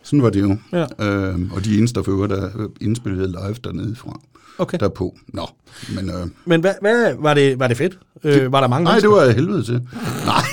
Sådan 0.04 0.24
var 0.24 0.30
det 0.30 0.42
jo. 0.42 0.58
Ja. 0.72 1.06
Øh, 1.06 1.40
og 1.56 1.66
de 1.66 1.78
eneste, 1.78 1.96
der 1.96 2.04
for 2.04 2.12
øvrigt 2.12 2.34
er 2.34 2.50
indspillede 2.82 3.28
live 3.28 3.56
dernede 3.64 3.96
fra. 3.96 4.20
Okay. 4.58 4.78
Derpå. 4.80 5.18
Nå, 5.28 5.48
men... 5.96 6.10
Øh, 6.10 6.28
Men 6.46 6.62
hvad, 6.62 6.74
hvad 6.82 7.16
var, 7.20 7.34
det, 7.34 7.60
var 7.60 7.68
det 7.68 7.78
fedt? 7.78 8.00
Øh, 8.24 8.52
var 8.52 8.62
der 8.62 8.68
mange 8.68 8.84
Nej, 8.84 8.94
det 8.96 9.04
mennesker? 9.04 9.20
var 9.20 9.26
jeg 9.26 9.36
helvede 9.36 9.64
til. 9.64 9.82
Nej, 10.26 10.44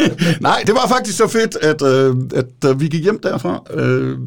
Nej 0.50 0.62
det 0.66 0.74
var 0.74 0.88
faktisk 0.88 1.16
så 1.18 1.28
fedt, 1.28 1.56
at, 1.56 1.82
øh, 1.82 2.16
at 2.34 2.46
da 2.62 2.72
vi 2.72 2.88
gik 2.88 3.02
hjem 3.02 3.18
derfra, 3.22 3.62
øh, 3.74 4.18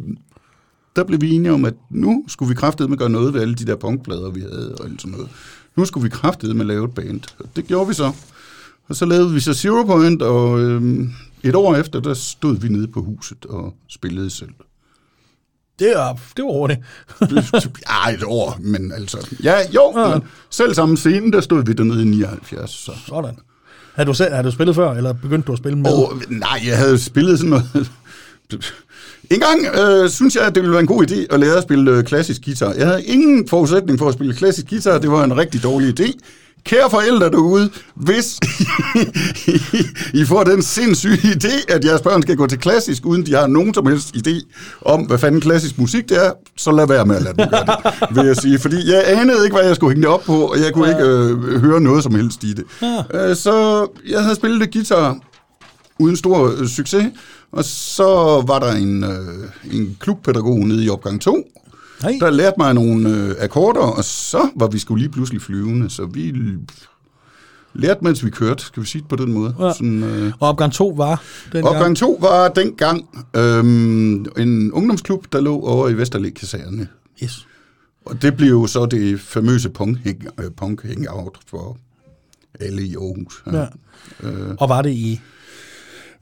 der 0.95 1.03
blev 1.03 1.21
vi 1.21 1.31
enige 1.31 1.51
om, 1.53 1.65
at 1.65 1.73
nu 1.89 2.25
skulle 2.27 2.49
vi 2.49 2.55
kraftedeme 2.55 2.95
gøre 2.97 3.09
noget 3.09 3.33
ved 3.33 3.41
alle 3.41 3.55
de 3.55 3.65
der 3.65 3.75
punkplader, 3.75 4.29
vi 4.29 4.39
havde 4.41 4.75
og 4.79 4.85
alt 4.85 5.01
sådan 5.01 5.11
noget. 5.11 5.27
Nu 5.75 5.85
skulle 5.85 6.03
vi 6.03 6.09
kraftedeme 6.09 6.63
lave 6.63 6.85
et 6.85 6.95
band. 6.95 7.21
Og 7.39 7.45
det 7.55 7.67
gjorde 7.67 7.87
vi 7.87 7.93
så. 7.93 8.11
Og 8.87 8.95
så 8.95 9.05
lavede 9.05 9.31
vi 9.33 9.39
så 9.39 9.53
Zero 9.53 9.83
Point, 9.83 10.21
og 10.21 10.59
øh, 10.59 10.81
et 11.45 11.55
år 11.55 11.75
efter, 11.75 11.99
der 11.99 12.13
stod 12.13 12.57
vi 12.59 12.67
nede 12.67 12.87
på 12.87 13.01
huset 13.01 13.45
og 13.45 13.73
spillede 13.89 14.29
selv. 14.29 14.49
Det 15.79 15.87
var, 15.95 16.13
det 16.37 16.43
var 16.45 16.51
hurtigt. 16.51 16.79
Ja, 17.89 18.13
et 18.13 18.23
år, 18.25 18.57
men 18.59 18.91
altså... 18.91 19.27
Ja, 19.43 19.55
jo, 19.75 19.93
Ja. 19.99 20.09
men 20.13 20.23
selv 20.49 20.73
samme 20.73 20.97
scene, 20.97 21.31
der 21.31 21.41
stod 21.41 21.65
vi 21.65 21.73
dernede 21.73 22.01
i 22.01 22.05
79, 22.05 22.69
så... 22.71 22.91
Sådan. 23.07 23.37
Har 23.95 24.03
du, 24.03 24.13
selv, 24.13 24.33
har 24.33 24.41
du 24.41 24.51
spillet 24.51 24.75
før, 24.75 24.91
eller 24.91 25.13
begyndte 25.13 25.47
du 25.47 25.51
at 25.51 25.57
spille 25.57 25.77
med? 25.77 25.91
Og, 25.91 26.13
nej, 26.29 26.59
jeg 26.67 26.77
havde 26.77 26.99
spillet 26.99 27.39
sådan 27.39 27.49
noget... 27.49 27.91
En 29.31 29.39
gang 29.39 29.65
øh, 29.79 30.09
synes 30.09 30.35
jeg, 30.35 30.43
at 30.43 30.55
det 30.55 30.61
ville 30.63 30.71
være 30.71 30.81
en 30.81 30.87
god 30.87 31.11
idé 31.11 31.33
at 31.33 31.39
lære 31.39 31.57
at 31.57 31.63
spille 31.63 31.91
øh, 31.91 32.03
klassisk 32.03 32.41
guitar. 32.45 32.73
Jeg 32.73 32.87
havde 32.87 33.05
ingen 33.05 33.47
forudsætning 33.47 33.99
for 33.99 34.07
at 34.07 34.13
spille 34.13 34.33
klassisk 34.33 34.69
guitar. 34.69 34.97
Det 34.97 35.11
var 35.11 35.23
en 35.23 35.37
rigtig 35.37 35.63
dårlig 35.63 35.99
idé. 35.99 36.11
Kære 36.65 36.89
forældre 36.89 37.29
derude, 37.29 37.69
hvis 37.95 38.39
I 40.21 40.25
får 40.25 40.43
den 40.43 40.63
sindssyge 40.63 41.17
idé, 41.17 41.73
at 41.73 41.85
jeres 41.85 42.01
børn 42.01 42.21
skal 42.21 42.35
gå 42.35 42.47
til 42.47 42.57
klassisk, 42.57 43.05
uden 43.05 43.25
de 43.25 43.33
har 43.33 43.47
nogen 43.47 43.73
som 43.73 43.87
helst 43.87 44.15
idé 44.15 44.51
om, 44.81 45.01
hvad 45.01 45.17
fanden 45.17 45.41
klassisk 45.41 45.77
musik 45.77 46.09
det 46.09 46.25
er, 46.25 46.31
så 46.57 46.71
lad 46.71 46.87
være 46.87 47.05
med 47.05 47.15
at 47.15 47.21
lade 47.21 47.37
dem 47.37 47.49
gøre 47.49 47.65
det, 47.65 48.15
vil 48.15 48.25
jeg 48.25 48.35
sige. 48.35 48.59
Fordi 48.59 48.91
jeg 48.91 49.03
anede 49.05 49.43
ikke, 49.43 49.55
hvad 49.55 49.65
jeg 49.67 49.75
skulle 49.75 49.91
hænge 49.91 50.01
det 50.01 50.13
op 50.13 50.23
på, 50.23 50.45
og 50.45 50.59
jeg 50.59 50.73
kunne 50.73 50.89
ikke 50.89 51.03
øh, 51.03 51.61
høre 51.61 51.81
noget 51.81 52.03
som 52.03 52.15
helst 52.15 52.43
i 52.43 52.53
det. 52.53 52.63
Øh, 53.13 53.35
så 53.35 53.87
jeg 54.09 54.21
havde 54.21 54.35
spillet 54.35 54.59
lidt 54.59 54.73
guitar 54.73 55.17
uden 55.99 56.15
stor 56.17 56.51
øh, 56.59 56.67
succes. 56.67 57.05
Og 57.51 57.65
så 57.65 58.03
var 58.47 58.59
der 58.59 58.71
en, 58.71 59.03
øh, 59.03 59.73
en 59.73 59.97
klubpædagog 59.99 60.59
nede 60.59 60.85
i 60.85 60.89
opgang 60.89 61.21
2, 61.21 61.43
Nej. 62.03 62.17
der 62.19 62.29
lærte 62.29 62.55
mig 62.57 62.73
nogle 62.73 63.09
øh, 63.09 63.35
akkorder, 63.39 63.79
og 63.79 64.03
så 64.03 64.49
var 64.55 64.67
vi 64.67 64.79
skulle 64.79 65.01
lige 65.03 65.11
pludselig 65.11 65.41
flyvende, 65.41 65.89
så 65.89 66.05
vi 66.05 66.33
lærte, 67.73 68.03
mens 68.03 68.25
vi 68.25 68.29
kørte, 68.29 68.63
skal 68.63 68.83
vi 68.83 68.87
sige 68.87 69.01
det 69.01 69.07
på 69.09 69.15
den 69.15 69.33
måde. 69.33 69.55
Ja. 69.59 69.73
Sådan, 69.73 70.03
øh, 70.03 70.33
Og 70.39 70.49
opgang 70.49 70.73
2 70.73 70.87
var 70.97 71.23
den 71.53 71.63
opgang 71.63 71.97
2 71.97 72.17
var 72.21 72.47
dengang 72.47 73.25
øhm, 73.35 74.25
en 74.37 74.71
ungdomsklub, 74.71 75.25
der 75.33 75.41
lå 75.41 75.59
over 75.61 75.89
i 75.89 75.93
Vesterlæg 75.97 76.33
Kaserne. 76.33 76.87
Yes. 77.23 77.47
Og 78.05 78.21
det 78.21 78.37
blev 78.37 78.49
jo 78.49 78.67
så 78.67 78.85
det 78.85 79.19
famøse 79.19 79.69
punk, 79.69 79.97
øh, 80.39 80.51
punk 80.57 80.83
hangout 80.83 81.37
for 81.47 81.77
alle 82.59 82.81
i 82.83 82.95
Aarhus. 82.95 83.43
Ja. 83.53 83.65
Øh, 84.29 84.55
Og 84.59 84.69
var 84.69 84.81
det 84.81 84.89
i... 84.91 85.21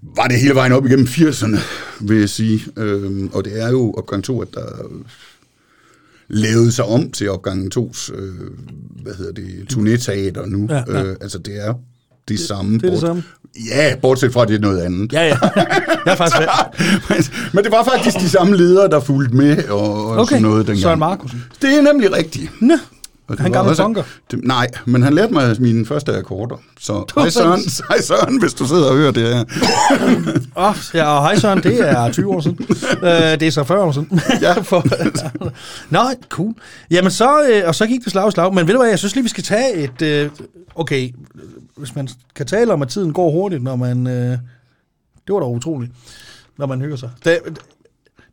var 0.01 0.27
det 0.27 0.39
hele 0.39 0.55
vejen 0.55 0.71
op 0.71 0.85
igennem 0.85 1.05
80'erne, 1.05 1.57
vil 2.01 2.17
jeg 2.19 2.29
sige. 2.29 2.61
Øhm, 2.77 3.29
og 3.33 3.45
det 3.45 3.61
er 3.61 3.69
jo 3.69 3.93
opgang 3.97 4.23
2, 4.23 4.41
at 4.41 4.47
der 4.53 4.65
lavede 6.33 6.71
sig 6.71 6.85
om 6.85 7.11
til 7.11 7.29
opgangen 7.29 7.71
2's, 7.77 8.15
øh, 8.15 8.33
hvad 9.03 9.13
hedder 9.13 9.31
det, 9.31 9.45
turnéteater 9.73 10.45
nu. 10.45 10.67
Ja, 10.69 10.83
ja. 10.87 11.03
Øh, 11.03 11.15
altså 11.21 11.37
det 11.37 11.67
er 11.67 11.73
det 12.27 12.39
samme. 12.39 12.79
det 12.79 12.85
er 12.85 12.89
det 12.91 12.99
samme. 12.99 13.23
Ja, 13.69 13.95
bortset 14.01 14.33
fra, 14.33 14.41
at 14.41 14.47
det 14.47 14.55
er 14.55 14.59
noget 14.59 14.81
andet. 14.81 15.13
Ja, 15.13 15.27
ja. 15.27 15.37
Jeg 16.05 16.11
er 16.11 16.15
faktisk... 16.15 16.41
men, 17.09 17.17
men 17.53 17.63
det 17.63 17.71
var 17.71 17.83
faktisk 17.83 18.17
de 18.19 18.29
samme 18.29 18.57
ledere, 18.57 18.89
der 18.89 18.99
fulgte 18.99 19.35
med 19.35 19.63
og, 19.69 20.05
og 20.05 20.17
Okay, 20.17 20.29
sådan 20.29 20.41
noget 20.41 20.67
dengang. 20.67 20.81
Søren 20.81 20.99
Markusen. 20.99 21.43
Det 21.61 21.77
er 21.77 21.81
nemlig 21.81 22.13
rigtigt. 22.13 22.51
Nå, 22.61 22.73
Og 23.37 23.43
Han 23.43 23.51
gammel 23.51 23.69
også- 23.69 23.83
punker? 23.83 24.03
Det, 24.31 24.39
nej, 24.43 24.67
men 24.85 25.03
han 25.03 25.13
lærte 25.13 25.33
mig 25.33 25.55
mine 25.61 25.85
første 25.85 26.13
akkorder. 26.17 26.55
Så 26.79 27.05
hej 27.15 27.29
Søren, 27.29 27.59
hej 27.89 28.01
Søren, 28.01 28.39
hvis 28.39 28.53
du 28.53 28.67
sidder 28.67 28.89
og 28.89 28.95
hører 28.95 29.11
det 29.11 29.23
her. 29.23 29.43
oh, 30.69 30.75
ja, 30.93 31.05
og 31.05 31.23
hej 31.23 31.35
Søren, 31.35 31.63
det 31.63 31.89
er 31.89 32.11
20 32.11 32.29
år 32.35 32.41
siden. 32.41 32.57
uh, 32.61 33.07
det 33.39 33.43
er 33.43 33.49
så 33.51 33.63
40 33.63 33.79
år 33.83 33.91
siden. 33.91 34.21
Ja. 34.41 34.53
For, 34.69 34.83
Nå, 35.89 35.99
cool. 36.29 36.53
Jamen 36.91 37.11
så, 37.11 37.43
øh, 37.51 37.63
og 37.67 37.75
så 37.75 37.87
gik 37.87 38.03
det 38.03 38.11
slag 38.11 38.27
i 38.27 38.31
slag. 38.31 38.53
Men 38.53 38.67
ved 38.67 38.73
du 38.73 38.79
hvad, 38.79 38.89
jeg 38.89 38.99
synes 38.99 39.15
lige, 39.15 39.23
vi 39.23 39.29
skal 39.29 39.43
tage 39.43 39.73
et... 39.73 40.01
Øh, 40.01 40.29
okay, 40.75 41.09
hvis 41.77 41.95
man 41.95 42.07
kan 42.35 42.45
tale 42.45 42.73
om, 42.73 42.81
at 42.81 42.87
tiden 42.87 43.13
går 43.13 43.31
hurtigt, 43.31 43.63
når 43.63 43.75
man... 43.75 44.07
Øh, 44.07 44.37
det 45.27 45.33
var 45.33 45.39
da 45.39 45.45
utroligt, 45.45 45.91
når 46.57 46.65
man 46.65 46.81
hygger 46.81 46.95
sig. 46.97 47.09
Det, 47.25 47.39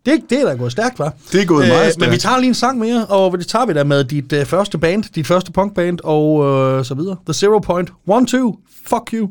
det, 0.06 0.20
det 0.30 0.40
er 0.40 0.44
da 0.44 0.54
gået 0.54 0.72
stærkt, 0.72 0.98
var. 0.98 1.12
Det 1.32 1.42
er 1.42 1.46
gået 1.46 1.68
meget 1.68 1.84
Men 1.86 1.92
stærkt. 1.92 2.12
vi 2.12 2.18
tager 2.18 2.38
lige 2.38 2.48
en 2.48 2.54
sang 2.54 2.78
mere, 2.78 3.06
og 3.06 3.38
det 3.38 3.46
tager 3.46 3.66
vi 3.66 3.72
da 3.72 3.84
med 3.84 4.04
dit 4.04 4.32
øh, 4.32 4.46
første 4.46 4.78
band, 4.78 5.04
dit 5.14 5.26
første 5.26 5.52
punkband, 5.52 5.98
og 6.04 6.44
øh, 6.44 6.84
så 6.84 6.94
videre. 6.94 7.16
The 7.26 7.34
Zero 7.34 7.58
Point. 7.58 7.90
One, 8.06 8.26
two, 8.26 8.56
fuck 8.84 9.10
you. 9.12 9.30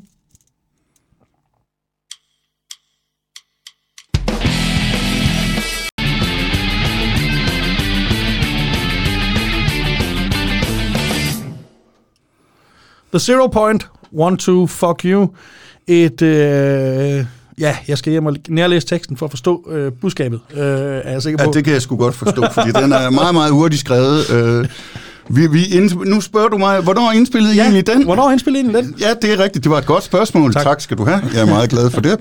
The 13.11 13.19
Zero 13.19 13.47
Point, 13.47 13.87
One, 14.11 14.37
Two, 14.37 14.67
Fuck 14.67 15.03
You. 15.05 15.33
Et, 15.87 16.21
øh, 16.21 17.25
ja, 17.59 17.77
jeg 17.87 17.97
skal 17.97 18.11
hjem 18.11 18.25
og 18.25 18.35
nærlæse 18.49 18.87
teksten 18.87 19.17
for 19.17 19.25
at 19.25 19.29
forstå 19.29 19.69
øh, 19.71 19.91
budskabet, 19.91 20.39
øh, 20.53 20.61
er 20.63 21.11
jeg 21.11 21.21
sikker 21.21 21.37
på. 21.37 21.43
Ja, 21.43 21.51
det 21.51 21.63
kan 21.63 21.73
jeg 21.73 21.81
sgu 21.81 21.97
godt 21.97 22.15
forstå, 22.15 22.43
fordi 22.53 22.71
den 22.71 22.91
er 22.91 23.09
meget, 23.09 23.33
meget 23.33 23.51
hurtigt 23.51 23.79
skrevet. 23.79 24.29
Øh, 24.31 24.65
vi, 25.29 25.47
vi 25.47 25.63
indsp- 25.63 26.09
nu 26.09 26.21
spørger 26.21 26.47
du 26.49 26.57
mig, 26.57 26.81
hvornår 26.81 27.11
indspillede 27.11 27.53
I 27.53 27.57
ja, 27.57 27.61
egentlig 27.63 27.87
den? 27.87 28.03
Hvornår 28.03 28.31
indspillede 28.31 28.63
I 28.71 28.73
den? 28.73 28.95
Ja, 28.99 29.13
det 29.21 29.33
er 29.33 29.43
rigtigt. 29.43 29.63
Det 29.63 29.71
var 29.71 29.77
et 29.77 29.85
godt 29.85 30.03
spørgsmål. 30.03 30.53
Tak, 30.53 30.63
tak 30.63 30.81
skal 30.81 30.97
du 30.97 31.05
have. 31.05 31.21
Jeg 31.33 31.41
er 31.41 31.45
meget 31.45 31.69
glad 31.69 31.89
for 31.89 32.01
det. 32.01 32.17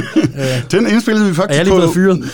den 0.72 0.86
indspillede 0.86 1.24
vi 1.24 1.30
Er 1.30 1.34
faktisk 1.34 1.58
jeg 1.58 1.66
lige 1.66 1.86
på... 1.86 1.92
fyret? 1.92 2.24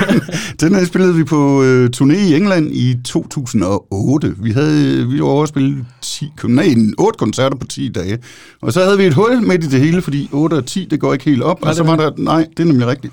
den 0.60 0.76
indspillede 0.78 1.14
vi 1.14 1.24
på 1.24 1.62
øh, 1.62 1.90
turné 1.96 2.14
i 2.16 2.34
England 2.34 2.68
i 2.72 2.96
2008. 3.04 4.34
Vi 4.42 4.50
havde 4.50 5.06
vi 5.08 5.20
var 5.20 5.26
overspillet 5.26 5.84
10, 6.02 6.30
nej, 6.44 6.74
8 6.98 7.18
koncerter 7.18 7.56
på 7.56 7.66
10 7.66 7.88
dage. 7.88 8.18
Og 8.62 8.72
så 8.72 8.84
havde 8.84 8.98
vi 8.98 9.04
et 9.04 9.14
hul 9.14 9.42
midt 9.42 9.64
i 9.64 9.68
det 9.68 9.80
hele, 9.80 10.02
fordi 10.02 10.28
8 10.32 10.54
og 10.54 10.66
10, 10.66 10.88
det 10.90 11.00
går 11.00 11.12
ikke 11.12 11.24
helt 11.24 11.42
op. 11.42 11.60
Nej, 11.60 11.70
og 11.70 11.76
så 11.76 11.82
var 11.82 11.92
er- 11.92 11.96
der, 11.96 12.10
nej, 12.18 12.46
det 12.56 12.62
er 12.62 12.66
nemlig 12.66 12.86
rigtigt. 12.86 13.12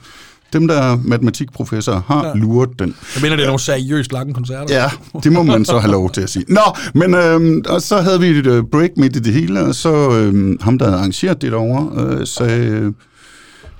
Dem, 0.54 0.68
der 0.68 0.76
er 0.76 0.98
matematikprofessorer, 1.04 2.02
har 2.08 2.28
ja. 2.28 2.34
luret 2.36 2.70
den. 2.80 2.96
Jeg 3.16 3.22
mener, 3.22 3.36
det 3.36 3.44
er 3.44 3.48
nogle 3.48 3.60
seriøst 3.60 4.14
lange 4.14 4.34
koncerter. 4.34 4.76
Ja, 4.76 4.90
det 5.24 5.32
må 5.32 5.44
man 5.44 5.66
så 5.66 5.80
have 5.80 5.92
lov 5.92 6.12
til 6.12 6.22
at 6.22 6.30
sige. 6.30 6.46
Nå, 6.48 6.62
men 6.94 7.14
øhm, 7.14 7.64
og 7.70 7.82
så 7.82 8.02
havde 8.02 8.20
vi 8.20 8.28
et 8.28 8.48
øh, 8.48 8.64
break 8.72 8.92
midt 8.98 9.16
i 9.16 9.20
det 9.20 9.34
hele, 9.34 9.60
og 9.60 9.76
så 9.76 10.12
øhm, 10.12 10.58
ham, 10.62 10.78
der 10.78 10.86
havde 10.86 10.98
arrangeret 10.98 11.42
det 11.42 11.52
derovre, 11.52 12.04
øh, 12.04 12.28
sagde, 12.28 12.68
øh, 12.68 12.94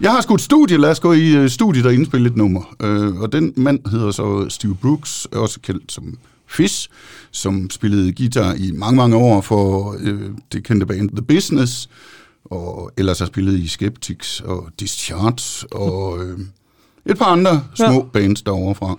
jeg 0.02 0.12
har 0.12 0.22
sgu 0.22 0.36
et 0.36 0.42
studie, 0.42 0.78
lad 0.78 0.90
os 0.90 1.00
gå 1.00 1.14
i 1.14 1.32
øh, 1.32 1.50
studiet 1.50 1.86
og 1.86 1.94
indspille 1.94 2.30
et 2.30 2.38
nummer. 2.38 2.76
Øh, 2.80 3.16
og 3.16 3.32
den 3.32 3.54
mand 3.58 3.80
hedder 3.92 4.12
så 4.12 4.46
Steve 4.50 4.76
Brooks, 4.76 5.28
også 5.32 5.60
kendt 5.60 5.92
som 5.92 6.18
Fish, 6.48 6.90
som 7.32 7.70
spillede 7.70 8.14
guitar 8.14 8.54
i 8.54 8.72
mange, 8.72 8.96
mange 8.96 9.16
år 9.16 9.42
for 9.42 9.96
øh, 10.00 10.30
det 10.52 10.64
kendte 10.64 10.86
band 10.86 11.10
The 11.10 11.22
Business, 11.22 11.90
og 12.46 12.92
ellers 12.98 13.20
har 13.20 13.26
spillet 13.26 13.60
i 13.60 13.68
Skeptics 13.68 14.40
og 14.40 14.68
Discharge, 14.80 15.68
og 15.72 16.24
øh, 16.24 16.40
et 17.06 17.18
par 17.18 17.26
andre 17.26 17.62
små 17.76 17.86
Ja. 17.88 17.94
ja. 17.94 18.00
bands 18.14 18.42
derovre 18.42 18.76
fra. 18.76 18.98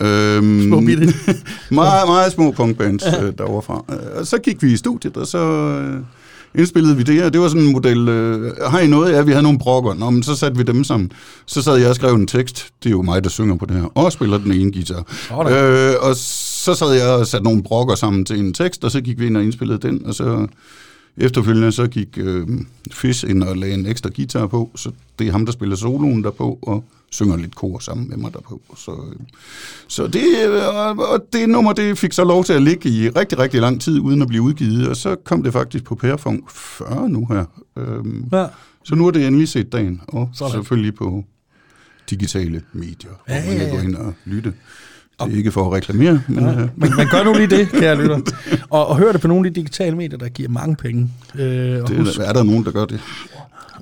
Øhm, 0.00 0.62
Små 0.68 0.80
bitte. 0.80 1.06
meget, 1.70 2.08
meget 2.08 2.32
små 2.32 2.50
punkbands 2.50 3.04
øh, 3.22 3.32
derovre 3.38 3.62
fra. 3.62 3.84
Øh, 3.90 4.20
Og 4.20 4.26
så 4.26 4.38
gik 4.38 4.62
vi 4.62 4.72
i 4.72 4.76
studiet, 4.76 5.16
og 5.16 5.26
så 5.26 5.38
øh, 5.38 6.00
indspillede 6.54 6.96
vi 6.96 7.02
det 7.02 7.14
her. 7.14 7.28
Det 7.28 7.40
var 7.40 7.48
sådan 7.48 7.62
en 7.62 7.72
model, 7.72 8.08
øh, 8.08 8.52
har 8.66 8.78
I 8.80 8.86
noget? 8.86 9.12
Ja, 9.12 9.22
vi 9.22 9.30
havde 9.30 9.42
nogle 9.42 9.58
brokker. 9.58 9.94
Nå, 9.94 10.10
men 10.10 10.22
så 10.22 10.34
satte 10.36 10.56
vi 10.56 10.62
dem 10.62 10.84
sammen. 10.84 11.12
Så 11.46 11.62
sad 11.62 11.76
jeg 11.76 11.88
og 11.88 11.94
skrev 11.94 12.14
en 12.14 12.26
tekst. 12.26 12.66
Det 12.82 12.88
er 12.88 12.90
jo 12.90 13.02
mig, 13.02 13.24
der 13.24 13.30
synger 13.30 13.56
på 13.56 13.66
det 13.66 13.76
her. 13.76 13.84
Og 13.98 14.12
spiller 14.12 14.38
den 14.38 14.52
ene 14.52 14.72
guitar. 14.72 15.04
Øh, 15.50 15.94
og 16.00 16.16
så 16.16 16.74
sad 16.74 16.92
jeg 16.92 17.08
og 17.08 17.26
satte 17.26 17.44
nogle 17.44 17.62
brokker 17.62 17.94
sammen 17.94 18.24
til 18.24 18.38
en 18.38 18.52
tekst, 18.54 18.84
og 18.84 18.90
så 18.90 19.00
gik 19.00 19.20
vi 19.20 19.26
ind 19.26 19.36
og 19.36 19.42
indspillede 19.44 19.78
den, 19.88 20.02
og 20.06 20.14
så 20.14 20.46
efterfølgende 21.16 21.72
så 21.72 21.86
gik 21.86 22.18
øh, 22.18 22.46
Fish 22.92 23.30
ind 23.30 23.42
og 23.42 23.56
lagde 23.56 23.74
en 23.74 23.86
ekstra 23.86 24.10
guitar 24.16 24.46
på, 24.46 24.70
så 24.76 24.90
det 25.18 25.26
er 25.28 25.32
ham, 25.32 25.44
der 25.46 25.52
spiller 25.52 25.76
soloen 25.76 26.24
derpå, 26.24 26.58
og 26.62 26.84
synger 27.10 27.36
lidt 27.36 27.54
kor 27.54 27.78
sammen 27.78 28.08
med 28.08 28.16
mig 28.16 28.32
derpå. 28.32 28.60
Så, 28.76 28.90
øh, 28.90 29.16
så 29.88 30.06
det, 30.06 30.24
øh, 30.48 30.96
og, 30.98 31.26
det 31.32 31.48
nummer, 31.48 31.72
det 31.72 31.98
fik 31.98 32.12
så 32.12 32.24
lov 32.24 32.44
til 32.44 32.52
at 32.52 32.62
ligge 32.62 32.88
i 32.88 33.08
rigtig, 33.08 33.38
rigtig 33.38 33.60
lang 33.60 33.80
tid, 33.80 34.00
uden 34.00 34.22
at 34.22 34.28
blive 34.28 34.42
udgivet, 34.42 34.88
og 34.88 34.96
så 34.96 35.16
kom 35.24 35.42
det 35.42 35.52
faktisk 35.52 35.84
på 35.84 35.94
Pærefong 35.94 36.50
40 36.50 37.08
nu 37.08 37.26
her. 37.30 37.44
Øhm, 37.78 38.24
Ja. 38.32 38.46
så 38.84 38.94
nu 38.94 39.06
er 39.06 39.10
det 39.10 39.26
endelig 39.26 39.48
set 39.48 39.72
dagen, 39.72 40.00
og 40.08 40.30
Sådan. 40.34 40.52
selvfølgelig 40.52 40.94
på 40.94 41.24
digitale 42.10 42.62
medier, 42.72 43.10
hvor 43.26 43.34
Ja, 43.34 43.46
man 43.46 43.56
ja, 43.56 43.58
kan 43.62 43.70
gå 43.70 43.76
ja. 43.76 43.82
ind 43.82 43.94
og 43.96 44.14
lytte. 44.24 44.52
Det 45.24 45.32
er 45.32 45.36
ikke 45.36 45.52
for 45.52 45.66
at 45.66 45.72
reklamere, 45.72 46.20
men 46.28 46.44
Ja. 46.44 46.50
øh, 46.50 46.56
Men, 46.58 46.96
men 46.96 47.08
gør 47.10 47.24
nu 47.24 47.32
lige 47.34 47.46
det, 47.46 47.68
kære 47.68 47.96
lytter. 48.02 48.20
Og, 48.70 48.86
og 48.86 48.96
hør 48.96 49.12
det 49.12 49.20
på 49.20 49.28
nogle 49.28 49.46
af 49.48 49.54
de 49.54 49.60
digitale 49.60 49.96
medier, 49.96 50.18
der 50.18 50.28
giver 50.28 50.48
mange 50.48 50.76
penge. 50.76 51.10
Øh, 51.38 51.82
og 51.82 51.88
det 51.88 51.96
husk, 51.98 52.18
er, 52.18 52.22
er 52.24 52.32
der 52.32 52.42
nogen, 52.42 52.64
der 52.64 52.70
gør 52.70 52.84
det. 52.84 53.00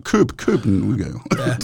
Køb, 0.05 0.33
køb 0.37 0.65
en 0.67 0.83
udgave. 0.83 1.21
ja, 1.47 1.55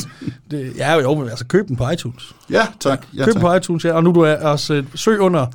det, 0.51 0.73
ja, 0.77 1.01
jo, 1.01 1.15
men 1.15 1.29
altså 1.29 1.45
køb 1.47 1.69
den 1.69 1.77
på 1.77 1.91
iTunes. 1.91 2.35
Ja, 2.51 2.63
tak. 2.81 3.07
Ja, 3.17 3.25
Køb 3.25 3.35
tak. 3.35 3.41
på 3.41 3.55
iTunes, 3.55 3.85
ja. 3.85 3.93
Og 3.93 4.05
nu 4.05 4.13
du 4.13 4.21
er 4.21 4.35
også 4.37 4.75
øh, 4.75 4.85
søg 4.95 5.21
under, 5.21 5.47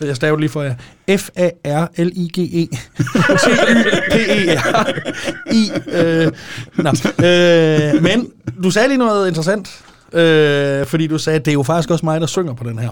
jeg 0.00 0.16
staver 0.16 0.32
det 0.36 0.40
lige 0.40 0.50
for 0.50 0.62
jer, 0.62 0.74
F-A-R-L-I-G-E. 1.16 2.66
T-Y-P-E-R-I. 4.38 5.70
Øh, 5.92 6.32
nå. 6.76 6.90
øh, 7.26 8.02
men 8.02 8.28
du 8.64 8.70
sagde 8.70 8.88
lige 8.88 8.98
noget 8.98 9.28
interessant, 9.28 9.80
øh, 10.12 10.86
fordi 10.86 11.06
du 11.06 11.18
sagde, 11.18 11.38
at 11.38 11.44
det 11.44 11.50
er 11.50 11.54
jo 11.54 11.62
faktisk 11.62 11.90
også 11.90 12.04
mig, 12.06 12.20
der 12.20 12.26
synger 12.26 12.54
på 12.54 12.64
den 12.64 12.78
her. 12.78 12.88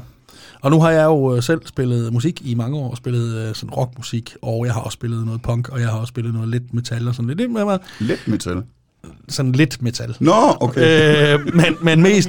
Og 0.61 0.71
nu 0.71 0.81
har 0.81 0.91
jeg 0.91 1.05
jo 1.05 1.37
øh, 1.37 1.43
selv 1.43 1.61
spillet 1.67 2.13
musik 2.13 2.43
i 2.45 2.55
mange 2.55 2.77
år, 2.77 2.95
spillet 2.95 3.37
øh, 3.37 3.55
sådan 3.55 3.71
rockmusik, 3.71 4.35
og 4.43 4.67
jeg 4.67 4.75
har 4.75 4.81
også 4.81 4.97
spillet 4.97 5.27
noget 5.27 5.43
punk, 5.43 5.69
og 5.69 5.81
jeg 5.81 5.89
har 5.89 5.99
også 5.99 6.11
spillet 6.11 6.35
noget 6.35 6.49
lidt 6.49 6.75
metal 6.75 7.09
og 7.09 7.15
sådan 7.15 7.27
lidt, 7.29 7.39
lidt 7.39 7.53
med 7.53 7.79
Let 8.01 8.21
metal. 8.27 8.63
sådan 9.29 9.53
lidt 9.53 9.83
metal. 9.83 10.17
Nå, 10.21 10.57
okay. 10.61 11.35
Øh, 11.35 11.55
men, 11.55 11.77
men 11.83 12.03
mest, 12.03 12.29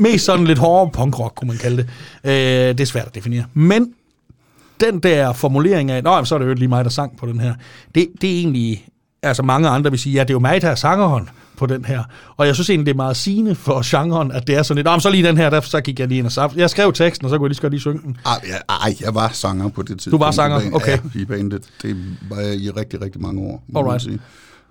mest 0.00 0.24
sådan 0.24 0.44
lidt 0.44 0.58
hårdere 0.58 0.90
punkrock, 0.92 1.34
kunne 1.34 1.48
man 1.48 1.56
kalde 1.56 1.76
det. 1.76 1.86
Øh, 2.24 2.32
det 2.68 2.80
er 2.80 2.84
svært 2.84 3.06
at 3.06 3.14
definere. 3.14 3.44
Men 3.54 3.92
den 4.80 4.98
der 5.00 5.32
formulering 5.32 5.90
af, 5.90 6.02
nå, 6.02 6.24
så 6.24 6.34
er 6.34 6.38
det 6.38 6.46
jo 6.46 6.54
lige 6.54 6.68
mig, 6.68 6.84
der 6.84 6.90
sang 6.90 7.16
på 7.16 7.26
den 7.26 7.40
her, 7.40 7.54
det, 7.94 8.08
det 8.20 8.30
er 8.30 8.38
egentlig, 8.38 8.86
altså 9.24 9.42
mange 9.42 9.68
andre 9.68 9.90
vil 9.90 9.98
sige, 10.00 10.12
ja, 10.12 10.20
det 10.20 10.30
er 10.30 10.34
jo 10.34 10.38
mig, 10.38 10.62
der 10.62 10.68
er 10.68 10.74
sangeren 10.74 11.28
på 11.56 11.66
den 11.66 11.84
her. 11.84 12.02
Og 12.36 12.46
jeg 12.46 12.54
synes 12.54 12.70
egentlig, 12.70 12.86
det 12.86 12.92
er 12.92 12.96
meget 12.96 13.16
sigende 13.16 13.54
for 13.54 13.82
genren, 14.02 14.32
at 14.32 14.46
det 14.46 14.54
er 14.54 14.62
sådan 14.62 14.76
lidt, 14.76 14.86
men 14.92 15.00
så 15.00 15.10
lige 15.10 15.26
den 15.28 15.36
her, 15.36 15.50
der, 15.50 15.60
så 15.60 15.80
gik 15.80 16.00
jeg 16.00 16.08
lige 16.08 16.18
ind 16.18 16.26
og 16.26 16.32
sagt, 16.32 16.56
jeg 16.56 16.70
skrev 16.70 16.92
teksten, 16.92 17.24
og 17.24 17.30
så 17.30 17.38
kunne 17.38 17.44
jeg 17.44 17.48
lige 17.48 17.56
så 17.56 17.62
godt 17.62 17.72
lige 17.72 17.80
synge 17.80 18.00
den. 18.02 18.16
Ej, 18.26 18.40
ja, 18.48 18.74
ej, 18.74 18.94
jeg 19.00 19.14
var 19.14 19.28
sanger 19.28 19.68
på 19.68 19.82
det 19.82 19.88
tidspunkt. 19.88 20.12
Du 20.12 20.24
var 20.24 20.30
sanger? 20.30 20.60
Okay. 20.72 20.98
Ja, 21.14 21.20
i 21.20 21.24
bandet. 21.24 21.62
Det 21.82 21.96
var 22.30 22.40
jeg 22.40 22.54
i 22.54 22.70
rigtig, 22.70 23.00
rigtig 23.02 23.20
mange 23.22 23.40
år, 23.42 23.64
må 23.68 23.80
Alright. 23.80 24.02
sige. 24.02 24.18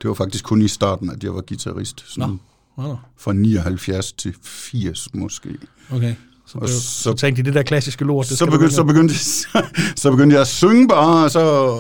Det 0.01 0.07
var 0.07 0.13
faktisk 0.13 0.43
kun 0.43 0.61
i 0.61 0.67
starten, 0.67 1.09
at 1.09 1.23
jeg 1.23 1.33
var 1.35 1.41
guitarist. 1.41 2.03
Sådan 2.13 2.29
Nå. 2.77 2.83
Nå, 2.83 2.97
Fra 3.17 3.33
79 3.33 4.11
til 4.11 4.33
80 4.43 5.07
måske. 5.13 5.49
okay. 5.91 6.13
Så, 6.53 6.59
Og 6.59 6.69
så- 6.69 6.81
så, 6.81 6.81
så 7.03 7.13
tænkte 7.13 7.41
de, 7.41 7.45
det 7.45 7.53
der 7.53 7.63
klassiske 7.63 8.05
lort, 8.05 8.29
det 8.29 8.37
Så 8.37 8.45
begyndte, 8.45 8.75
så, 8.75 8.83
begyndte, 8.83 9.15
så 10.01 10.11
begyndte 10.11 10.33
jeg 10.33 10.41
at 10.41 10.47
synge 10.47 10.87
bare, 10.87 11.23
og 11.25 11.31
så 11.31 11.77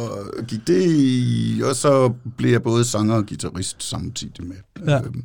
gik 0.47 0.67
det 0.67 0.83
i, 0.85 1.61
og 1.65 1.75
så 1.75 2.13
blev 2.37 2.51
jeg 2.51 2.63
både 2.63 2.85
sanger 2.85 3.15
og 3.15 3.25
guitarist 3.25 3.83
samtidig 3.83 4.47
med. 4.47 4.55
Ja. 4.87 4.97
Øhm, 5.01 5.23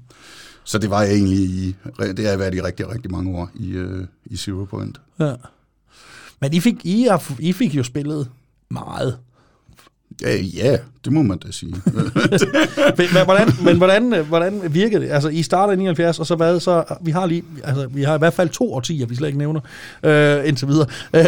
Så 0.64 0.78
det 0.78 0.90
var 0.90 1.03
jeg 1.03 1.12
egentlig 1.14 1.38
i, 1.38 1.76
det 1.99 2.18
har 2.18 2.28
jeg 2.30 2.38
været 2.38 2.55
i 2.55 2.62
rigtig, 2.62 2.90
rigtig 2.90 3.11
mange 3.11 3.38
år 3.38 3.51
i, 3.55 3.70
øh, 3.70 4.07
i 4.26 4.36
Zero 4.36 4.64
Point. 4.64 5.01
Ja. 5.20 5.32
Men 6.40 6.53
I 6.55 6.61
fik, 6.61 6.74
I, 6.84 7.09
I 7.38 7.53
fik 7.53 7.74
jo 7.74 7.82
spillet 7.82 8.28
meget. 8.70 9.18
Ja, 10.23 10.37
ja, 10.37 10.77
det 11.05 11.12
må 11.12 11.23
man 11.23 11.39
da 11.39 11.51
sige. 11.51 11.75
Men 12.99 13.25
hvordan, 13.25 13.49
men 13.64 13.77
hvordan, 13.77 14.25
hvordan 14.25 14.75
virkede 14.75 15.05
det? 15.05 15.11
Altså, 15.11 15.29
I 15.29 15.43
starter 15.43 15.73
i 15.73 15.77
79, 15.77 16.19
og 16.19 16.27
så 16.27 16.35
hvad? 16.35 16.61
Så, 16.61 16.85
vi 17.01 17.11
har 17.11 17.27
lige, 17.27 17.45
altså, 17.64 17.87
vi 17.87 18.03
har 18.03 18.14
i 18.14 18.19
hvert 18.19 18.35
fald 18.35 18.49
to 18.49 18.75
årtier, 18.75 19.07
vi 19.07 19.14
slet 19.14 19.29
ikke 19.29 19.39
nævner, 19.39 19.61
øh, 20.03 20.49
indtil 20.49 20.69
videre. 20.69 20.87
Øh, 21.14 21.25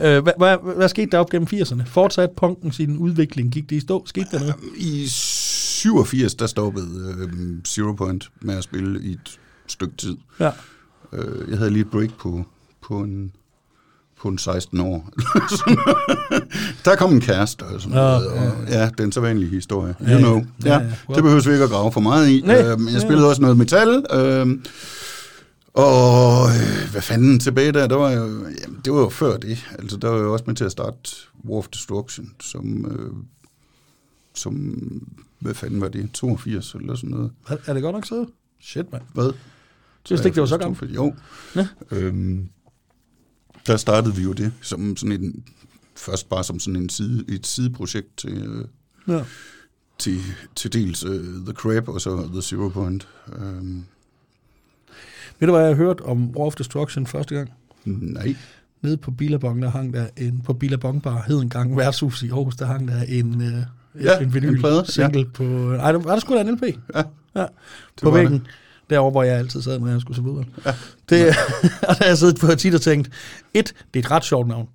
øh, 0.00 0.22
hvad, 0.22 0.32
hvad, 0.38 0.74
hvad, 0.76 0.88
skete 0.88 1.10
der 1.10 1.18
op 1.18 1.30
gennem 1.30 1.48
80'erne? 1.52 1.82
Fortsat 1.86 2.30
punken 2.30 2.72
sin 2.72 2.96
udvikling? 2.98 3.52
Gik 3.52 3.70
det 3.70 3.76
i 3.76 3.80
stå? 3.80 4.06
Skete 4.06 4.26
der 4.32 4.38
noget? 4.38 4.54
I 4.76 5.06
87, 5.08 6.34
der 6.34 6.46
stoppede 6.46 7.16
øh, 7.18 7.28
Zero 7.66 7.92
Point 7.92 8.30
med 8.40 8.56
at 8.56 8.64
spille 8.64 9.02
i 9.02 9.12
et 9.12 9.38
stykke 9.66 9.96
tid. 9.96 10.16
Ja. 10.40 10.50
Øh, 11.12 11.50
jeg 11.50 11.58
havde 11.58 11.70
lige 11.70 11.82
et 11.82 11.90
break 11.90 12.10
på, 12.18 12.44
på 12.82 12.98
en 13.00 13.32
en 14.24 14.38
16 14.38 14.80
år. 14.80 15.08
der 16.84 16.96
kom 16.96 17.12
en 17.12 17.20
kæreste 17.20 17.62
og 17.62 17.80
sådan 17.80 17.94
noget. 17.96 18.26
Og, 18.28 18.52
ja, 18.68 18.90
den 18.98 19.12
så 19.12 19.20
vanlige 19.20 19.50
historie. 19.50 19.94
You 20.00 20.06
Ja, 20.06 20.12
ja. 20.12 20.18
know. 20.18 20.46
Ja, 20.64 20.72
Ja, 20.72 20.78
ja. 21.08 21.14
det 21.14 21.22
behøver 21.22 21.42
vi 21.48 21.52
ikke 21.52 21.64
at 21.64 21.70
grave 21.70 21.92
for 21.92 22.00
meget 22.00 22.28
i. 22.28 22.40
Nej. 22.40 22.62
Øh, 22.62 22.80
men 22.80 22.92
jeg 22.94 23.00
spillede 23.00 23.28
også 23.28 23.42
noget 23.42 23.56
metal. 23.56 24.04
Øh, 24.12 24.46
og 25.74 26.48
øh, 26.48 26.90
hvad 26.90 27.02
fanden 27.02 27.38
tilbage 27.40 27.72
der, 27.72 27.86
der 27.86 27.96
var 27.96 28.10
jo, 28.10 28.24
jamen, 28.62 28.80
det 28.84 28.92
var 28.92 29.00
jo 29.00 29.08
før 29.08 29.36
det. 29.36 29.66
Altså, 29.78 29.96
der 29.96 30.08
var 30.08 30.16
jeg 30.16 30.24
jo 30.24 30.32
også 30.32 30.44
med 30.46 30.54
til 30.54 30.64
at 30.64 30.72
starte 30.72 31.10
War 31.48 31.58
of 31.58 31.68
Destruction, 31.68 32.30
som, 32.40 32.86
øh, 32.90 33.10
som 34.34 34.54
hvad 35.38 35.54
fanden 35.54 35.80
var 35.80 35.88
det, 35.88 36.10
82 36.12 36.74
eller 36.74 36.94
sådan 36.94 37.10
noget. 37.10 37.30
Er, 37.66 37.72
det 37.74 37.82
godt 37.82 37.94
nok 37.94 38.06
så? 38.06 38.26
Shit, 38.62 38.92
mand. 38.92 39.02
Hvad? 39.14 39.24
Jeg 39.24 39.32
vidste 40.10 40.28
ikke, 40.28 40.34
det 40.34 40.40
var 40.40 40.46
så 40.46 40.58
gammelt. 40.58 40.78
82, 40.80 40.96
Jo. 40.96 41.14
Ja. 41.56 41.66
Øhm, 41.96 42.48
der 43.68 43.76
startede 43.76 44.14
vi 44.14 44.22
jo 44.22 44.32
det 44.32 44.52
som 44.60 44.96
sådan 44.96 45.12
en, 45.22 45.44
først 45.96 46.28
bare 46.28 46.44
som 46.44 46.60
sådan 46.60 46.76
en 46.82 46.88
side, 46.88 47.24
et 47.28 47.46
sideprojekt 47.46 48.16
til, 48.16 48.30
øh, 48.38 48.64
Ja. 49.16 49.22
til, 49.98 50.18
til 50.54 50.72
dels 50.72 51.04
uh, 51.04 51.14
The 51.46 51.52
Crab 51.54 51.88
og 51.88 52.00
så 52.00 52.28
The 52.32 52.42
Zero 52.42 52.68
Point. 52.68 53.08
Um, 53.38 53.84
Ved 55.38 55.48
du, 55.48 55.52
hvad 55.54 55.66
jeg 55.66 55.76
hørt 55.76 56.00
om 56.00 56.30
War 56.36 56.46
of 56.46 56.54
Destruction 56.54 57.06
første 57.06 57.34
gang? 57.34 57.50
nej. 57.84 58.36
Nede 58.82 58.96
på 58.96 59.10
Billabong, 59.10 59.62
der 59.62 59.70
hang 59.70 59.92
der 59.94 60.06
en, 60.16 60.40
på 60.44 60.52
Billabong 60.52 61.02
Bar, 61.02 61.24
hed 61.26 61.38
en 61.40 61.48
gang 61.48 61.76
værtshus 61.76 62.22
i 62.22 62.28
Aarhus, 62.30 62.56
der 62.56 62.66
hang 62.66 62.88
der 62.88 63.02
en, 63.02 63.42
øh, 63.42 63.62
Ja, 64.04 64.18
en 64.18 64.34
vinyl 64.34 64.48
en 64.54 64.58
plade, 64.60 64.92
single 64.92 65.24
på, 65.24 65.42
nej, 65.44 65.92
var 65.92 66.12
der 66.12 66.18
sgu 66.20 66.34
da 66.34 66.40
en 66.40 66.54
LP? 66.54 66.62
Ja, 66.94 67.02
Ja, 67.36 67.46
på 68.02 68.10
væggen. 68.10 68.46
Derovre, 68.90 69.10
hvor 69.10 69.22
jeg 69.22 69.38
altid 69.38 69.62
sad, 69.62 69.78
når 69.78 69.88
jeg 69.88 70.00
skulle 70.00 70.16
se 70.16 70.22
fodbold. 70.22 70.46
Ja. 70.66 70.74
Det, 71.10 71.26
og 71.88 71.94
der 71.98 72.04
har 72.04 72.06
jeg 72.06 72.18
siddet 72.18 72.38
på 72.40 72.54
tit 72.54 72.74
og 72.74 72.80
tænkt, 72.80 73.10
et, 73.54 73.74
det 73.94 74.00
er 74.00 74.04
et 74.06 74.10
ret 74.10 74.24
sjovt 74.24 74.48
navn. 74.48 74.68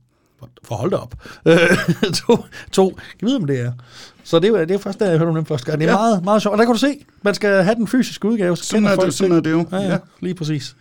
For 0.63 0.75
hold 0.75 0.91
da 0.91 0.97
op. 0.97 1.13
Øh, 1.45 1.57
to, 2.27 2.45
to, 2.71 2.97
jeg 3.21 3.27
ved, 3.29 3.35
om 3.35 3.47
det 3.47 3.59
er. 3.59 3.71
Så 4.23 4.39
det 4.39 4.49
er, 4.49 4.65
det 4.65 4.73
er 4.73 4.77
først, 4.77 4.99
da 4.99 5.05
jeg 5.09 5.17
hørte 5.17 5.29
om 5.29 5.35
dem 5.35 5.45
første 5.45 5.65
gang. 5.65 5.79
Det 5.81 5.87
er 5.87 5.91
ja. 5.91 5.97
Meget, 5.97 6.23
meget 6.23 6.41
sjovt. 6.41 6.51
Og 6.53 6.57
der 6.57 6.65
kan 6.65 6.73
du 6.73 6.79
se, 6.79 6.95
man 7.21 7.33
skal 7.35 7.63
have 7.63 7.75
den 7.75 7.87
fysiske 7.87 8.27
udgave. 8.27 8.57
Så 8.57 8.63
Sådan 8.63 8.85
er 8.85 8.95
det- 8.95 9.13
sådan 9.13 9.35
er 9.35 9.39
det 9.39 9.51
jo. 9.51 9.65
Ja, 9.71 9.77
ja, 9.77 9.91
Ja. 9.91 9.97
lige 10.21 10.35
præcis. 10.35 10.75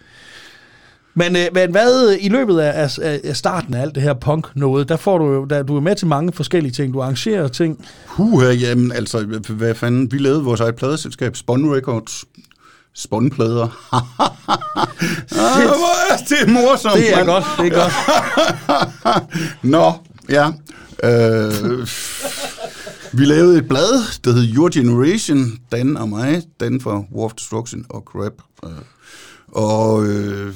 Men, 1.15 1.37
øh, 1.37 1.43
men 1.55 1.71
hvad 1.71 2.17
i 2.21 2.29
løbet 2.29 2.59
af, 2.61 2.91
af, 3.03 3.21
af 3.25 3.37
starten 3.37 3.75
af 3.75 3.81
alt 3.83 3.95
det 3.95 4.03
her 4.03 4.15
punk 4.15 4.57
noget, 4.57 4.89
der 4.89 4.97
får 4.97 5.19
du 5.19 5.25
jo, 5.33 5.45
der, 5.45 5.63
du 5.63 5.77
er 5.77 5.81
med 5.81 5.97
til 5.97 6.07
mange 6.07 6.33
forskellige 6.33 6.73
ting. 6.73 6.95
Du 6.95 7.01
arrangerer 7.01 7.49
ting. 7.49 7.87
Puh, 8.07 8.63
jamen 8.63 8.93
altså, 8.93 9.41
hvad 9.49 9.75
fanden, 9.75 10.13
vi 10.13 10.19
lavede 10.19 10.43
vores 10.45 10.61
eget 10.61 10.77
pladeselskab, 10.77 11.37
Spon 11.37 11.75
Records, 11.77 12.25
Spon-plader. 12.95 13.69
ah, 15.43 15.67
hvor 15.67 16.13
er 16.13 16.17
det 16.29 16.53
morsomt, 16.53 16.95
Det 16.95 17.15
er 17.15 17.25
godt, 17.25 17.45
det 17.59 17.67
er 17.67 17.81
godt. 17.81 17.95
Nå, 19.73 19.93
ja. 20.29 20.53
Øh, 21.05 21.89
vi 23.13 23.25
lavede 23.25 23.59
et 23.59 23.69
blad, 23.69 24.21
der 24.25 24.33
hed 24.33 24.55
Your 24.55 24.71
Generation, 24.73 25.59
Dan 25.73 25.97
og 25.97 26.09
mig, 26.09 26.43
Dan 26.61 26.81
for 26.81 27.07
War 27.15 27.25
of 27.25 27.35
Destruction 27.35 27.87
og 27.89 28.03
Crap. 28.07 28.33
Øh, 28.65 28.71
og 29.49 30.07
øh, 30.07 30.55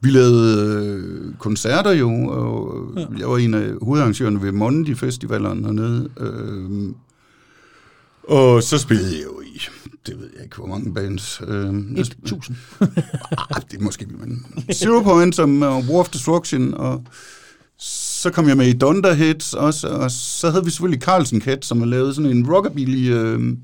vi 0.00 0.10
lavede 0.10 0.84
øh, 0.86 1.34
koncerter 1.38 1.90
jo, 1.90 2.10
og 2.10 2.84
ja. 2.96 3.06
jeg 3.18 3.28
var 3.28 3.38
en 3.38 3.54
af 3.54 3.70
hovedarrangørerne 3.82 4.42
ved 4.42 4.52
Mondi 4.52 4.94
Festivalen 4.94 5.64
hernede. 5.64 6.08
Øh, 6.20 6.94
og 8.28 8.62
så 8.62 8.78
spillede 8.78 9.14
jeg 9.16 9.24
jo 9.24 9.40
i, 9.40 9.60
det 10.06 10.20
ved 10.20 10.28
jeg 10.34 10.44
ikke, 10.44 10.56
hvor 10.56 10.66
mange 10.66 10.94
bands. 10.94 11.40
Øh, 11.48 11.74
jeg 11.96 12.04
sp- 12.06 12.22
1000. 12.22 12.56
Ah, 12.80 13.62
det 13.70 13.78
er 13.78 13.82
måske, 13.82 14.06
men 14.06 14.46
Zero 14.72 15.00
Point 15.02 15.34
som 15.34 15.62
uh, 15.62 15.88
War 15.88 15.98
of 16.00 16.08
Destruction, 16.08 16.74
og 16.74 17.04
så 17.78 18.30
kom 18.30 18.48
jeg 18.48 18.56
med 18.56 18.66
i 18.66 18.72
Dunderheads 18.78 19.54
også, 19.54 19.88
og 19.88 20.10
så 20.10 20.50
havde 20.50 20.64
vi 20.64 20.70
selvfølgelig 20.70 21.02
Carlsen 21.02 21.40
Cat, 21.40 21.64
som 21.64 21.78
har 21.78 21.86
lavet 21.86 22.14
sådan 22.14 22.30
en 22.30 22.52
rockabilly 22.52 23.12
øh, 23.12 23.56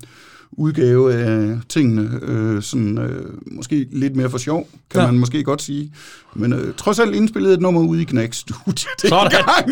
udgave 0.51 1.13
af 1.13 1.57
tingene, 1.69 2.19
øh, 2.21 2.61
sådan, 2.63 2.97
øh, 2.97 3.25
måske 3.51 3.87
lidt 3.91 4.15
mere 4.15 4.29
for 4.29 4.37
sjov, 4.37 4.67
kan 4.89 5.01
Ja. 5.01 5.05
man 5.07 5.19
måske 5.19 5.43
godt 5.43 5.61
sige. 5.61 5.93
Men 6.35 6.53
øh, 6.53 6.73
trods 6.77 6.99
alt 6.99 7.15
indspillede 7.15 7.53
et 7.53 7.61
nummer 7.61 7.81
ude 7.81 8.01
i 8.01 8.05
Knæk 8.05 8.33
Studio 8.33 8.73
Sådan. 8.99 9.31
dengang, 9.31 9.71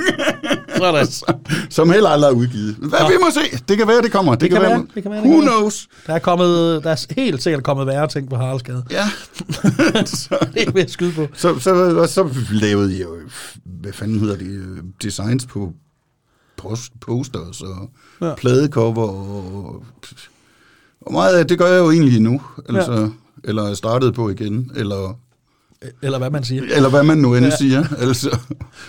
Sådan. 0.77 1.07
som 1.69 1.91
heller 1.91 2.09
aldrig 2.09 2.29
er 2.29 2.33
udgivet. 2.33 2.75
Hvad 2.75 2.99
Nå. 2.99 3.07
vi 3.07 3.13
må 3.21 3.27
se, 3.33 3.57
det 3.69 3.77
kan 3.77 3.87
være, 3.87 4.01
det 4.01 4.11
kommer. 4.11 4.31
Det, 4.31 4.41
Det 4.41 4.49
kan 4.51 4.61
være, 4.61 4.85
det 4.95 5.03
kan 5.03 5.11
være, 5.11 5.21
det 5.21 5.29
Who 5.29 5.35
kommer. 5.39 5.51
knows? 5.59 5.87
Der 6.07 6.13
er, 6.13 6.19
kommet, 6.19 6.83
der 6.83 6.89
er 6.89 7.05
helt 7.21 7.43
sikkert 7.43 7.63
kommet 7.63 7.87
værre 7.87 8.07
ting 8.07 8.29
på 8.29 8.35
Haraldsgade. 8.35 8.83
Ja. 8.91 9.09
så, 10.05 10.47
Det 10.53 10.73
vil 10.73 10.79
jeg 10.79 10.89
skyde 10.89 11.11
på. 11.11 11.27
Så, 11.33 11.59
så, 11.59 11.73
og 11.99 12.09
så 12.09 12.29
lavede 12.51 12.91
jeg 12.91 13.01
jo, 13.01 13.15
hvad 13.81 13.93
fanden 13.93 14.19
hedder 14.19 14.37
det, 14.37 14.47
øh, 14.47 14.77
designs 15.03 15.45
på 15.45 15.73
post, 16.57 16.91
posters 17.01 17.61
og 17.61 17.89
ja. 18.21 18.35
pladecover 18.35 19.07
og, 19.07 19.83
og 21.07 21.13
meget 21.13 21.37
af 21.39 21.47
det 21.47 21.57
gør 21.59 21.67
jeg 21.67 21.79
jo 21.79 21.91
egentlig 21.91 22.21
nu, 22.21 22.41
altså, 22.69 22.93
ja. 22.93 23.07
eller 23.43 23.63
er 23.63 23.73
startet 23.73 24.13
på 24.13 24.29
igen, 24.29 24.71
eller, 24.75 25.19
Eller 26.01 26.17
hvad 26.17 26.29
man 26.29 26.43
siger. 26.43 26.63
eller 26.75 26.89
hvad 26.89 27.03
man 27.03 27.17
nu 27.17 27.35
end 27.35 27.45
Ja. 27.45 27.55
siger. 27.57 27.83
Altså, 28.07 28.39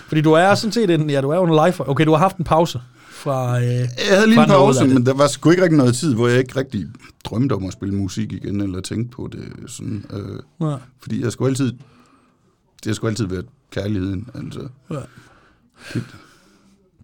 Fordi 0.08 0.20
du 0.20 0.32
er 0.32 0.54
sådan 0.54 0.72
set 0.72 0.90
en, 0.90 1.10
ja, 1.10 1.20
du 1.20 1.28
er 1.30 1.36
jo 1.36 1.44
en 1.44 1.50
live. 1.50 1.88
Okay, 1.88 2.04
du 2.06 2.10
har 2.10 2.18
haft 2.18 2.36
en 2.36 2.44
pause 2.44 2.80
fra... 3.10 3.58
Øh, 3.60 3.64
jeg 3.64 3.88
havde 4.10 4.26
lige 4.26 4.42
en 4.42 4.48
pause, 4.48 4.80
det. 4.84 4.94
men 4.94 5.06
der 5.06 5.14
var 5.14 5.26
sgu 5.26 5.50
ikke 5.50 5.62
rigtig 5.62 5.78
noget 5.78 5.94
tid, 5.94 6.14
hvor 6.14 6.28
jeg 6.28 6.38
ikke 6.38 6.56
rigtig 6.56 6.86
drømte 7.24 7.52
om 7.52 7.66
at 7.66 7.72
spille 7.72 7.94
musik 7.94 8.32
igen, 8.32 8.60
eller 8.60 8.80
tænkte 8.80 9.10
på 9.16 9.28
det 9.32 9.70
sådan, 9.70 10.04
øh, 10.12 10.68
Ja. 10.68 10.76
fordi 11.00 11.22
jeg 11.22 11.32
skulle 11.32 11.48
altid, 11.48 11.72
det 11.72 12.86
har 12.86 12.92
sgu 12.92 13.06
altid 13.06 13.26
været 13.26 13.46
kærligheden, 13.70 14.28
altså. 14.34 14.60
Ja. 14.90 14.96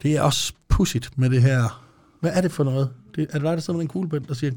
Det 0.02 0.16
er 0.16 0.22
også 0.22 0.52
pudsigt 0.68 1.10
med 1.18 1.30
det 1.30 1.42
her. 1.42 1.82
Hvad 2.20 2.30
er 2.34 2.40
det 2.40 2.52
for 2.52 2.64
noget? 2.64 2.88
Det, 3.16 3.26
er 3.30 3.32
det 3.32 3.42
dig, 3.42 3.52
der 3.52 3.60
sidder 3.60 3.72
med 3.78 3.82
en 3.84 3.88
kuglepen, 3.88 4.28
der 4.28 4.34
siger... 4.34 4.52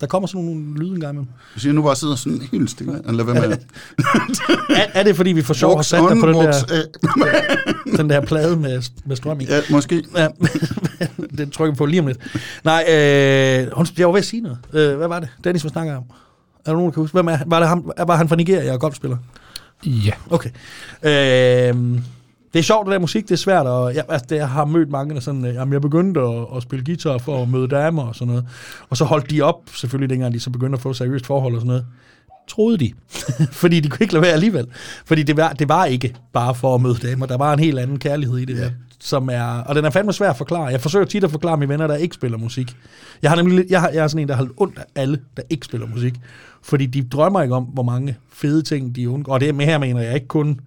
Der 0.00 0.06
kommer 0.06 0.26
sådan 0.26 0.44
nogle 0.44 0.78
lyde 0.78 0.94
en 0.94 1.00
gang 1.00 1.12
imellem. 1.12 1.32
Hvis 1.52 1.64
jeg 1.64 1.72
nu 1.72 1.82
bare 1.82 1.96
sidder 1.96 2.14
sådan 2.14 2.42
helt 2.52 2.70
stille, 2.70 3.00
eller 3.08 3.24
hvad 3.24 3.34
med 3.34 3.42
Er, 4.70 4.86
er 4.94 5.02
det, 5.02 5.16
fordi 5.16 5.32
vi 5.32 5.42
for 5.42 5.54
sjov 5.54 5.82
sat 5.82 6.02
dig 6.10 6.18
på 6.20 6.26
den 6.26 6.34
der, 6.34 6.52
af. 7.86 7.96
den 7.98 8.10
der 8.10 8.20
plade 8.20 8.56
med, 8.56 8.82
med 9.04 9.16
strøm 9.16 9.40
i? 9.40 9.44
Ja, 9.44 9.60
måske. 9.70 10.04
Ja, 10.16 10.28
den 11.38 11.50
trykker 11.50 11.72
vi 11.72 11.76
på 11.76 11.86
lige 11.86 12.00
om 12.00 12.06
lidt. 12.06 12.18
Nej, 12.64 12.84
øh, 12.88 12.94
jeg 13.98 14.06
var 14.06 14.12
ved 14.12 14.18
at 14.18 14.24
sige 14.24 14.42
noget. 14.42 14.58
Øh, 14.72 14.96
hvad 14.96 15.08
var 15.08 15.20
det? 15.20 15.28
Dennis, 15.44 15.62
hvad 15.62 15.70
snakker 15.70 15.92
jeg 15.92 15.98
om? 15.98 16.04
Er 16.64 16.70
der 16.70 16.72
nogen, 16.72 16.86
der 16.86 16.90
kan 16.90 17.02
huske? 17.02 17.14
Hvem 17.14 17.28
er, 17.28 17.38
var, 17.46 17.58
det 17.60 17.68
ham, 17.68 17.92
var 18.06 18.16
han 18.16 18.28
fra 18.28 18.36
Nigeria 18.36 18.72
og 18.72 18.80
golfspiller? 18.80 19.16
Ja. 19.86 20.12
Okay. 20.30 20.50
Øh, 21.02 22.00
det 22.52 22.58
er 22.58 22.62
sjovt, 22.62 22.86
det 22.86 22.92
der 22.92 22.98
musik, 22.98 23.24
det 23.24 23.30
er 23.30 23.36
svært, 23.36 23.66
og 23.66 23.94
jeg, 23.94 24.04
altså, 24.08 24.26
det, 24.30 24.36
jeg 24.36 24.48
har 24.48 24.64
mødt 24.64 24.90
mange, 24.90 25.14
der 25.14 25.20
sådan, 25.20 25.44
øh, 25.44 25.54
jamen, 25.54 25.72
jeg 25.72 25.80
begyndte 25.80 26.20
at, 26.20 26.46
at 26.56 26.62
spille 26.62 26.84
guitar 26.84 27.18
for 27.18 27.42
at 27.42 27.48
møde 27.48 27.68
damer 27.68 28.02
og 28.02 28.14
sådan 28.14 28.28
noget. 28.28 28.46
Og 28.90 28.96
så 28.96 29.04
holdt 29.04 29.30
de 29.30 29.42
op, 29.42 29.60
selvfølgelig 29.74 30.10
dengang 30.10 30.34
de 30.34 30.40
så 30.40 30.50
begyndte 30.50 30.76
at 30.76 30.82
få 30.82 30.92
seriøst 30.92 31.26
forhold 31.26 31.54
og 31.54 31.60
sådan 31.60 31.68
noget. 31.68 31.86
Troede 32.48 32.78
de. 32.78 32.92
Fordi 33.62 33.80
de 33.80 33.88
kunne 33.88 34.04
ikke 34.04 34.14
lade 34.14 34.22
være 34.22 34.32
alligevel. 34.32 34.66
Fordi 35.04 35.22
det 35.22 35.36
var, 35.36 35.52
det 35.52 35.68
var 35.68 35.84
ikke 35.84 36.14
bare 36.32 36.54
for 36.54 36.74
at 36.74 36.80
møde 36.80 36.94
damer. 36.94 37.26
Der 37.26 37.36
var 37.36 37.52
en 37.52 37.58
helt 37.58 37.78
anden 37.78 37.98
kærlighed 37.98 38.38
i 38.38 38.44
det 38.44 38.56
der. 38.56 38.70
Som 39.00 39.28
er, 39.32 39.44
og 39.44 39.74
den 39.74 39.84
er 39.84 39.90
fandme 39.90 40.12
svær 40.12 40.30
at 40.30 40.36
forklare. 40.36 40.64
Jeg 40.64 40.80
forsøger 40.80 41.06
tit 41.06 41.24
at 41.24 41.30
forklare 41.30 41.56
mine 41.56 41.68
venner, 41.68 41.86
der 41.86 41.96
ikke 41.96 42.14
spiller 42.14 42.38
musik. 42.38 42.76
Jeg 43.22 43.30
har 43.30 43.36
nemlig 43.36 43.56
lidt, 43.56 43.70
jeg, 43.70 43.80
har, 43.80 43.88
jeg 43.88 44.04
er 44.04 44.08
sådan 44.08 44.22
en, 44.22 44.28
der 44.28 44.34
har 44.34 44.42
holdt 44.42 44.54
ondt 44.56 44.78
af 44.78 44.84
alle, 44.94 45.20
der 45.36 45.42
ikke 45.50 45.66
spiller 45.66 45.86
musik. 45.86 46.14
Fordi 46.62 46.86
de 46.86 47.02
drømmer 47.02 47.42
ikke 47.42 47.54
om, 47.54 47.64
hvor 47.64 47.82
mange 47.82 48.16
fede 48.32 48.62
ting 48.62 48.96
de 48.96 49.10
undgår. 49.10 49.32
Og 49.32 49.40
det 49.40 49.54
med 49.54 49.64
her 49.64 49.78
mener 49.78 50.00
jeg 50.00 50.14
ikke 50.14 50.28
kun 50.28 50.60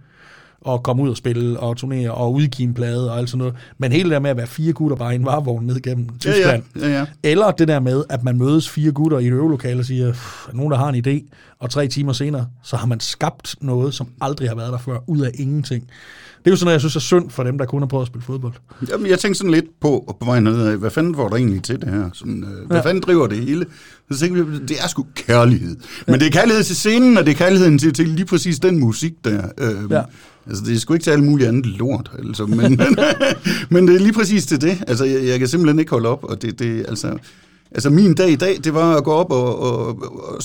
at 0.69 0.83
komme 0.83 1.03
ud 1.03 1.09
og 1.09 1.17
spille 1.17 1.59
og 1.59 1.77
turnere 1.77 2.11
og 2.11 2.33
udgive 2.33 2.67
en 2.67 2.73
plade 2.73 3.11
og 3.11 3.17
alt 3.17 3.29
sådan 3.29 3.37
noget. 3.37 3.53
Men 3.77 3.91
hele 3.91 4.03
det 4.03 4.11
der 4.11 4.19
med 4.19 4.29
at 4.29 4.37
være 4.37 4.47
fire 4.47 4.73
gutter 4.73 4.97
bare 4.97 5.11
i 5.13 5.15
en 5.15 5.25
varevogn 5.25 5.65
ned 5.65 5.81
gennem 5.81 6.05
Ja, 6.05 6.17
Tyskland. 6.31 6.63
ja, 6.79 6.87
ja, 6.89 6.99
ja. 6.99 7.05
Eller 7.23 7.51
det 7.51 7.67
der 7.67 7.79
med, 7.79 8.03
at 8.09 8.23
man 8.23 8.37
mødes 8.37 8.69
fire 8.69 8.91
gutter 8.91 9.19
i 9.19 9.27
et 9.27 9.31
øvelokale 9.33 9.79
og 9.79 9.85
siger, 9.85 10.11
"Pff, 10.11 10.47
er 10.47 10.53
nogen, 10.53 10.71
der 10.71 10.77
har 10.77 10.89
en 10.89 11.05
idé, 11.07 11.29
og 11.59 11.69
tre 11.69 11.87
timer 11.87 12.13
senere, 12.13 12.45
så 12.63 12.75
har 12.75 12.87
man 12.87 12.99
skabt 12.99 13.55
noget, 13.61 13.93
som 13.93 14.07
aldrig 14.21 14.49
har 14.49 14.55
været 14.55 14.71
der 14.71 14.77
før, 14.79 14.97
ud 15.07 15.19
af 15.21 15.31
ingenting. 15.35 15.83
Det 15.83 16.49
er 16.49 16.51
jo 16.51 16.55
sådan 16.55 16.65
noget, 16.65 16.73
jeg 16.73 16.81
synes 16.81 16.95
er 16.95 16.99
synd 16.99 17.29
for 17.29 17.43
dem, 17.43 17.57
der 17.57 17.65
kun 17.65 17.81
har 17.81 17.87
prøvet 17.87 18.03
at 18.03 18.07
spille 18.07 18.23
fodbold. 18.25 18.53
Jamen, 18.89 19.07
jeg 19.07 19.19
tænkte 19.19 19.37
sådan 19.37 19.51
lidt 19.51 19.65
på, 19.81 20.15
på 20.19 20.25
vejen 20.25 20.43
ned 20.43 20.75
hvad 20.77 20.89
fanden 20.91 21.15
får 21.15 21.29
der 21.29 21.35
egentlig 21.35 21.63
til 21.63 21.81
det 21.81 21.89
her? 21.89 22.09
Sådan, 22.13 22.43
øh, 22.43 22.67
hvad 22.67 22.77
Ja. 22.77 22.83
fanden 22.83 23.03
driver 23.03 23.27
det 23.27 23.37
hele? 23.37 23.65
Så 24.11 24.19
tænkte 24.19 24.47
vi, 24.47 24.57
det 24.59 24.77
er 24.83 24.87
sgu 24.87 25.05
kærlighed. 25.15 25.75
Men 26.07 26.19
det 26.19 26.27
er 26.27 26.31
kærlighed 26.31 26.63
til 26.63 26.75
scenen, 26.75 27.17
og 27.17 27.25
det 27.25 27.31
er 27.31 27.35
kærligheden 27.35 27.77
til, 27.79 27.93
til 27.93 28.07
lige 28.09 28.25
præcis 28.25 28.59
den 28.59 28.79
musik 28.79 29.13
der. 29.23 29.41
Øh, 29.57 29.91
Ja. 29.91 30.01
Altså, 30.47 30.63
det 30.63 30.75
er 30.75 30.79
sgu 30.79 30.93
ikke 30.93 31.03
til 31.03 31.11
alt 31.11 31.23
mulige 31.23 31.47
andet 31.47 31.65
lort, 31.65 32.11
altså, 32.17 32.45
men, 32.59 32.79
men 33.69 33.87
det 33.87 33.95
er 33.95 33.99
lige 33.99 34.13
præcis 34.13 34.45
til 34.45 34.61
det. 34.61 34.83
Altså, 34.87 35.05
jeg, 35.05 35.25
jeg 35.25 35.39
kan 35.39 35.47
simpelthen 35.47 35.79
ikke 35.79 35.91
holde 35.91 36.09
op, 36.09 36.23
og 36.23 36.41
det, 36.41 36.59
det 36.59 36.85
altså, 36.87 37.17
altså, 37.71 37.89
min 37.89 38.13
dag 38.13 38.29
i 38.29 38.35
dag, 38.35 38.57
det 38.63 38.73
var 38.73 38.95
at 38.95 39.03
gå 39.03 39.11
op 39.11 39.31
og, 39.31 39.59
og, 39.59 39.87
og, 39.87 40.33
og 40.35 40.41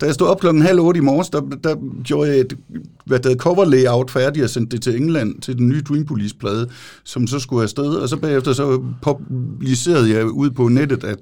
da 0.00 0.06
jeg 0.06 0.14
stod 0.14 0.26
op 0.26 0.40
klokken 0.40 0.62
halv 0.62 0.80
otte 0.80 0.98
i 0.98 1.00
morges, 1.00 1.28
der, 1.28 1.40
der 1.64 1.76
gjorde 2.04 2.30
jeg 2.30 2.40
et 2.40 2.56
hvad 3.04 3.18
der 3.18 3.36
cover 3.36 3.64
layout 3.64 4.10
færdigt 4.10 4.44
og 4.44 4.50
sendte 4.50 4.76
det 4.76 4.82
til 4.82 4.96
England 4.96 5.40
til 5.40 5.58
den 5.58 5.68
nye 5.68 5.82
Dream 5.82 6.04
Police-plade, 6.04 6.68
som 7.04 7.26
så 7.26 7.38
skulle 7.38 7.62
afsted. 7.62 7.94
Og 7.94 8.08
så 8.08 8.16
bagefter 8.16 8.52
så 8.52 8.82
publicerede 9.02 10.10
jeg 10.10 10.26
ud 10.26 10.50
på 10.50 10.68
nettet, 10.68 11.04
at, 11.04 11.18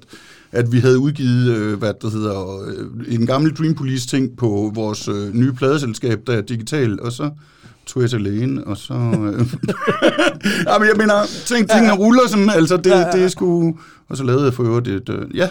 at 0.51 0.71
vi 0.71 0.79
havde 0.79 0.99
udgivet 0.99 1.55
øh, 1.55 1.79
hvad 1.79 1.93
det 2.01 2.11
hedder, 2.11 2.65
øh, 2.67 3.13
en 3.13 3.25
gammel 3.25 3.55
Dream 3.55 3.75
Police-ting 3.75 4.37
på 4.37 4.71
vores 4.75 5.07
øh, 5.07 5.33
nye 5.33 5.53
pladeselskab, 5.53 6.21
der 6.27 6.33
er 6.33 6.41
digital, 6.41 7.01
og 7.01 7.11
så 7.11 7.29
til 7.87 8.21
lægen, 8.21 8.63
og 8.65 8.77
så... 8.77 8.93
Øh, 8.93 9.53
Jamen, 10.67 10.87
jeg 10.87 10.97
mener, 10.97 11.13
ting, 11.45 11.69
tingene 11.69 11.95
ruller 11.95 12.27
sådan, 12.27 12.49
altså 12.49 12.77
det, 12.77 13.07
det 13.13 13.23
er 13.23 13.27
sgu... 13.27 13.77
Og 14.09 14.17
så 14.17 14.23
lavede 14.23 14.45
jeg 14.45 14.53
for 14.53 14.63
øvrigt 14.63 14.87
et... 14.87 15.09
Øh, 15.09 15.37
ja, 15.37 15.47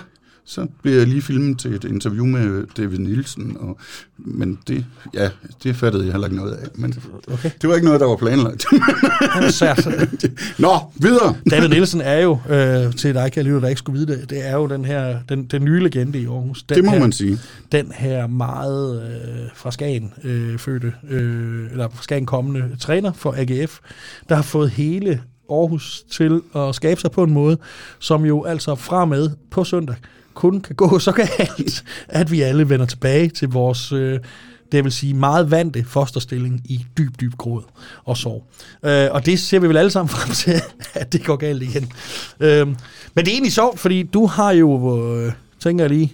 så 0.49 0.67
blev 0.83 0.99
jeg 0.99 1.07
lige 1.07 1.23
filmet 1.23 1.59
til 1.59 1.75
et 1.75 1.85
interview 1.85 2.25
med 2.27 2.67
David 2.77 2.99
Nielsen, 2.99 3.57
og, 3.61 3.79
men 4.17 4.59
det, 4.69 4.85
ja, 5.15 5.31
det 5.63 5.77
fattede 5.77 6.05
jeg 6.05 6.13
heller 6.13 6.27
ikke 6.27 6.37
noget 6.37 6.53
af. 6.53 6.69
Men 6.75 6.95
Okay. 7.33 7.51
det 7.63 7.69
var 7.69 7.75
ikke 7.75 7.85
noget, 7.85 8.01
der 8.01 8.07
var 8.07 8.17
planlagt. 8.17 8.67
Nå, 10.59 10.79
videre. 10.95 11.37
David 11.51 11.69
Nielsen 11.69 12.01
er 12.01 12.19
jo, 12.19 12.39
øh, 12.51 12.95
til 12.95 13.15
dig, 13.15 13.33
kan 13.33 13.45
lytte, 13.45 13.61
der 13.61 13.69
ikke 13.69 13.79
skulle 13.79 13.99
vide 13.99 14.13
det, 14.17 14.31
det 14.31 14.47
er 14.49 14.53
jo 14.57 14.67
den 14.67 14.85
her, 14.85 15.19
den, 15.29 15.45
den 15.45 15.65
nye 15.65 15.81
legende 15.83 16.19
i 16.21 16.27
Aarhus. 16.27 16.63
Den 16.63 16.77
Det 16.77 16.85
må 16.85 16.91
her, 16.91 17.01
man 17.01 17.13
sige. 17.13 17.39
Den 17.73 17.93
her 17.95 18.27
meget 18.27 19.03
øh, 19.03 19.49
fra 19.55 19.71
Skagen 19.71 20.13
øh, 20.25 20.59
fødte, 20.59 20.93
øh, 21.11 21.71
eller 21.71 21.89
fra 21.95 22.03
Skagen 22.03 22.27
kommende 22.27 22.77
træner 22.81 23.13
for 23.13 23.35
AGF, 23.39 23.79
der 24.29 24.35
har 24.35 24.43
fået 24.43 24.71
hele 24.71 25.21
Aarhus 25.51 26.03
til 26.13 26.41
at 26.57 26.75
skabe 26.75 27.01
sig 27.01 27.11
på 27.11 27.23
en 27.23 27.33
måde, 27.33 27.59
som 27.99 28.25
jo 28.25 28.45
altså 28.45 28.75
fra 28.75 29.05
med 29.05 29.31
på 29.51 29.65
søndag 29.65 29.97
kun 30.37 30.61
kan 30.61 30.77
gå 30.77 30.99
så 30.99 31.13
galt, 31.13 31.85
at 32.09 32.31
vi 32.31 32.43
alle 32.43 32.69
vender 32.69 32.87
tilbage 32.87 33.29
til 33.29 33.49
vores, 33.49 33.93
øh, 33.93 34.21
det 34.73 34.85
vil 34.85 34.93
sige 34.93 35.15
meget 35.15 35.51
vante 35.51 35.85
fosterstilling 35.85 36.63
i 36.65 36.87
dyb, 36.99 37.21
dyb 37.21 37.33
gråd 37.39 37.63
og 38.05 38.17
sorg. 38.17 38.45
Øh, 38.83 39.09
og 39.11 39.27
det 39.27 39.41
ser 39.41 39.59
vi 39.59 39.69
vel 39.69 39.77
alle 39.77 39.91
sammen 39.91 40.09
frem 40.09 40.35
til, 40.35 40.63
at 41.01 41.13
det 41.13 41.25
går 41.25 41.37
galt 41.37 41.63
igen. 41.63 41.93
Øh, 42.41 42.67
men 42.67 42.77
det 43.25 43.29
er 43.29 43.33
egentlig 43.33 43.53
sjovt, 43.53 43.79
fordi 43.79 44.03
du 44.03 44.27
har 44.27 44.51
jo, 44.51 44.99
øh, 45.07 45.33
tænker 45.61 45.85
jeg 45.85 45.91
lige, 45.91 46.13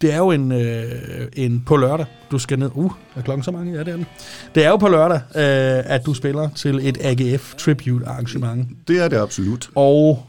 det 0.00 0.12
er 0.12 0.18
jo 0.18 0.30
en, 0.30 0.52
øh, 0.52 0.92
en 1.36 1.62
på 1.66 1.76
lørdag, 1.76 2.06
du 2.30 2.38
skal 2.38 2.58
ned. 2.58 2.70
Uh, 2.74 2.92
er 3.16 3.22
klokken 3.22 3.44
så 3.44 3.50
mange? 3.50 3.72
Ja, 3.72 3.78
det 3.78 3.88
er 3.88 3.96
den. 3.96 4.06
Det 4.54 4.64
er 4.64 4.68
jo 4.68 4.76
på 4.76 4.88
lørdag, 4.88 5.16
øh, 5.16 5.94
at 5.94 6.06
du 6.06 6.14
spiller 6.14 6.48
til 6.56 6.88
et 6.88 6.98
AGF 7.00 7.54
Tribute 7.54 8.06
arrangement. 8.06 8.68
Det 8.88 8.98
er 8.98 9.08
det 9.08 9.16
absolut. 9.16 9.70
Og 9.74 10.26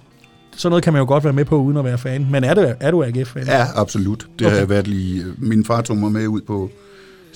sådan 0.57 0.69
noget 0.69 0.83
kan 0.83 0.93
man 0.93 0.99
jo 0.99 1.07
godt 1.07 1.23
være 1.23 1.33
med 1.33 1.45
på, 1.45 1.57
uden 1.57 1.77
at 1.77 1.85
være 1.85 1.97
fan. 1.97 2.27
Men 2.31 2.43
er, 2.43 2.53
det, 2.53 2.75
er 2.79 2.91
du 2.91 3.03
AGF-fan? 3.03 3.45
Ja, 3.45 3.67
absolut. 3.75 4.27
Det 4.39 4.45
okay. 4.47 4.53
har 4.53 4.59
jeg 4.59 4.69
været 4.69 4.87
lige... 4.87 5.25
Min 5.37 5.65
far 5.65 5.81
tog 5.81 5.97
mig 5.97 6.11
med 6.11 6.27
ud 6.27 6.41
på 6.41 6.69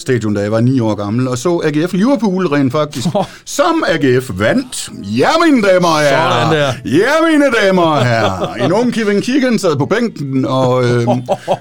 stadion, 0.02 0.34
da 0.34 0.42
jeg 0.42 0.52
var 0.52 0.62
9 0.62 0.80
år 0.80 0.96
gammel, 0.96 1.28
og 1.28 1.38
så 1.38 1.62
AGF 1.66 1.94
Liverpool 1.94 2.48
rent 2.48 2.72
faktisk, 2.72 3.08
Oh. 3.14 3.26
som 3.46 3.84
AGF 3.88 4.30
vandt. 4.34 4.90
Ja, 5.04 5.30
mine 5.46 5.62
damer 5.68 5.88
og 5.88 6.00
herrer. 6.02 6.52
Der. 6.54 6.74
Ja, 6.86 7.12
mine 7.32 7.46
damer 7.64 7.82
og 7.82 8.06
herrer. 8.06 8.54
En 8.54 8.72
ung 8.72 8.94
Kevin 8.94 9.22
Keegan 9.22 9.60
sad 9.60 9.76
på 9.78 9.86
bænken, 9.86 10.46
og 10.46 10.84
øh, 10.86 11.08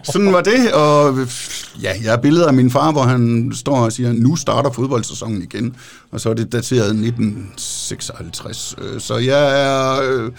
sådan 0.05 0.33
var 0.33 0.41
det. 0.41 0.73
Og 0.73 1.17
ja, 1.83 1.93
jeg 2.03 2.11
har 2.11 2.17
billeder 2.19 2.47
af 2.47 2.55
min 2.55 2.71
far, 2.71 2.93
hvor 2.93 3.03
han 3.03 3.53
står 3.55 3.77
og 3.77 3.93
siger, 3.93 4.13
nu 4.13 4.37
starter 4.37 4.71
fodboldsæsonen 4.73 5.43
igen. 5.43 5.75
Og 6.13 6.21
så 6.21 6.31
er 6.31 6.35
det 6.35 6.53
dateret 6.53 6.95
1956. 6.95 8.75
Øh, 8.83 9.01
Så 9.01 9.17
jeg 9.17 9.63
er, 9.63 10.01
øh, 10.11 10.31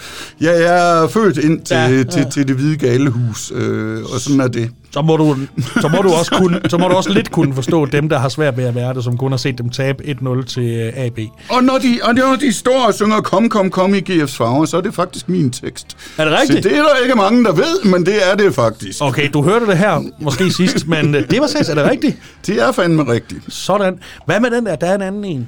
jeg 0.42 0.62
er 0.64 1.08
født 1.08 1.38
ind 1.38 1.62
til, 1.62 1.76
ja. 1.78 2.04
til, 2.04 2.26
til 2.34 2.48
det 2.48 2.56
hvide 2.56 2.78
galehus, 2.78 3.52
øh, 3.56 4.04
og 4.14 4.20
sådan 4.20 4.40
er 4.40 4.48
det. 4.48 4.70
Så 4.92 5.02
må, 5.02 5.18
du, 5.18 5.36
så, 5.82 5.88
må 5.88 5.98
du 6.02 6.10
også 6.10 6.32
kunne, 6.38 6.62
så 6.70 6.78
må 6.78 6.88
du 6.88 6.94
også 6.96 7.10
lidt 7.14 7.32
kunne 7.32 7.54
forstå 7.56 7.86
dem, 7.86 8.10
der 8.10 8.20
har 8.20 8.30
svært 8.30 8.58
ved 8.58 8.64
at 8.64 8.76
være 8.76 8.94
det, 8.94 9.04
som 9.04 9.18
kun 9.18 9.32
har 9.32 9.38
set 9.38 9.58
dem 9.58 9.70
tabe 9.70 10.04
1-0 10.04 10.46
til 10.46 10.64
øh, 10.64 10.94
AB. 10.96 11.20
Og 11.50 11.64
når 11.64 11.78
de, 11.78 12.00
og 12.04 12.16
når 12.16 12.36
de 12.42 12.54
står 12.54 12.86
og 12.88 12.94
synger 12.94 13.22
Kom, 13.22 13.50
kom, 13.50 13.70
kom 13.70 13.96
i 13.96 14.00
GF's 14.10 14.38
farver, 14.38 14.66
så 14.66 14.78
er 14.78 14.82
det 14.82 14.94
faktisk 14.94 15.30
min 15.30 15.52
tekst. 15.52 15.98
Er 16.18 16.26
det 16.26 16.34
rigtigt? 16.42 16.64
Så 16.64 16.70
det 16.70 16.78
er 16.78 16.82
der 16.82 16.96
ikke 17.04 17.16
mange, 17.16 17.44
der 17.44 17.52
ved, 17.54 17.84
men 17.84 18.06
det 18.06 18.32
er 18.32 18.36
det 18.36 18.56
faktisk. 18.56 19.02
Okay, 19.02 19.30
du 19.34 19.42
hørte 19.44 19.66
det 19.66 19.78
her 19.78 20.02
måske 20.20 20.52
sidst, 20.52 20.88
men 20.88 21.16
øh, 21.16 21.30
det 21.32 21.42
var 21.42 21.48
sags, 21.48 21.70
er 21.70 21.76
det 21.76 21.84
rigtigt? 21.90 22.18
Det 22.48 22.62
er 22.62 22.72
fandme 22.72 23.12
rigtigt. 23.12 23.42
Sådan. 23.54 24.00
Hvad 24.26 24.40
med 24.40 24.52
den 24.52 24.66
der? 24.66 24.76
Der 24.76 24.88
er 24.88 24.96
en 24.96 25.02
anden 25.02 25.26
en, 25.26 25.48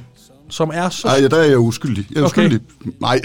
som 0.50 0.72
er 0.74 0.90
så... 0.90 1.08
Ej, 1.08 1.28
der 1.28 1.38
er 1.38 1.44
jeg 1.44 1.60
uskyldig. 1.60 2.06
Jeg 2.12 2.22
er 2.22 2.26
Okay. 2.26 2.42
uskyldig. 2.46 2.60
Nej, 3.02 3.22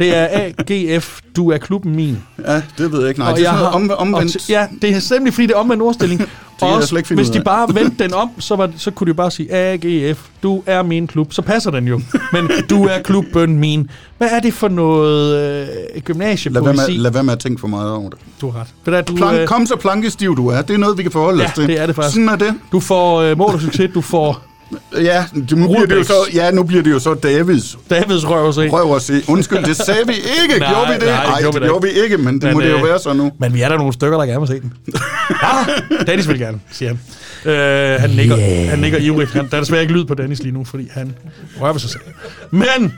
Det 0.00 0.16
er 0.16 0.28
AGF, 0.68 1.20
du 1.36 1.50
er 1.50 1.58
klubben 1.58 1.96
min. 1.96 2.18
ja, 2.46 2.62
det 2.78 2.92
ved 2.92 3.00
jeg 3.00 3.08
ikke. 3.08 3.20
Nej, 3.20 3.30
Og 3.30 3.36
det 3.36 3.46
er 3.46 3.50
jeg 3.50 3.58
sådan 3.58 3.82
noget 3.82 3.94
om, 3.98 4.14
omvendt. 4.14 4.36
Og 4.36 4.48
ja, 4.48 4.66
det 4.82 4.90
er 4.90 4.98
simpelthen 5.00 5.32
fordi, 5.32 5.46
det 5.46 5.52
er 5.54 5.58
omvendt 5.58 5.82
ordstilling. 5.82 6.22
Og 6.62 6.68
også, 6.72 6.96
ikke 6.96 7.14
hvis 7.14 7.30
de 7.30 7.40
bare 7.40 7.68
vendte 7.74 8.04
den 8.04 8.14
om, 8.14 8.30
så, 8.38 8.56
var, 8.56 8.70
så 8.76 8.90
kunne 8.90 9.10
de 9.10 9.14
bare 9.14 9.30
sige, 9.30 9.52
AGF, 9.54 10.26
du 10.42 10.62
er 10.66 10.82
min 10.82 11.06
klub. 11.06 11.32
Så 11.32 11.42
passer 11.42 11.70
den 11.70 11.88
jo. 11.88 12.00
Men 12.32 12.50
du 12.70 12.84
er 12.84 13.02
klubben 13.02 13.58
min. 13.58 13.90
Hvad 14.18 14.28
er 14.30 14.40
det 14.40 14.54
for 14.54 14.68
noget 14.68 15.34
øh, 15.36 15.40
Lad 15.40 15.66
være, 15.66 15.92
med, 15.94 16.02
gymnasiepoesi? 16.02 16.92
lad 16.92 17.10
være 17.12 17.22
med 17.24 17.32
at 17.32 17.38
tænke 17.38 17.60
for 17.60 17.68
meget 17.68 17.92
over 17.92 18.10
det. 18.10 18.18
Du 18.40 18.50
har 18.50 18.60
ret. 18.60 18.66
Du, 18.86 18.90
hvad, 18.90 19.02
du, 19.02 19.16
Plank, 19.16 19.38
øh, 19.38 19.46
kom 19.46 19.66
så 19.66 19.76
plankestiv 19.76 20.36
du 20.36 20.48
er. 20.48 20.62
Det 20.62 20.74
er 20.74 20.78
noget, 20.78 20.98
vi 20.98 21.02
kan 21.02 21.12
forholde 21.12 21.42
Ja, 21.42 21.48
os 21.48 21.54
til. 21.54 21.66
det 21.66 21.80
er 21.80 21.86
det 21.86 21.94
faktisk. 21.94 22.14
Sådan 22.14 22.28
er 22.28 22.36
det. 22.36 22.54
du 22.72 22.80
får 22.80 23.20
øh, 23.20 23.38
mål 23.38 23.54
og 23.54 23.60
succes, 23.60 23.90
du 23.94 24.00
får 24.00 24.42
Ja, 24.94 25.24
det, 25.34 25.58
nu 25.58 25.66
bliver 25.66 25.86
det 25.86 25.96
jo 25.96 26.04
så, 26.04 26.14
ja, 26.34 26.50
nu 26.50 26.62
bliver 26.62 26.82
det 26.82 26.90
jo 26.90 26.98
så 26.98 27.14
Davids 27.14 27.78
Davids 27.90 28.28
røv 28.28 28.48
at 28.48 28.54
se. 28.54 28.68
røv 28.68 28.96
at 28.96 29.02
se. 29.02 29.22
Undskyld, 29.28 29.64
det 29.64 29.76
sagde 29.76 30.06
vi 30.06 30.12
ikke. 30.12 30.58
Nej, 30.60 30.68
gjorde 30.72 30.86
vi 30.88 30.94
det? 30.94 31.02
nej, 31.02 31.22
det 31.22 31.28
Nej, 31.30 31.40
gjorde 31.40 31.54
vi 31.54 31.60
det 31.60 31.62
da 31.62 31.66
gjorde 31.66 31.86
vi 31.86 32.02
ikke, 32.02 32.18
men 32.18 32.34
det 32.34 32.42
Men, 32.42 32.52
må 32.52 32.60
det 32.60 32.70
jo 32.70 32.76
øh, 32.76 32.84
være 32.84 32.98
så 32.98 33.12
nu. 33.12 33.32
Men 33.38 33.54
vi 33.54 33.62
er 33.62 33.68
der 33.68 33.76
nogle 33.76 33.92
stykker, 33.92 34.18
der 34.18 34.26
gerne 34.26 34.40
vil 34.40 34.48
se 34.48 34.60
den. 34.60 34.72
ah, 35.42 36.06
Dennis 36.06 36.28
vil 36.28 36.38
gerne, 36.38 36.60
siger 36.72 36.88
han. 36.88 36.98
Øh, 37.52 38.00
han, 38.00 38.10
nikker, 38.10 38.38
yeah. 38.38 38.68
han 38.68 38.78
nikker 38.78 38.98
ivrigt. 38.98 39.30
Han, 39.30 39.48
der 39.50 39.56
er 39.56 39.60
desværre 39.60 39.82
ikke 39.82 39.94
lyd 39.94 40.04
på 40.04 40.14
Dennis 40.14 40.42
lige 40.42 40.52
nu, 40.52 40.64
fordi 40.64 40.88
han 40.92 41.14
rører 41.60 41.72
ved 41.72 41.80
sig 41.80 41.90
selv. 41.90 42.02
Men 42.50 42.94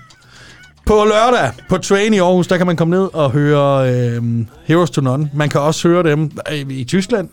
på 0.87 0.95
lørdag 1.05 1.53
på 1.69 1.79
Train 1.79 2.15
i 2.15 2.19
Aarhus, 2.19 2.47
der 2.47 2.57
kan 2.57 2.67
man 2.67 2.77
komme 2.77 2.97
ned 2.97 3.09
og 3.15 3.31
høre 3.31 3.95
øh, 3.95 4.23
Heroes 4.65 4.91
to 4.91 5.01
None. 5.01 5.31
Man 5.35 5.49
kan 5.49 5.61
også 5.61 5.89
høre 5.89 6.11
dem 6.11 6.31
øh, 6.53 6.71
i 6.71 6.85
Tyskland. 6.85 7.29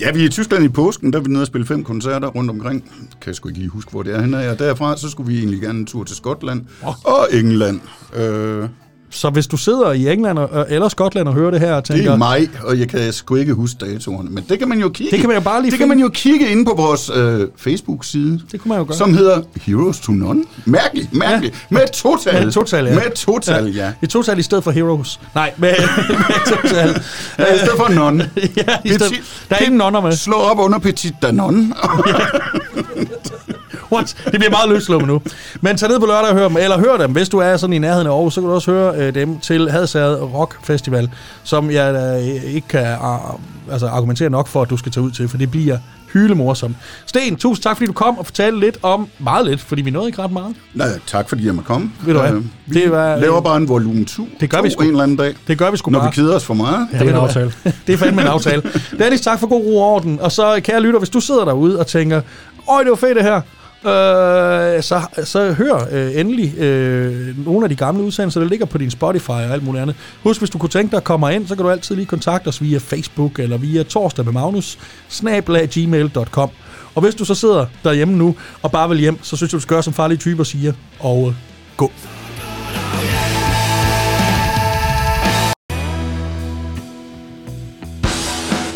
Ja, 0.00 0.12
vi 0.12 0.20
er 0.20 0.24
i 0.24 0.28
Tyskland 0.28 0.64
i 0.64 0.68
påsken, 0.68 1.12
der 1.12 1.18
er 1.18 1.22
vi 1.22 1.28
nede 1.28 1.42
og 1.42 1.46
spille 1.46 1.66
fem 1.66 1.84
koncerter 1.84 2.28
rundt 2.28 2.50
omkring. 2.50 2.84
Kan 3.10 3.26
jeg 3.26 3.34
sgu 3.34 3.48
ikke 3.48 3.58
lige 3.60 3.70
huske, 3.70 3.90
hvor 3.90 4.02
det 4.02 4.14
er 4.14 4.20
henne. 4.20 4.50
Og 4.50 4.58
derfra, 4.58 4.96
så 4.96 5.10
skulle 5.10 5.32
vi 5.32 5.38
egentlig 5.38 5.60
gerne 5.60 5.78
en 5.78 5.86
tur 5.86 6.04
til 6.04 6.16
Skotland 6.16 6.66
og 7.04 7.28
England. 7.32 7.80
Øh, 8.16 8.68
Så 9.10 9.30
hvis 9.30 9.46
du 9.46 9.56
sidder 9.56 9.92
i 9.92 10.12
England 10.12 10.38
og, 10.38 10.66
eller 10.68 10.88
Skotland 10.88 11.28
og 11.28 11.34
hører 11.34 11.50
det 11.50 11.60
her 11.60 11.74
og 11.74 11.88
det 11.88 11.96
tænker, 11.96 12.12
er 12.12 12.16
maj, 12.16 12.48
og 12.64 12.78
jeg 12.78 12.88
kan 12.88 13.12
sgu 13.12 13.34
ikke 13.34 13.52
huske 13.54 13.76
datoerne. 13.80 14.30
Men 14.30 14.44
det 14.48 14.58
kan 14.58 14.68
man 14.68 14.78
jo 14.80 14.88
kigge. 14.88 15.10
Det 15.10 15.20
kan 15.20 15.28
man 15.28 15.36
jo 15.36 15.40
bare 15.42 15.62
lige 15.62 15.70
Det 15.70 15.78
kan 15.78 15.88
man 15.88 15.98
jo 15.98 16.08
kigge 16.08 16.48
inde 16.50 16.64
på 16.64 16.74
vores 16.76 17.10
øh, 17.14 17.48
Facebook-side. 17.56 18.40
Det 18.52 18.60
kunne 18.60 18.68
man 18.68 18.78
jo 18.78 18.84
gøre. 18.84 18.96
Som 18.96 19.14
hedder 19.14 19.40
Heroes 19.62 20.00
to 20.00 20.12
None. 20.12 20.44
Mærkeligt, 20.64 21.14
mærkeligt. 21.14 21.54
Ja. 21.70 21.74
Med 21.74 21.92
total. 21.94 22.44
Med 22.44 22.52
total, 22.52 22.84
ja. 22.86 22.94
Med 22.94 23.16
total, 23.16 23.66
ja. 23.74 23.84
ja. 23.84 23.92
Et 24.02 24.08
total 24.10 24.38
i 24.38 24.42
stedet 24.42 24.64
for 24.64 24.70
Heroes. 24.70 25.20
Nej, 25.34 25.52
med, 25.56 25.74
med 26.08 26.56
total. 26.62 27.02
ja 27.38 27.54
I 27.54 27.58
stedet 27.58 27.76
for 27.76 27.94
nonne. 27.94 28.30
ja, 28.56 28.76
i 28.84 28.88
stedet, 28.88 29.12
Petit- 29.12 29.46
der 29.50 29.56
er 29.56 29.60
ingen 29.60 29.78
nonner 29.78 30.00
med. 30.00 30.12
Slå 30.12 30.36
op 30.36 30.58
under 30.58 30.78
Petit 30.78 31.14
Danone. 31.22 31.74
What? 33.92 34.16
Det 34.24 34.32
bliver 34.34 34.50
meget 34.50 34.68
løslumme 34.68 35.06
nu. 35.06 35.20
Men 35.60 35.76
tag 35.76 35.88
ned 35.88 36.00
på 36.00 36.06
lørdag 36.06 36.30
og 36.30 36.36
hør 36.36 36.48
dem, 36.48 36.56
eller 36.56 36.78
hør 36.78 36.96
dem. 36.96 37.12
Hvis 37.12 37.28
du 37.28 37.38
er 37.38 37.56
sådan 37.56 37.74
i 37.74 37.78
nærheden 37.78 38.06
af 38.06 38.10
Aarhus, 38.12 38.34
så 38.34 38.40
kan 38.40 38.48
du 38.48 38.54
også 38.54 38.70
høre 38.70 38.94
øh, 38.96 39.14
dem 39.14 39.38
til 39.38 39.70
Hadsad 39.70 40.14
Rock 40.22 40.56
Festival, 40.64 41.10
som 41.42 41.70
jeg 41.70 41.94
øh, 41.94 42.54
ikke 42.54 42.68
kan 42.68 42.96
uh, 43.00 43.72
altså, 43.72 43.86
argumentere 43.86 44.30
nok 44.30 44.48
for, 44.48 44.62
at 44.62 44.70
du 44.70 44.76
skal 44.76 44.92
tage 44.92 45.04
ud 45.04 45.10
til, 45.10 45.28
for 45.28 45.36
det 45.38 45.50
bliver 45.50 45.78
hylemorsomt. 46.12 46.76
Sten, 47.06 47.36
tusind 47.36 47.62
tak, 47.62 47.76
fordi 47.76 47.86
du 47.86 47.92
kom 47.92 48.18
og 48.18 48.26
fortalte 48.26 48.60
lidt 48.60 48.78
om, 48.82 49.08
meget 49.18 49.46
lidt, 49.46 49.60
fordi 49.60 49.82
vi 49.82 49.90
nåede 49.90 50.08
ikke 50.08 50.22
ret 50.22 50.32
meget. 50.32 50.54
Nej, 50.74 50.88
tak 51.06 51.28
fordi 51.28 51.46
jeg 51.46 51.54
måtte 51.54 51.66
komme. 51.68 51.90
Ved 52.04 52.14
du 52.14 52.20
hvad? 52.20 52.32
Øh, 52.32 52.42
vi 52.66 52.80
Det 52.82 52.90
var- 52.90 53.16
laver 53.16 53.40
bare 53.40 53.56
en 53.56 53.68
volumen 53.68 54.04
2. 54.04 54.28
Det 54.40 54.50
gør 54.50 54.62
vi 54.62 54.70
sgu. 54.70 54.82
en 54.82 54.88
eller 54.90 55.02
anden 55.02 55.16
dag. 55.16 55.34
Det 55.48 55.58
gør 55.58 55.70
vi 55.70 55.76
sgu 55.76 55.90
Når 55.90 55.98
bare. 55.98 56.08
vi 56.10 56.14
keder 56.14 56.34
os 56.36 56.44
for 56.44 56.54
meget. 56.54 56.88
Det 56.92 57.00
er 57.02 57.04
en 57.08 57.14
aftale. 57.14 57.52
Det 57.86 57.92
er 57.92 57.96
fandme 57.96 58.22
en 58.22 58.28
aftale. 58.28 58.62
Dennis, 58.98 59.20
tak 59.20 59.40
for 59.40 59.46
god 59.46 59.64
ro 59.64 59.78
og 59.80 59.94
orden. 59.94 60.20
Og 60.20 60.32
så, 60.32 60.60
kære 60.64 60.80
lytter, 60.80 60.98
hvis 60.98 61.10
du 61.10 61.20
sidder 61.20 61.44
derude 61.44 61.78
og 61.78 61.86
tænker, 61.86 62.20
øj, 62.68 62.82
det 62.82 62.90
var 62.90 62.96
fedt 62.96 63.16
det 63.16 63.24
her, 63.24 63.40
øh, 63.84 64.82
så, 64.82 65.00
så 65.24 65.52
hør 65.52 65.88
øh, 65.90 66.20
endelig 66.20 66.58
øh, 66.58 67.44
nogle 67.46 67.64
af 67.64 67.68
de 67.68 67.76
gamle 67.76 68.02
udsendelser, 68.02 68.40
der 68.40 68.48
ligger 68.48 68.66
på 68.66 68.78
din 68.78 68.90
Spotify 68.90 69.30
og 69.30 69.52
alt 69.52 69.64
muligt 69.64 69.82
andet. 69.82 69.96
Husk, 70.22 70.40
hvis 70.40 70.50
du 70.50 70.58
kunne 70.58 70.70
tænke 70.70 70.90
dig 70.90 70.96
at 70.96 71.04
komme 71.04 71.34
ind, 71.34 71.46
så 71.46 71.54
kan 71.54 71.64
du 71.64 71.70
altid 71.70 71.94
lige 71.94 72.06
kontakte 72.06 72.48
os 72.48 72.62
via 72.62 72.78
Facebook 72.78 73.38
eller 73.38 73.56
via 73.56 73.82
torsdag 73.82 74.24
med 74.24 74.32
Magnus, 74.32 74.78
snablag.gmail.com. 75.08 76.50
Og 76.94 77.02
hvis 77.02 77.14
du 77.14 77.24
så 77.24 77.34
sidder 77.34 77.66
derhjemme 77.84 78.16
nu 78.16 78.36
og 78.62 78.70
bare 78.70 78.88
vil 78.88 78.98
hjem, 78.98 79.18
så 79.22 79.36
synes 79.36 79.52
jeg, 79.52 79.56
du 79.56 79.60
skal 79.60 79.74
gøre 79.74 79.82
som 79.82 79.92
farlige 79.92 80.18
typer 80.18 80.44
siger, 80.44 80.72
og 81.00 81.28
øh, 81.28 81.34
gå. 81.76 81.92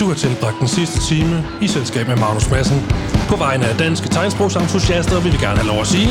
Du 0.03 0.09
har 0.09 0.15
tilbragt 0.15 0.61
den 0.61 0.69
sidste 0.69 1.01
time 1.01 1.45
i 1.61 1.69
selskab 1.69 2.09
med 2.09 2.17
Magnus 2.17 2.51
Madsen. 2.51 2.83
På 3.29 3.37
vegne 3.37 3.67
af 3.67 3.77
danske 3.77 4.09
tegnsprogsentusiaster 4.09 5.21
vil 5.21 5.33
vi 5.33 5.39
gerne 5.39 5.57
have 5.57 5.67
lov 5.67 5.81
at 5.81 5.87
sige... 5.87 6.09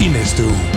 I 0.00 0.08
næste 0.08 0.44
uge. 0.44 0.75